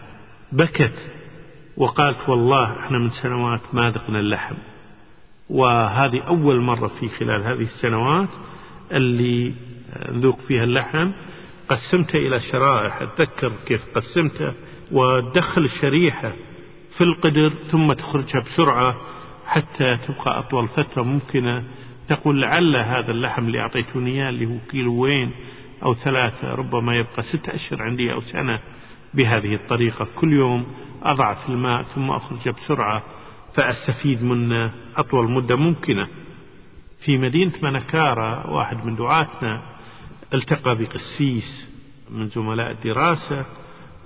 بكت 0.51 0.93
وقالت 1.77 2.29
والله 2.29 2.79
إحنا 2.79 2.97
من 2.97 3.09
سنوات 3.09 3.61
ما 3.73 3.89
ذقنا 3.91 4.19
اللحم. 4.19 4.55
وهذه 5.49 6.21
أول 6.27 6.61
مرة 6.61 6.87
في 6.87 7.09
خلال 7.09 7.43
هذه 7.43 7.61
السنوات 7.63 8.29
اللي 8.91 9.53
نذوق 10.11 10.39
فيها 10.39 10.63
اللحم 10.63 11.11
قسمته 11.71 12.17
إلى 12.17 12.39
شرائح. 12.39 13.01
أتذكر 13.01 13.51
كيف 13.67 13.81
قسمته 13.95 14.53
وتدخل 14.91 15.63
الشريحة 15.63 16.33
في 16.97 17.03
القدر 17.03 17.53
ثم 17.71 17.93
تخرجها 17.93 18.39
بسرعة 18.39 18.95
حتى 19.45 19.97
تبقى 19.97 20.39
أطول 20.39 20.67
فترة 20.67 21.01
ممكنة. 21.03 21.63
تقول 22.09 22.41
لعل 22.41 22.75
هذا 22.75 23.11
اللحم 23.11 23.45
اللي 23.45 23.59
أعطيتوني 23.59 24.11
إياه 24.11 24.29
اللي 24.29 24.45
هو 24.45 24.57
كيلوين 24.71 25.31
أو 25.83 25.93
ثلاثة 25.93 26.55
ربما 26.55 26.95
يبقى 26.95 27.23
ستة 27.23 27.55
أشهر 27.55 27.83
عندي 27.83 28.13
أو 28.13 28.21
سنة 28.21 28.59
بهذه 29.13 29.55
الطريقة. 29.55 30.07
كل 30.15 30.33
يوم 30.33 30.65
أضع 31.03 31.33
في 31.33 31.49
الماء 31.49 31.83
ثم 31.83 32.09
أخرجه 32.11 32.49
بسرعة 32.51 33.03
فأستفيد 33.55 34.23
منه 34.23 34.71
أطول 34.95 35.31
مدة 35.31 35.55
ممكنة. 35.55 36.07
في 37.05 37.17
مدينة 37.17 37.51
منكارة 37.63 38.49
واحد 38.53 38.85
من 38.85 38.95
دعاتنا 38.95 39.61
التقى 40.33 40.75
بقسيس 40.75 41.67
من 42.09 42.27
زملاء 42.29 42.71
الدراسة 42.71 43.45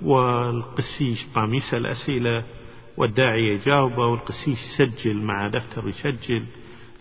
والقسيس 0.02 1.26
قام 1.34 1.54
يسأل 1.54 1.86
أسئلة 1.86 2.44
والداعية 2.96 3.54
يجاوبه 3.54 4.06
والقسيس 4.06 4.58
يسجل 4.80 5.16
مع 5.16 5.48
دفتر 5.48 5.88
يسجل 5.88 6.44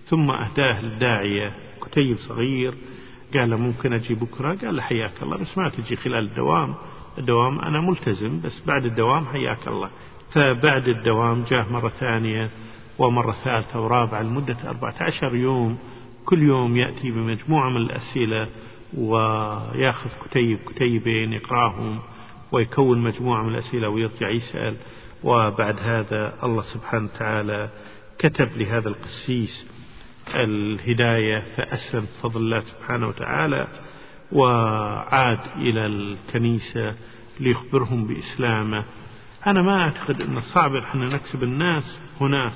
ثم 0.07 0.31
أهداه 0.31 0.81
للداعية. 0.81 1.53
كتيب 1.81 2.17
صغير 2.17 2.73
قال 3.33 3.49
له 3.49 3.57
ممكن 3.57 3.93
أجي 3.93 4.15
بكرة؟ 4.15 4.55
قال 4.55 4.75
له 4.75 4.81
حياك 4.81 5.23
الله 5.23 5.37
بس 5.37 5.57
ما 5.57 5.69
تجي 5.69 5.95
خلال 5.95 6.23
الدوام. 6.23 6.75
الدوام 7.17 7.59
أنا 7.59 7.81
ملتزم 7.81 8.41
بس 8.41 8.63
بعد 8.67 8.85
الدوام 8.85 9.25
حياك 9.25 9.67
الله. 9.67 9.89
فبعد 10.33 10.87
الدوام 10.87 11.43
جاء 11.43 11.71
مرة 11.71 11.89
ثانية 11.89 12.49
ومرة 12.97 13.35
ثالثة 13.43 13.81
ورابعة 13.81 14.21
لمدة 14.21 14.57
14 14.65 15.35
يوم. 15.35 15.77
كل 16.25 16.43
يوم 16.43 16.77
يأتي 16.77 17.11
بمجموعة 17.11 17.69
من 17.69 17.77
الأسئلة 17.77 18.47
وياخذ 18.97 20.09
كتيب 20.25 20.59
كتيبين 20.67 21.33
يقرأهم 21.33 21.99
ويكون 22.51 23.01
مجموعة 23.01 23.43
من 23.43 23.49
الأسئلة 23.55 23.89
ويرجع 23.89 24.29
يسأل. 24.29 24.75
وبعد 25.23 25.75
هذا 25.79 26.33
الله 26.43 26.61
سبحانه 26.61 27.05
وتعالى 27.15 27.69
كتب 28.19 28.49
لهذا 28.57 28.89
القسيس 28.89 29.65
الهداية 30.35 31.43
فأسلم 31.57 32.01
بفضل 32.05 32.41
الله 32.41 32.59
سبحانه 32.59 33.07
وتعالى 33.07 33.67
وعاد 34.31 35.39
إلى 35.55 35.85
الكنيسة 35.85 36.95
ليخبرهم 37.39 38.07
بإسلامه. 38.07 38.85
أنا 39.47 39.61
ما 39.61 39.81
أعتقد 39.81 40.21
أن 40.21 40.41
صعب 40.41 40.75
إحنا 40.75 41.05
نكسب 41.05 41.43
الناس 41.43 41.99
هناك 42.21 42.53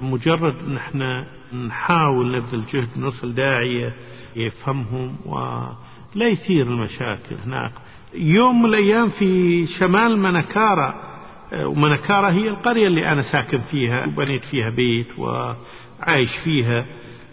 مجرد 0.00 0.54
أن 0.66 0.76
إحنا 0.76 1.26
نحاول 1.66 2.36
نبذل 2.36 2.66
جهد 2.66 2.88
نصل 2.96 3.34
داعية 3.34 3.94
يفهمهم 4.36 5.16
ولا 5.26 6.28
يثير 6.28 6.66
المشاكل 6.66 7.36
هناك. 7.46 7.72
يوم 8.14 8.62
من 8.62 8.68
الأيام 8.68 9.08
في 9.08 9.66
شمال 9.66 10.18
منكارة 10.18 10.94
ومنكارة 11.62 12.28
هي 12.30 12.48
القرية 12.48 12.86
اللي 12.86 13.12
أنا 13.12 13.22
ساكن 13.22 13.58
فيها 13.58 14.06
وبنيت 14.06 14.44
فيها 14.44 14.70
بيت 14.70 15.06
وعايش 15.18 16.30
فيها. 16.44 16.86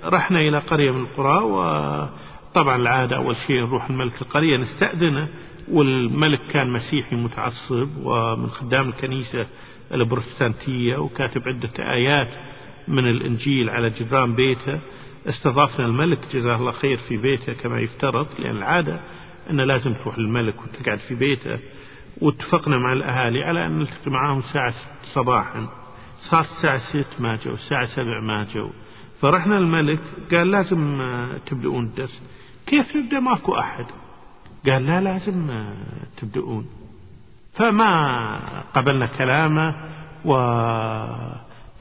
رحنا 0.03 0.39
إلى 0.39 0.59
قرية 0.59 0.91
من 0.91 1.01
القرى 1.01 1.43
وطبعا 1.43 2.75
العادة 2.75 3.15
أول 3.15 3.35
شيء 3.47 3.61
نروح 3.61 3.89
الملك 3.89 4.21
القرية 4.21 4.57
نستأذنه 4.57 5.27
والملك 5.71 6.39
كان 6.51 6.69
مسيحي 6.69 7.15
متعصب 7.15 7.89
ومن 8.03 8.47
خدام 8.49 8.89
الكنيسة 8.89 9.47
البروتستانتية 9.93 10.97
وكاتب 10.97 11.41
عدة 11.47 11.93
آيات 11.93 12.29
من 12.87 13.07
الإنجيل 13.07 13.69
على 13.69 13.89
جدران 13.89 14.35
بيته. 14.35 14.79
استضافنا 15.29 15.85
الملك 15.85 16.19
جزاه 16.33 16.55
الله 16.55 16.71
خير 16.71 16.97
في 16.97 17.17
بيته 17.17 17.53
كما 17.53 17.79
يفترض 17.79 18.27
لأن 18.39 18.57
العادة 18.57 18.99
أنه 19.49 19.63
لازم 19.63 19.93
تروح 19.93 20.19
للملك 20.19 20.55
وتقعد 20.61 20.99
في 20.99 21.15
بيته. 21.15 21.59
واتفقنا 22.21 22.77
مع 22.77 22.93
الأهالي 22.93 23.43
على 23.43 23.65
أن 23.65 23.79
نلتقي 23.79 24.11
معاهم 24.11 24.39
الساعة 24.39 24.71
ست 24.71 25.13
صباحا. 25.13 25.67
صار 26.29 26.41
الساعة 26.41 26.77
ست 26.77 27.21
ما 27.21 27.35
جو 27.35 27.53
الساعة 27.53 27.85
سبع 27.85 28.21
ما 28.21 28.47
جو 28.53 28.69
فرحنا 29.21 29.57
الملك 29.57 29.99
قال 30.31 30.51
لازم 30.51 31.01
تبدأون 31.45 31.83
الدرس. 31.83 32.21
كيف 32.65 32.95
نبدأ 32.95 33.19
ماكو 33.19 33.59
أحد. 33.59 33.85
قال 34.65 34.85
لا 34.85 35.01
لازم 35.01 35.65
تبدأون 36.17 36.65
فما 37.53 38.39
قبلنا 38.75 39.05
كلامه 39.05 39.75
و 40.25 40.33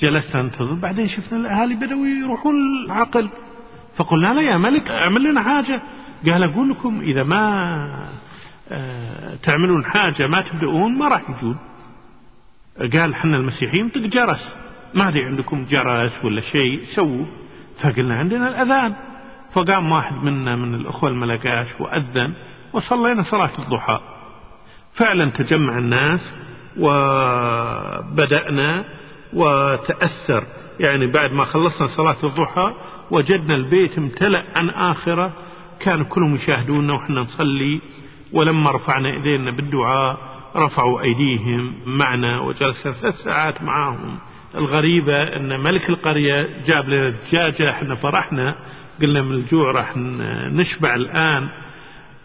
جلسنا 0.01 0.42
ننتظر 0.42 0.74
بعدين 0.74 1.09
شفنا 1.09 1.38
الأهالي 1.38 1.74
بدأوا 1.74 2.07
يروحون 2.07 2.55
العقل 2.86 3.28
فقلنا 3.97 4.34
له 4.34 4.42
يا 4.42 4.57
ملك 4.57 4.90
اعمل 4.90 5.30
لنا 5.30 5.42
حاجة. 5.42 5.80
قال 6.26 6.42
أقول 6.42 6.70
لكم 6.70 7.01
إذا 7.01 7.22
ما 7.22 8.09
آه، 8.70 9.34
تعملون 9.42 9.84
حاجة 9.84 10.26
ما 10.26 10.40
تبدؤون 10.40 10.99
ما 10.99 11.09
راح 11.09 11.22
يجون. 11.30 11.59
قال 12.92 13.14
حنا 13.14 13.36
المسيحيين 13.36 13.88
طق 13.88 14.01
جرس. 14.01 14.53
ما 14.94 15.09
أدري 15.09 15.24
عندكم 15.24 15.64
جرس 15.64 16.24
ولا 16.24 16.40
شيء 16.40 16.84
سووا. 16.94 17.26
فقلنا 17.82 18.16
عندنا 18.16 18.49
الأذان. 18.49 18.94
فقام 19.53 19.92
واحد 19.92 20.14
منا 20.14 20.57
من 20.57 20.74
الأخوة 20.74 21.11
الملقاش 21.11 21.80
وأذن 21.80 22.34
وصلينا 22.72 23.22
صلاة 23.22 23.51
الضحى. 23.59 24.01
فعلا 24.94 25.30
تجمع 25.30 25.78
الناس 25.78 26.20
وبدأنا 26.78 28.84
وتأثر. 29.33 30.45
يعني 30.81 31.12
بعد 31.12 31.33
ما 31.33 31.45
خلصنا 31.45 31.89
صلاة 31.89 32.16
الضحى 32.24 32.72
وجدنا 33.11 33.55
البيت 33.55 33.99
امتلأ 33.99 34.43
عن 34.55 34.70
آخرة 34.70 35.33
كانوا 35.81 36.07
كلهم 36.07 36.35
يشاهدونا 36.35 36.95
وحنا 36.95 37.20
نصلي. 37.20 37.81
ولما 38.33 38.70
رفعنا 38.70 39.09
إيدينا 39.09 39.51
بالدعاء 39.51 40.18
رفعوا 40.57 41.01
أيديهم 41.01 41.74
معنا 41.87 42.41
وجلسنا 42.41 42.93
ثلاث 42.93 43.14
ساعات 43.14 43.62
معاهم 43.62 44.18
الغريبة 44.55 45.22
أن 45.22 45.61
ملك 45.61 45.91
القرية 45.91 46.49
جاب 46.66 46.89
لنا 46.89 47.11
دجاجة 47.11 47.70
إحنا 47.70 47.95
فرحنا. 47.95 48.57
قلنا 49.03 49.22
من 49.22 49.33
الجوع 49.33 49.70
راح 49.70 49.97
نشبع 50.53 50.95
الآن. 50.95 51.49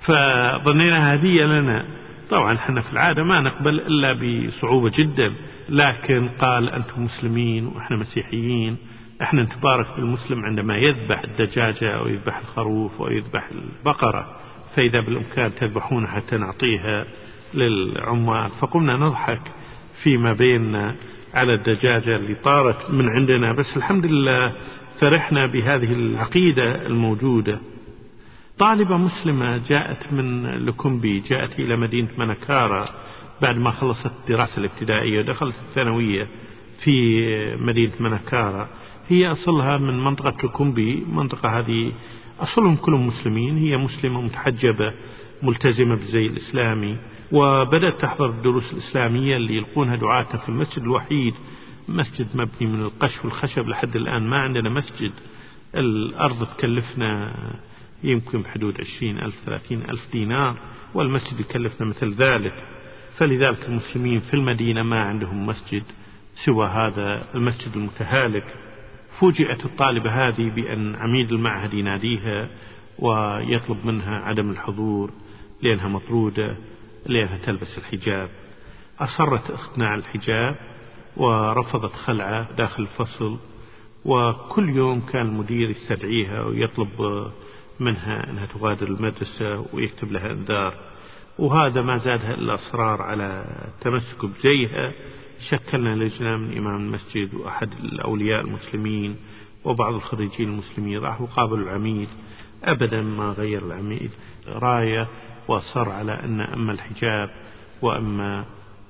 فظنينا 0.02 1.14
هدية 1.14 1.46
لنا. 1.46 1.86
طبعا 2.30 2.56
إحنا 2.56 2.82
في 2.82 2.94
العادة 2.94 3.24
ما 3.24 3.40
نقبل 3.40 3.80
إلا 3.80 4.14
بصعوبة 4.14 4.92
جدا. 4.98 5.34
لكن 5.72 6.30
قال 6.30 6.70
أنتم 6.70 7.04
مسلمين 7.04 7.68
وإحنا 7.68 7.98
مسيحيين. 7.98 8.78
إحنا 9.22 9.44
نتبارك 9.44 9.88
بالمسلم 9.96 10.46
عندما 10.46 10.78
يذبح 10.78 11.22
الدجاجة 11.24 11.98
أو 11.98 12.08
يذبح 12.08 12.38
الخروف 12.38 13.02
أو 13.02 13.12
يذبح 13.12 13.50
البقرة. 13.52 14.36
فإذا 14.76 15.00
بالإمكان 15.00 15.56
تذبحون 15.56 16.08
حتى 16.08 16.38
نعطيها 16.38 17.06
للعمال. 17.54 18.52
فقمنا 18.60 18.98
نضحك 18.98 19.42
فيما 20.04 20.34
بيننا 20.34 20.96
على 21.34 21.54
الدجاجة 21.54 22.16
اللي 22.16 22.36
طارت 22.36 22.90
من 22.90 23.10
عندنا. 23.10 23.52
بس 23.52 23.78
الحمد 23.78 24.06
لله 24.06 24.54
فرحنا 25.00 25.46
بهذه 25.46 25.94
العقيدة 25.94 26.88
الموجودة. 26.88 27.60
طالبة 28.60 28.98
مسلمة 28.98 29.58
جاءت 29.58 30.14
من 30.14 30.46
لكومبي 30.66 31.20
جاءت 31.20 31.60
إلى 31.60 31.76
مدينة 31.76 32.10
منكارا 32.18 32.90
بعد 33.42 33.58
ما 33.58 33.72
خلصت 33.72 34.12
الدراسة 34.22 34.58
الابتدائية 34.58 35.20
ودخلت 35.20 35.56
الثانوية 35.70 36.28
في 36.84 36.96
مدينة 37.60 37.92
منكارا 38.00 38.70
هي 39.08 39.32
أصلها 39.32 39.78
من 39.78 40.04
منطقة 40.04 40.48
لكومبي 40.48 41.04
منطقة 41.08 41.60
هذه 41.60 41.92
أصلهم 42.40 42.76
كلهم 42.76 43.08
مسلمين 43.08 43.58
هي 43.58 43.78
مسلمة 43.78 44.22
متحجبة 44.22 44.94
ملتزمة 45.44 45.96
بالزي 45.96 46.26
الإسلامي. 46.26 46.98
وبدأت 47.32 48.02
تحضر 48.02 48.30
الدروس 48.30 48.74
الإسلامية 48.74 49.38
اللي 49.38 49.58
يلقونها 49.58 49.96
دعاتنا 49.96 50.38
في 50.38 50.50
المسجد 50.50 50.84
الوحيد 50.84 51.34
مسجد 51.88 52.28
مبني 52.34 52.68
من 52.68 52.82
القش 52.82 53.26
والخشب 53.26 53.68
لحد 53.68 53.96
الآن. 53.96 54.28
ما 54.28 54.38
عندنا 54.38 54.70
مسجد 54.70 55.12
الأرض 55.76 56.48
تكلفنا 56.48 57.34
يمكن 58.04 58.42
بحدود 58.42 58.82
عشرين 58.82 59.18
ألف 59.18 59.36
ثلاثين 59.46 59.82
ألف 59.90 60.08
دينار 60.12 60.58
والمسجد 60.94 61.40
يكلفنا 61.40 61.88
مثل 61.88 62.14
ذلك. 62.14 62.54
فلذلك 63.18 63.66
المسلمين 63.66 64.20
في 64.20 64.34
المدينة 64.34 64.84
ما 64.84 65.04
عندهم 65.04 65.46
مسجد 65.46 65.84
سوى 66.46 66.68
هذا 66.68 67.26
المسجد 67.36 67.76
المتهالك. 67.76 68.56
فوجئت 69.20 69.66
الطالبة 69.66 70.10
هذه 70.28 70.50
بأن 70.50 70.96
عميد 70.96 71.32
المعهد 71.32 71.74
يناديها 71.74 72.48
ويطلب 73.00 73.86
منها 73.86 74.20
عدم 74.20 74.52
الحضور 74.52 75.12
لأنها 75.62 75.88
مطرودة 75.88 76.56
لأنها 77.06 77.38
تلبس 77.38 77.78
الحجاب. 77.78 78.30
أصرت 79.00 79.52
أختنا 79.52 79.88
على 79.88 80.00
الحجاب 80.00 80.56
ورفضت 81.18 81.94
خلعه 81.94 82.52
داخل 82.56 82.84
الفصل 82.84 83.38
وكل 84.06 84.70
يوم 84.70 85.02
كان 85.02 85.26
المدير 85.26 85.70
يستدعيها 85.70 86.44
ويطلب 86.44 87.32
منها 87.80 88.30
أنها 88.30 88.46
تغادر 88.46 88.88
المدرسة 88.88 89.66
ويكتب 89.74 90.12
لها 90.12 90.32
إنذار. 90.32 90.91
وهذا 91.40 91.82
ما 91.82 91.98
زادها 91.98 92.34
إلا 92.34 92.56
إصرار 92.56 93.02
على 93.02 93.46
التمسك 93.68 94.26
بزيها 94.26 94.94
شكلنا 95.50 95.96
لجنة 95.96 96.38
من 96.38 96.58
إمام 96.58 96.76
المسجد 96.76 97.34
وأحد 97.34 97.72
الأولياء 97.72 98.42
المسلمين 98.42 99.16
وبعض 99.64 99.94
الخريجين 99.94 100.50
المسلمين 100.50 101.00
راحوا 101.00 101.28
قابلوا 101.28 101.66
العميد. 101.66 102.08
أبدا 102.64 103.02
ما 103.02 103.32
غير 103.32 103.66
العميد. 103.66 104.12
راية 104.48 105.08
وأصر 105.48 105.90
على 105.90 106.12
أن 106.12 106.42
أما 106.42 106.72
الحجاب 106.72 107.30
وأما 107.82 108.46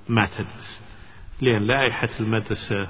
ما 0.09 0.25
تدرس. 0.25 0.79
لأن 1.41 1.63
لائحة 1.63 2.09
المدرسة 2.19 2.87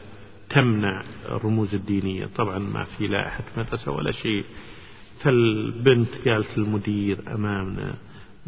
تمنع 0.49 1.01
الرموز 1.25 1.75
الدينية. 1.75 2.25
طبعا 2.35 2.59
ما 2.59 2.83
في 2.83 3.07
لائحة 3.07 3.43
مدرسة 3.57 3.91
ولا 3.91 4.11
شيء. 4.11 4.45
فالبنت 5.23 6.27
قالت 6.27 6.57
للمدير 6.57 7.19
أمامنا 7.35 7.95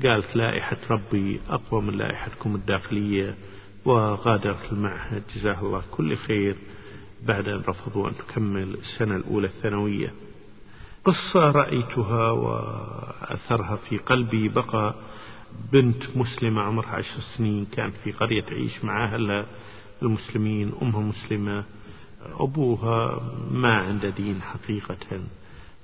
قالت 0.03 0.35
لائحة 0.35 0.77
ربي 0.89 1.39
أقوى 1.49 1.81
من 1.81 1.93
لائحتكم 1.97 2.55
الداخلية 2.55 3.35
وغادرت 3.85 4.71
المعهد. 4.71 5.23
جزاه 5.35 5.61
الله 5.65 5.83
كل 5.91 6.15
خير 6.17 6.55
بعد 7.27 7.47
أن 7.47 7.61
رفضوا 7.67 8.09
أن 8.09 8.13
تكمل 8.17 8.73
السنة 8.73 9.15
الأولى 9.15 9.47
الثانوية. 9.47 10.13
قصة 11.05 11.51
رأيتها 11.51 12.31
وأثرها 12.31 13.75
في 13.75 13.97
قلبي. 13.97 14.47
بقى 14.47 14.95
بنت 15.71 16.03
مسلمة 16.15 16.61
عمرها 16.61 16.89
عشر 16.95 17.19
سنين 17.37 17.65
كانت 17.65 17.95
في 18.03 18.11
قرية 18.11 18.41
تعيش 18.41 18.83
مع 18.83 19.03
أهلها 19.03 19.45
المسلمين 20.01 20.71
أمها 20.81 20.99
مسلمة 21.01 21.63
أبوها 22.39 23.21
ما 23.51 23.73
عنده 23.73 24.09
دين 24.09 24.41
حقيقة 24.41 24.97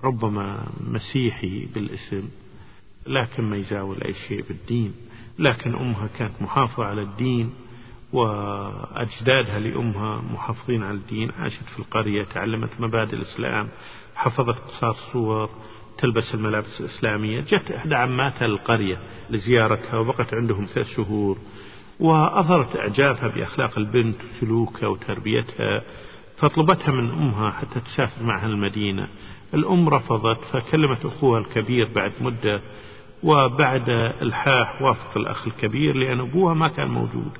ربما 0.04 0.68
مسيحي 0.88 1.66
بالاسم. 1.66 2.30
لكن 3.10 3.44
ما 3.44 3.58
يزاول 3.58 4.02
أي 4.04 4.14
شيء 4.14 4.44
بالدين. 4.48 4.94
لكن 5.40 5.76
أمها 5.76 6.08
كانت 6.18 6.42
محافظة 6.42 6.86
على 6.86 7.02
الدين 7.02 7.54
وأجدادها 8.14 9.60
لأمها 9.60 10.22
محافظين 10.34 10.84
على 10.84 10.98
الدين. 10.98 11.32
عاشت 11.40 11.64
في 11.64 11.80
القرية 11.80 12.24
تعلمت 12.24 12.70
مبادئ 12.80 13.16
الإسلام 13.16 13.68
حفظت 14.16 14.58
قصار 14.58 14.96
صور 15.14 15.50
تلبس 15.98 16.34
الملابس 16.34 16.80
الإسلامية. 16.82 17.42
جت 17.42 17.72
إحدى 17.72 17.96
عماتها 17.96 18.48
للقرية 18.48 18.98
لزيارتها 19.30 20.00
وبقت 20.00 20.34
عندهم 20.34 20.66
ثلاث 20.74 20.88
شهور 20.88 21.38
وأظهرت 22.00 22.76
إعجابها 22.76 23.28
بأخلاق 23.28 23.78
البنت 23.78 24.16
وسلوكها 24.24 24.88
وتربيتها. 24.88 25.84
فطلبتها 26.38 26.92
من 26.92 27.12
أمها 27.12 27.52
حتى 27.52 27.80
تسافر 27.80 28.24
معها 28.24 28.48
المدينة. 28.48 29.08
الأم 29.54 29.90
رفضت 29.90 30.44
فكلمت 30.52 31.06
أخوها 31.06 31.40
الكبير 31.40 31.90
بعد 31.96 32.12
مدة 32.22 32.62
وبعد 33.24 33.90
الحاح 34.22 34.82
وافق 34.82 35.18
الأخ 35.18 35.48
الكبير 35.48 35.96
لأن 35.96 36.20
أبوها 36.20 36.54
ما 36.54 36.68
كان 36.68 36.88
موجود. 36.88 37.32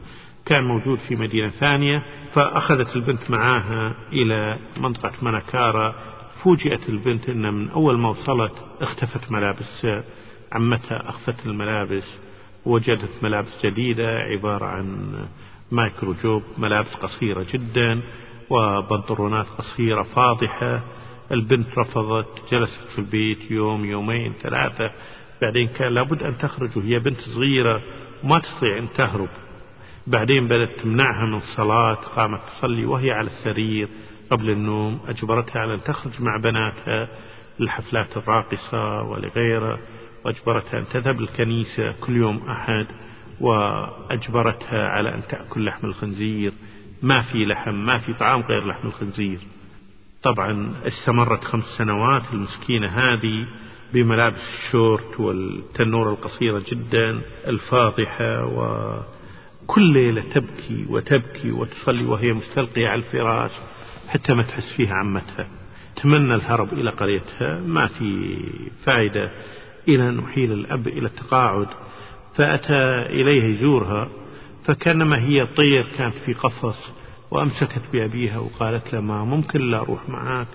كان 0.46 0.64
موجود 0.64 1.00
في 1.00 1.16
مدينة 1.16 1.50
ثانية 1.50 2.04
فأخذت 2.34 2.96
البنت 2.96 3.32
معاها 3.32 3.94
إلى 4.14 4.58
منطقة 4.78 5.12
منكارا 5.22 5.96
فوجئت 6.44 6.90
البنت 6.90 7.30
أن 7.30 7.54
من 7.54 7.70
أول 7.70 7.98
ما 7.98 8.10
وصلت 8.10 8.54
اختفت 8.82 9.32
ملابس 9.32 9.88
عمتها 10.52 11.10
أخفت 11.10 11.46
الملابس 11.46 12.04
وجدت 12.66 13.24
ملابس 13.24 13.66
جديدة 13.66 14.20
عبارة 14.20 14.66
عن 14.66 15.14
مايكرو 15.72 16.14
جوب 16.24 16.44
ملابس 16.58 16.94
قصيرة 16.96 17.46
جدا 17.54 18.02
وبنطلونات 18.50 19.46
قصيرة 19.58 20.04
فاضحة. 20.04 20.84
البنت 21.32 21.78
رفضت 21.78 22.28
جلست 22.52 22.88
في 22.96 23.00
البيت 23.00 23.52
يوم 23.52 23.86
يومين 23.86 24.34
ثلاثة. 24.42 24.92
بعدين 25.42 25.68
كان 25.68 25.94
لابد 25.94 26.24
أن 26.24 26.38
تخرج 26.38 26.78
وهي 26.78 27.00
بنت 27.00 27.20
صغيرة 27.22 27.82
وما 28.24 28.40
تستطيع 28.40 28.78
أن 28.78 28.88
تهرب. 28.98 29.30
بعدين 30.08 30.48
بدأت 30.48 30.80
تمنعها 30.84 31.26
من 31.26 31.38
الصلاة 31.38 31.94
قامت 31.94 32.40
تصلي 32.48 32.86
وهي 32.86 33.12
على 33.12 33.28
السرير 33.28 33.88
قبل 34.30 34.50
النوم. 34.50 35.00
أجبرتها 35.08 35.62
على 35.62 35.74
أن 35.74 35.84
تخرج 35.84 36.22
مع 36.22 36.38
بناتها 36.38 37.08
للحفلات 37.60 38.18
الراقصة 38.18 39.02
ولغيرها. 39.02 39.78
وأجبرتها 40.26 40.80
أن 40.80 40.86
تذهب 40.94 41.22
للكنيسة 41.22 41.92
كل 41.92 42.18
يوم 42.18 42.50
أحد. 42.50 42.88
وأجبرتها 43.40 44.90
على 44.90 45.16
أن 45.16 45.22
تأكل 45.30 45.66
لحم 45.66 45.88
الخنزير. 45.88 46.54
ما 47.02 47.22
في 47.22 47.46
لحم 47.46 47.76
ما 47.76 47.98
في 47.98 48.14
طعام 48.14 48.42
غير 48.42 48.68
لحم 48.68 48.88
الخنزير. 48.88 49.40
طبعا 50.24 50.74
استمرت 50.88 51.44
خمس 51.44 51.66
سنوات. 51.78 52.24
المسكينة 52.34 52.88
هذه 52.88 53.48
بملابس 53.94 54.38
الشورت 54.54 55.20
والتنورة 55.20 56.10
القصيرة 56.12 56.64
جدا 56.72 57.22
الفاضحة 57.48 58.46
وكل 58.46 59.94
ليلة 59.94 60.22
تبكي 60.34 60.86
وتبكي 60.90 61.52
وتصلي 61.52 62.06
وهي 62.06 62.34
مستلقية 62.34 62.88
على 62.88 63.00
الفراش 63.00 63.52
حتى 64.08 64.34
ما 64.34 64.44
تحس 64.44 64.72
فيها 64.78 64.94
عمتها. 64.94 65.48
تمنى 66.04 66.36
الهرب 66.36 66.74
إلى 66.74 66.90
قريتها. 66.92 67.60
ما 67.60 67.88
في 67.88 68.38
فائدة 68.86 69.32
إلى 69.88 70.10
أن 70.10 70.20
أحيل 70.20 70.52
الأب 70.52 70.88
إلى 70.88 71.08
التقاعد. 71.08 71.68
فأتى 72.36 73.06
إليها 73.10 73.46
يزورها 73.46 74.10
فكأنما 74.66 75.20
هي 75.20 75.46
طير 75.46 75.88
كانت 75.98 76.16
في 76.26 76.34
قفص 76.34 76.92
وأمسكت 77.32 77.82
بأبيها 77.94 78.38
وقالت 78.40 78.94
له 78.94 79.02
ما 79.02 79.24
ممكن 79.26 79.70
لا 79.70 79.78
أروح 79.80 80.10
معك 80.10 80.48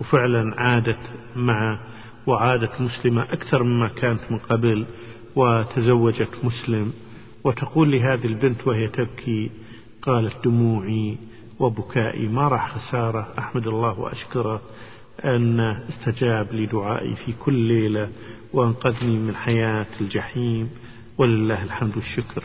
وفعلا 0.00 0.54
عادت 0.60 0.98
معه 1.36 1.80
وعادت 2.26 2.80
مسلمة 2.80 3.22
أكثر 3.22 3.62
مما 3.62 3.88
كانت 3.88 4.20
من 4.30 4.38
قبل 4.38 4.86
وتزوجت 5.36 6.30
مسلم 6.42 6.92
وتقول 7.44 7.92
لهذه 7.92 8.26
البنت 8.26 8.66
وهي 8.66 8.88
تبكي 8.88 9.50
قالت 10.02 10.44
دموعي 10.44 11.18
وبكائي 11.58 12.28
ما 12.28 12.48
راح 12.48 12.78
خسارة 12.78 13.34
أحمد 13.38 13.66
الله 13.66 14.00
وأشكره 14.00 14.60
أن 15.24 15.60
استجاب 15.60 16.52
لدعائي 16.52 17.14
في 17.16 17.32
كل 17.32 17.54
ليلة 17.54 18.10
وأنقذني 18.52 19.18
من 19.18 19.34
حياة 19.34 19.86
الجحيم 20.00 20.70
ولله 21.18 21.64
الحمد 21.64 21.96
والشكر. 21.96 22.44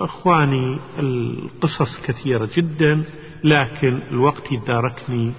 أخواني 0.00 0.78
القصص 0.98 2.00
كثيرة 2.04 2.48
جدا 2.56 3.02
لكن 3.44 3.98
الوقت 4.10 4.52
يداركني 4.52 5.32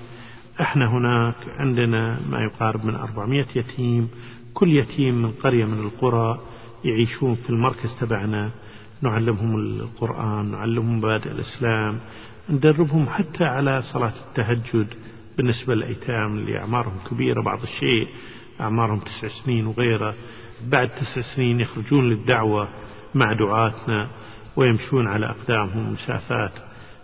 إحنا 0.61 0.85
هناك 0.85 1.35
عندنا 1.59 2.19
ما 2.29 2.39
يقارب 2.43 2.85
من 2.85 2.95
400 2.95 3.45
يتيم 3.55 4.09
كل 4.53 4.77
يتيم 4.77 5.21
من 5.21 5.31
قرية 5.31 5.65
من 5.65 5.79
القرى 5.79 6.39
يعيشون 6.85 7.35
في 7.35 7.49
المركز 7.49 7.95
تبعنا. 7.99 8.49
نعلمهم 9.01 9.55
القرآن 9.55 10.51
نعلمهم 10.51 10.97
مبادئ 10.97 11.31
الإسلام 11.31 11.99
ندربهم 12.49 13.09
حتى 13.09 13.43
على 13.43 13.81
صلاة 13.81 14.13
التهجد 14.27 14.87
بالنسبة 15.37 15.75
للأيتام 15.75 16.37
اللي 16.37 16.59
أعمارهم 16.59 16.97
كبيرة 17.11 17.41
بعض 17.43 17.61
الشيء 17.61 18.07
أعمارهم 18.61 18.99
تسع 18.99 19.27
سنين 19.43 19.67
وغيره 19.67 20.15
بعد 20.67 20.89
تسع 20.89 21.21
سنين 21.35 21.59
يخرجون 21.59 22.09
للدعوة 22.09 22.69
مع 23.15 23.33
دعاتنا 23.33 24.09
ويمشون 24.55 25.07
على 25.07 25.25
أقدامهم 25.25 25.93
مسافات 25.93 26.51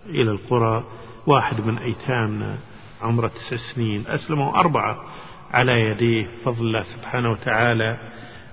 إلى 0.06 0.32
القرى. 0.32 0.84
واحد 1.28 1.68
من 1.68 1.78
أيتامنا 1.78 2.58
عمره 3.06 3.28
تسع 3.28 3.58
سنين. 3.74 4.04
أسلموا 4.08 4.60
أربعة 4.60 5.04
على 5.52 5.82
يديه 5.82 6.28
فضل 6.46 6.68
الله 6.68 6.84
سبحانه 6.84 7.32
وتعالى 7.32 7.98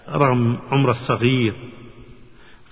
رغم 0.09 0.59
عمره 0.71 0.91
الصغير. 0.91 1.55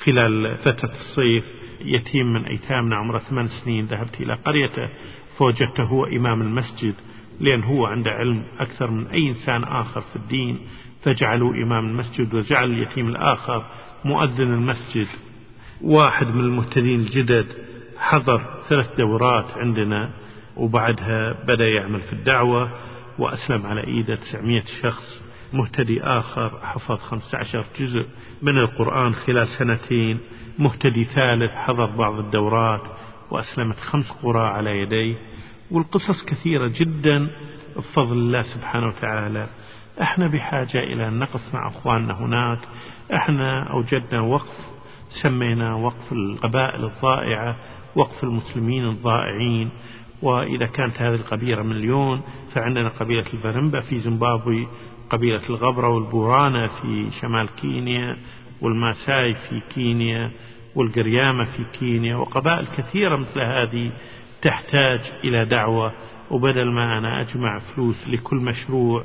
خلال 0.05 0.57
فترة 0.57 0.93
الصيف 0.93 1.45
يتيم 1.85 2.33
من 2.33 2.45
أيتامنا 2.45 2.97
عمره 2.97 3.19
ثمان 3.19 3.49
سنين. 3.49 3.85
ذهبت 3.85 4.21
إلى 4.21 4.35
قريته 4.35 4.89
فوجدته 5.39 5.83
هو 5.83 6.05
إمام 6.05 6.43
المسجد 6.43 6.95
لأن 7.41 7.63
هو 7.63 7.87
عنده 7.87 8.11
علم 8.11 8.45
أكثر 8.59 8.91
من 8.91 9.07
أي 9.07 9.29
إنسان 9.29 9.65
آخر 9.65 10.01
في 10.01 10.17
الدين. 10.17 10.59
فجعلوا 11.03 11.55
إمام 11.55 11.87
المسجد 11.87 12.35
وجعل 12.35 12.71
اليتيم 12.71 13.09
الآخر 13.09 13.65
مؤذن 14.05 14.55
المسجد. 14.55 15.07
واحد 15.81 16.35
من 16.35 16.41
المهتدين 16.41 17.01
الجدد 17.01 17.47
حضر 17.99 18.43
ثلاث 18.69 18.97
دورات 18.99 19.45
عندنا. 19.57 20.11
وبعدها 20.61 21.33
بدأ 21.33 21.69
يعمل 21.69 22.01
في 22.01 22.13
الدعوة 22.13 22.71
وأسلم 23.19 23.67
على 23.67 23.85
إيده 23.87 24.15
900 24.15 24.63
شخص 24.83 25.21
مهتدي 25.53 26.03
آخر 26.03 26.51
حفظ 26.63 26.99
15 26.99 27.65
جزء 27.81 28.07
من 28.43 28.59
القرآن 28.59 29.15
خلال 29.15 29.49
سنتين 29.49 30.19
مهتدي 30.59 31.05
ثالث 31.05 31.51
حضر 31.55 31.87
بعض 31.87 32.19
الدورات 32.19 32.81
وأسلمت 33.31 33.77
خمس 33.77 34.11
قرى 34.11 34.41
على 34.41 34.79
يديه. 34.79 35.17
والقصص 35.71 36.25
كثيرة 36.25 36.67
جدا 36.67 37.29
بفضل 37.77 38.19
الله 38.19 38.43
سبحانه 38.43 38.89
وتعالى. 38.89 39.47
إحنا 40.03 40.27
بحاجة 40.27 40.79
إلى 40.79 41.09
أن 41.09 41.19
نقف 41.19 41.55
مع 41.55 41.69
أخواننا 41.69 42.15
هناك. 42.19 42.59
إحنا 43.15 43.63
أوجدنا 43.63 44.21
وقف 44.21 44.57
سمينا 45.23 45.75
وقف 45.75 46.13
القبائل 46.13 46.85
الضائعة 46.85 47.57
وقف 47.97 48.25
المسلمين 48.25 48.89
الضائعين. 48.89 49.71
وإذا 50.23 50.67
كانت 50.67 51.03
هذه 51.03 51.15
القبيلة 51.15 51.63
مليون 51.63 52.21
فعندنا 52.55 52.89
قبيلة 52.89 53.25
البرمبا 53.35 53.81
في 53.81 54.01
زيمبابوي 54.01 54.69
قبيلة 55.11 55.43
الغبرة 55.51 55.89
والبورانا 55.89 56.69
في 56.69 57.09
شمال 57.21 57.49
كينيا 57.49 58.17
والماساي 58.61 59.35
في 59.35 59.61
كينيا 59.75 60.31
والقريامة 60.75 61.45
في 61.45 61.65
كينيا 61.79 62.17
وقبائل 62.17 62.67
كثيرة 62.77 63.17
مثل 63.17 63.41
هذه 63.41 63.93
تحتاج 64.43 65.01
إلى 65.25 65.45
دعوة. 65.45 65.93
وبدل 66.31 66.71
ما 66.71 66.99
أنا 66.99 67.21
أجمع 67.21 67.59
فلوس 67.59 68.09
لكل 68.09 68.37
مشروع 68.37 69.05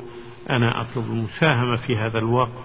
أنا 0.49 0.81
أطلب 0.81 1.05
المساهمة 1.05 1.75
في 1.75 1.97
هذا 1.97 2.19
الوقت 2.19 2.63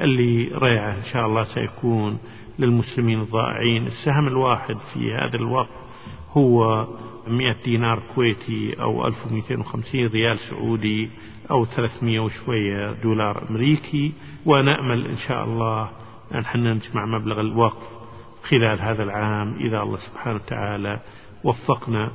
اللي 0.00 0.50
ريعه 0.54 0.94
إن 0.94 1.04
شاء 1.12 1.26
الله 1.26 1.44
سيكون 1.44 2.18
للمسلمين 2.58 3.20
الضائعين. 3.20 3.86
السهم 3.86 4.28
الواحد 4.28 4.76
في 4.94 5.14
هذا 5.14 5.36
الوقت 5.36 5.81
هو 6.32 6.86
100 7.28 7.56
دينار 7.64 8.02
كويتي 8.14 8.74
أو 8.80 9.06
1250 9.06 10.06
ريال 10.06 10.38
سعودي 10.38 11.10
أو 11.50 11.64
300 11.64 12.20
وشوية 12.20 12.92
دولار 12.92 13.48
أمريكي 13.50 14.12
ونأمل 14.46 15.06
إن 15.06 15.16
شاء 15.16 15.44
الله 15.44 15.90
أن 16.34 16.44
حنا 16.44 16.74
نجمع 16.74 17.06
مبلغ 17.06 17.40
الوقف 17.40 17.88
خلال 18.42 18.80
هذا 18.80 19.02
العام 19.02 19.56
إذا 19.60 19.82
الله 19.82 19.98
سبحانه 19.98 20.36
وتعالى 20.36 21.00
وفقنا. 21.44 22.10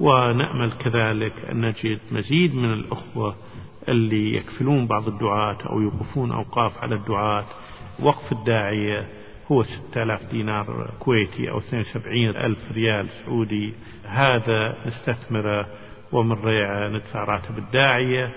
ونأمل 0.00 0.72
كذلك 0.72 1.32
أن 1.50 1.60
نجد 1.60 1.98
مزيد 2.12 2.54
من 2.54 2.72
الأخوة 2.72 3.36
اللي 3.88 4.36
يكفلون 4.36 4.86
بعض 4.86 5.08
الدعاة 5.08 5.56
أو 5.70 5.80
يوقفون 5.80 6.32
أوقاف 6.32 6.78
على 6.78 6.94
الدعاة 6.94 7.44
وقف 8.02 8.32
الداعية 8.32 9.08
هو 9.52 9.62
6000 9.62 10.30
دينار 10.30 10.90
كويتي 10.98 11.50
أو 11.50 11.58
72 11.58 12.28
ألف 12.28 12.72
ريال 12.72 13.06
سعودي. 13.08 13.74
هذا 14.04 14.76
نستثمره 14.86 15.66
ومن 16.12 16.32
ريعه 16.32 16.88
ندفع 16.88 17.24
راتب 17.24 17.58
الداعية 17.58 18.32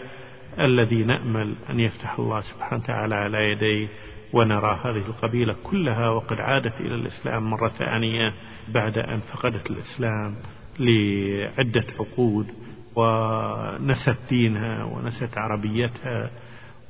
الذي 0.60 1.04
نأمل 1.04 1.56
أن 1.70 1.80
يفتح 1.80 2.20
الله 2.20 2.42
سبحانه 2.42 2.84
وتعالى 2.84 3.16
على 3.16 3.52
يديه 3.52 3.88
ونرى 4.34 4.80
هذه 4.84 4.98
القبيلة 4.98 5.56
كلها 5.64 6.10
وقد 6.10 6.42
عادت 6.42 6.82
إلى 6.82 6.96
الإسلام 6.96 7.50
مرة 7.50 7.68
ثانية 7.68 8.34
بعد 8.68 8.98
أن 8.98 9.20
فقدت 9.20 9.72
الإسلام 9.72 10.36
لعدة 10.80 11.86
عقود 12.00 12.48
ونست 12.96 14.18
دينها 14.30 14.84
ونست 14.84 15.38
عربيتها. 15.38 16.30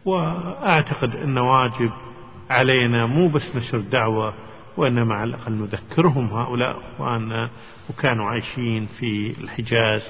وأعتقد 0.06 1.16
أن 1.16 1.38
واجب 1.38 1.92
علينا 2.54 3.06
مو 3.06 3.28
بس 3.28 3.56
نشر 3.56 3.78
الدعوة 3.78 4.34
وإنما 4.78 5.16
على 5.16 5.30
الأقل 5.30 5.52
نذكرهم 5.54 6.26
هؤلاء 6.26 6.80
أخواننا 6.80 7.50
وكانوا 7.90 8.26
عايشين 8.26 8.88
في 9.00 9.36
الحجاز. 9.42 10.02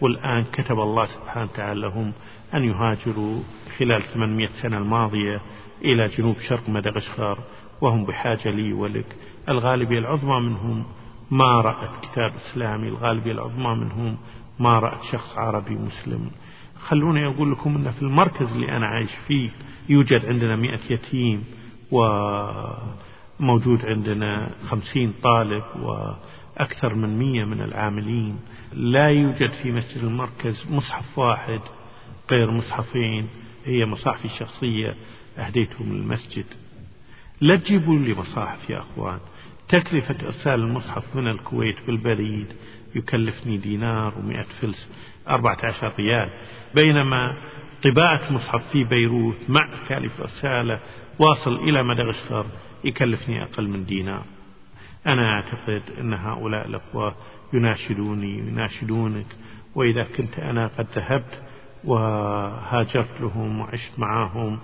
والآن 0.00 0.44
كتب 0.52 0.80
الله 0.80 1.06
سبحانه 1.06 1.44
وتعالى 1.44 1.80
لهم 1.80 2.12
أن 2.54 2.64
يهاجروا 2.64 3.42
خلال 3.78 4.02
800 4.02 4.48
سنة 4.62 4.78
الماضية 4.78 5.40
إلى 5.84 6.08
جنوب 6.08 6.36
شرق 6.48 6.68
مدغشقر 6.68 7.38
وهم 7.80 8.04
بحاجة 8.04 8.50
لي 8.50 8.72
ولك. 8.72 9.16
الغالبية 9.48 9.98
العظمى 9.98 10.40
منهم 10.40 10.84
ما 11.30 11.60
رأت 11.60 11.90
كتاب 12.02 12.32
إسلامي. 12.36 12.88
الغالبية 12.88 13.32
العظمى 13.32 13.74
منهم 13.74 14.16
ما 14.58 14.78
رأت 14.78 15.02
شخص 15.12 15.38
عربي 15.38 15.74
مسلم. 15.74 16.30
خلوني 16.80 17.26
أقول 17.26 17.52
لكم 17.52 17.76
أن 17.76 17.90
في 17.90 18.02
المركز 18.02 18.52
اللي 18.52 18.76
أنا 18.76 18.86
عايش 18.86 19.10
فيه 19.28 19.50
يوجد 19.88 20.26
عندنا 20.26 20.56
مئة 20.56 20.80
يتيم. 20.90 21.44
وموجود 21.90 23.84
عندنا 23.84 24.50
خمسين 24.68 25.14
طالب 25.22 25.64
وأكثر 25.82 26.94
من 26.94 27.18
مية 27.18 27.44
من 27.44 27.60
العاملين. 27.60 28.38
لا 28.72 29.08
يوجد 29.08 29.50
في 29.50 29.72
مسجد 29.72 30.04
المركز 30.04 30.66
مصحف 30.70 31.18
واحد 31.18 31.60
غير 32.30 32.50
مصحفين 32.50 33.28
هي 33.64 33.86
مصاحفي 33.86 34.24
الشخصية 34.24 34.94
أهديتهم 35.38 35.92
للمسجد. 35.92 36.44
لا 37.40 37.56
تجيبوا 37.56 37.98
لي 37.98 38.14
مصاحف 38.14 38.70
يا 38.70 38.78
أخوان. 38.78 39.18
تكلفة 39.68 40.16
إرسال 40.26 40.60
المصحف 40.60 41.16
من 41.16 41.28
الكويت 41.28 41.76
بالبريد 41.86 42.46
يكلفني 42.94 43.56
دينار 43.56 44.18
ومئة 44.18 44.46
فلس 44.60 44.88
أربعة 45.28 45.58
عشر 45.62 45.92
ريال. 45.98 46.30
بينما 46.74 47.36
طباعة 47.82 48.32
مصحف 48.32 48.70
في 48.72 48.84
بيروت 48.84 49.36
مع 49.48 49.68
تكاليف 49.84 50.20
إرساله 50.20 50.80
واصل 51.20 51.54
إلى 51.56 51.82
مدغشقر 51.82 52.46
يكلفني 52.84 53.42
أقل 53.42 53.68
من 53.68 53.84
دينار. 53.84 54.24
أنا 55.06 55.32
أعتقد 55.32 55.82
أن 56.00 56.14
هؤلاء 56.14 56.66
الأخوة 56.66 57.14
يناشدوني 57.52 58.38
يناشدونك 58.38 59.26
وإذا 59.74 60.04
كنت 60.04 60.38
أنا 60.38 60.66
قد 60.66 60.86
ذهبت 60.94 61.42
وهاجرت 61.84 63.20
لهم 63.20 63.60
وعشت 63.60 63.98
معهم 63.98 64.58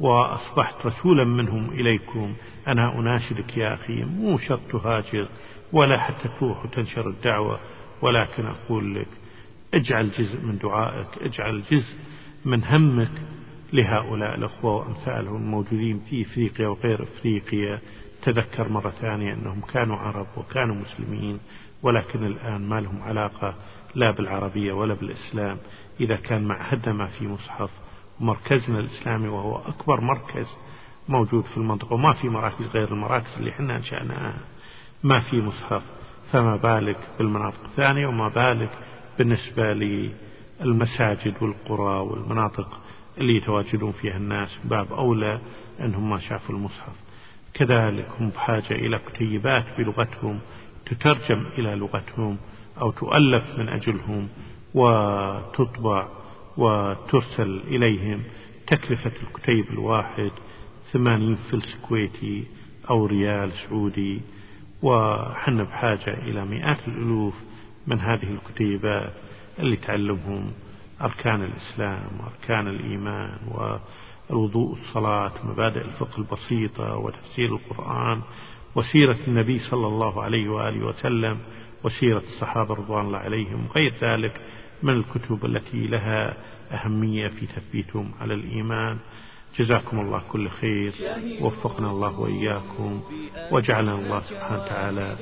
وأصبحت 0.00 0.86
رسولا 0.86 1.24
منهم 1.24 1.70
إليكم 1.70 2.34
أنا 2.68 2.98
أناشدك 2.98 3.56
يا 3.56 3.74
أخي. 3.74 4.04
مو 4.04 4.38
شرط 4.38 4.60
تهاجر 4.72 5.28
ولا 5.72 5.98
حتى 5.98 6.28
تروح 6.38 6.64
وتنشر 6.64 7.08
الدعوة 7.08 7.60
ولكن 8.02 8.46
أقول 8.46 8.94
لك 8.94 9.08
اجعل 9.74 10.10
جزء 10.10 10.40
من 10.40 10.58
دعائك 10.58 11.08
اجعل 11.20 11.62
جزء 11.70 11.96
من 12.44 12.64
همك 12.64 13.10
لهؤلاء 13.72 14.34
الأخوة 14.34 14.76
وأمثالهم 14.76 15.36
الموجودين 15.36 16.00
في 16.10 16.22
إفريقيا 16.22 16.68
وغير 16.68 17.02
إفريقيا. 17.02 17.80
تذكر 18.22 18.68
مرة 18.68 18.90
ثانية 18.90 19.32
أنهم 19.34 19.60
كانوا 19.60 19.96
عرب 19.96 20.26
وكانوا 20.36 20.74
مسلمين 20.74 21.38
ولكن 21.82 22.24
الآن 22.26 22.68
ما 22.68 22.80
لهم 22.80 23.02
علاقة 23.02 23.54
لا 23.94 24.10
بالعربية 24.10 24.72
ولا 24.72 24.94
بالإسلام. 24.94 25.56
إذا 26.00 26.16
كان 26.16 26.44
معهدنا 26.44 26.94
ما 26.94 27.06
في 27.06 27.28
مصحف 27.28 27.70
مركزنا 28.20 28.78
الإسلامي 28.78 29.28
وهو 29.28 29.56
أكبر 29.56 30.00
مركز 30.00 30.46
موجود 31.08 31.44
في 31.44 31.56
المنطقة 31.56 31.94
وما 31.94 32.12
في 32.12 32.28
مراكز 32.28 32.66
غير 32.74 32.88
المراكز 32.92 33.36
اللي 33.38 33.50
إحنا 33.50 33.76
أنشأناها. 33.76 34.38
ما 35.02 35.20
في 35.20 35.36
مصحف 35.40 35.82
فما 36.32 36.56
بالك 36.56 36.98
بالمناطق 37.18 37.60
الثانية 37.64 38.06
وما 38.06 38.28
بالك 38.28 38.70
بالنسبة 39.18 39.72
للمساجد 40.60 41.34
والقرى 41.40 42.00
والمناطق 42.00 42.80
اللي 43.18 43.36
يتواجدون 43.36 43.92
فيها 43.92 44.16
الناس 44.16 44.58
باب 44.64 44.92
أولى 44.92 45.40
أنهم 45.80 46.10
ما 46.10 46.18
شافوا 46.18 46.54
المصحف. 46.54 46.92
كذلك 47.54 48.08
هم 48.20 48.28
بحاجة 48.28 48.72
إلى 48.72 48.98
كتيبات 48.98 49.64
بلغتهم 49.78 50.40
تترجم 50.86 51.46
إلى 51.58 51.74
لغتهم 51.74 52.36
أو 52.80 52.90
تؤلف 52.90 53.58
من 53.58 53.68
أجلهم 53.68 54.28
وتطبع 54.74 56.08
وترسل 56.56 57.60
إليهم 57.66 58.22
تكلفة 58.66 59.12
الكتيب 59.22 59.70
الواحد 59.70 60.30
ثمانين 60.92 61.36
فلس 61.36 61.76
كويتي 61.88 62.44
أو 62.90 63.06
ريال 63.06 63.52
سعودي. 63.52 64.20
وحنا 64.82 65.62
بحاجة 65.62 66.14
إلى 66.14 66.44
مئات 66.44 66.88
الألوف 66.88 67.34
من 67.86 68.00
هذه 68.00 68.28
الكتيبات 68.34 69.12
اللي 69.58 69.76
تعلمهم 69.76 70.52
أركان 71.02 71.42
الإسلام 71.42 72.10
وأركان 72.20 72.68
الإيمان 72.68 73.38
الوضوء 74.30 74.70
والصلاة 74.70 75.32
مبادئ 75.44 75.84
الفقه 75.84 76.18
البسيطة 76.18 76.96
وتفسير 76.96 77.54
القرآن 77.54 78.22
وسيرة 78.74 79.18
النبي 79.28 79.58
صلى 79.58 79.86
الله 79.86 80.22
عليه 80.22 80.48
وآله 80.48 80.86
وسلم 80.86 81.38
وسيرة 81.84 82.22
الصحابة 82.34 82.74
رضوان 82.74 83.06
الله 83.06 83.18
عليهم 83.18 83.66
وغير 83.66 83.94
ذلك 84.00 84.40
من 84.82 84.92
الكتب 84.92 85.44
التي 85.44 85.86
لها 85.86 86.36
أهمية 86.70 87.28
في 87.28 87.46
تثبيتهم 87.46 88.12
على 88.20 88.34
الإيمان. 88.34 88.98
جزاكم 89.58 90.00
الله 90.00 90.22
كل 90.32 90.48
خير 90.48 90.92
وفقنا 91.40 91.90
الله 91.90 92.20
وإياكم 92.20 93.02
وجعلنا 93.52 93.94
الله 93.94 94.20
سبحانه 94.20 94.62
وتعالى 94.62 95.16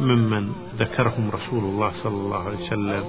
ممن 0.00 0.52
ذكرهم 0.76 1.30
رسول 1.30 1.64
الله 1.64 2.02
صلى 2.02 2.14
الله 2.14 2.44
عليه 2.44 2.66
وسلم. 2.66 3.04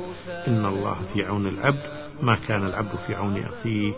إن 0.47 0.66
الله 0.66 0.95
في 1.14 1.26
عون 1.26 1.47
العبد. 1.47 2.01
ما 2.22 2.36
كان 2.47 2.65
العبد 2.65 2.95
في 3.07 3.15
عون 3.15 3.43
أخيه 3.43 3.93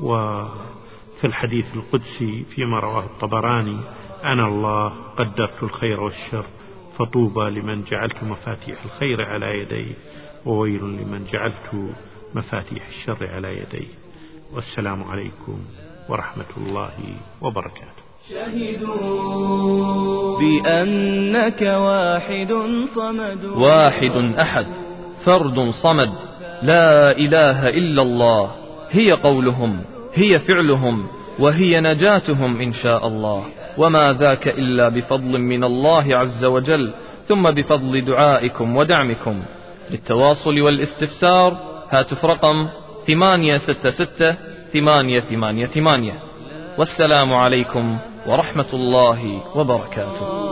وفي 0.00 1.24
الحديث 1.24 1.74
القدسي 1.74 2.44
فيما 2.44 2.78
رواه 2.78 3.04
الطبراني 3.04 3.80
أنا 4.24 4.48
الله 4.48 4.92
قدرت 5.16 5.62
الخير 5.62 6.00
والشر 6.00 6.44
فطوبى 6.98 7.50
لمن 7.50 7.84
جعلت 7.84 8.22
مفاتيح 8.22 8.84
الخير 8.84 9.22
على 9.22 9.58
يديه 9.58 9.94
وويل 10.46 10.82
لمن 10.82 11.24
جعلت 11.32 11.94
مفاتيح 12.34 12.86
الشر 12.88 13.28
على 13.34 13.58
يديه 13.58 13.88
والسلام 14.52 15.04
عليكم 15.04 15.58
ورحمة 16.08 16.44
الله 16.56 16.92
وبركاته. 17.42 18.02
شهدوا 18.28 19.72
بأنك 20.38 21.62
واحد 21.62 22.52
صمد. 22.94 23.44
واحد 23.44 24.34
أحد 24.38 24.66
فرد 25.24 25.70
صمد. 25.82 26.31
لا 26.62 27.10
إله 27.10 27.68
إلا 27.68 28.02
الله. 28.02 28.50
هي 28.90 29.12
قولهم 29.12 29.82
هي 30.14 30.38
فعلهم 30.38 31.06
وهي 31.38 31.80
نجاتهم 31.80 32.60
إن 32.60 32.72
شاء 32.72 33.06
الله. 33.06 33.44
وما 33.78 34.12
ذاك 34.12 34.48
إلا 34.48 34.88
بفضل 34.88 35.38
من 35.38 35.64
الله 35.64 36.16
عز 36.16 36.44
وجل 36.44 36.92
ثم 37.26 37.50
بفضل 37.50 38.04
دعائكم 38.04 38.76
ودعمكم. 38.76 39.42
للتواصل 39.90 40.60
والاستفسار 40.60 41.56
هاتف 41.90 42.24
رقم 42.24 42.68
ثمانية 43.06 43.56
ستة 43.56 43.90
ستة 43.90 44.36
ثمانية 44.72 45.20
ثمانية 45.20 45.66
ثمانية. 45.66 46.14
والسلام 46.78 47.34
عليكم 47.34 47.98
ورحمة 48.26 48.70
الله 48.74 49.40
وبركاته. 49.54 50.51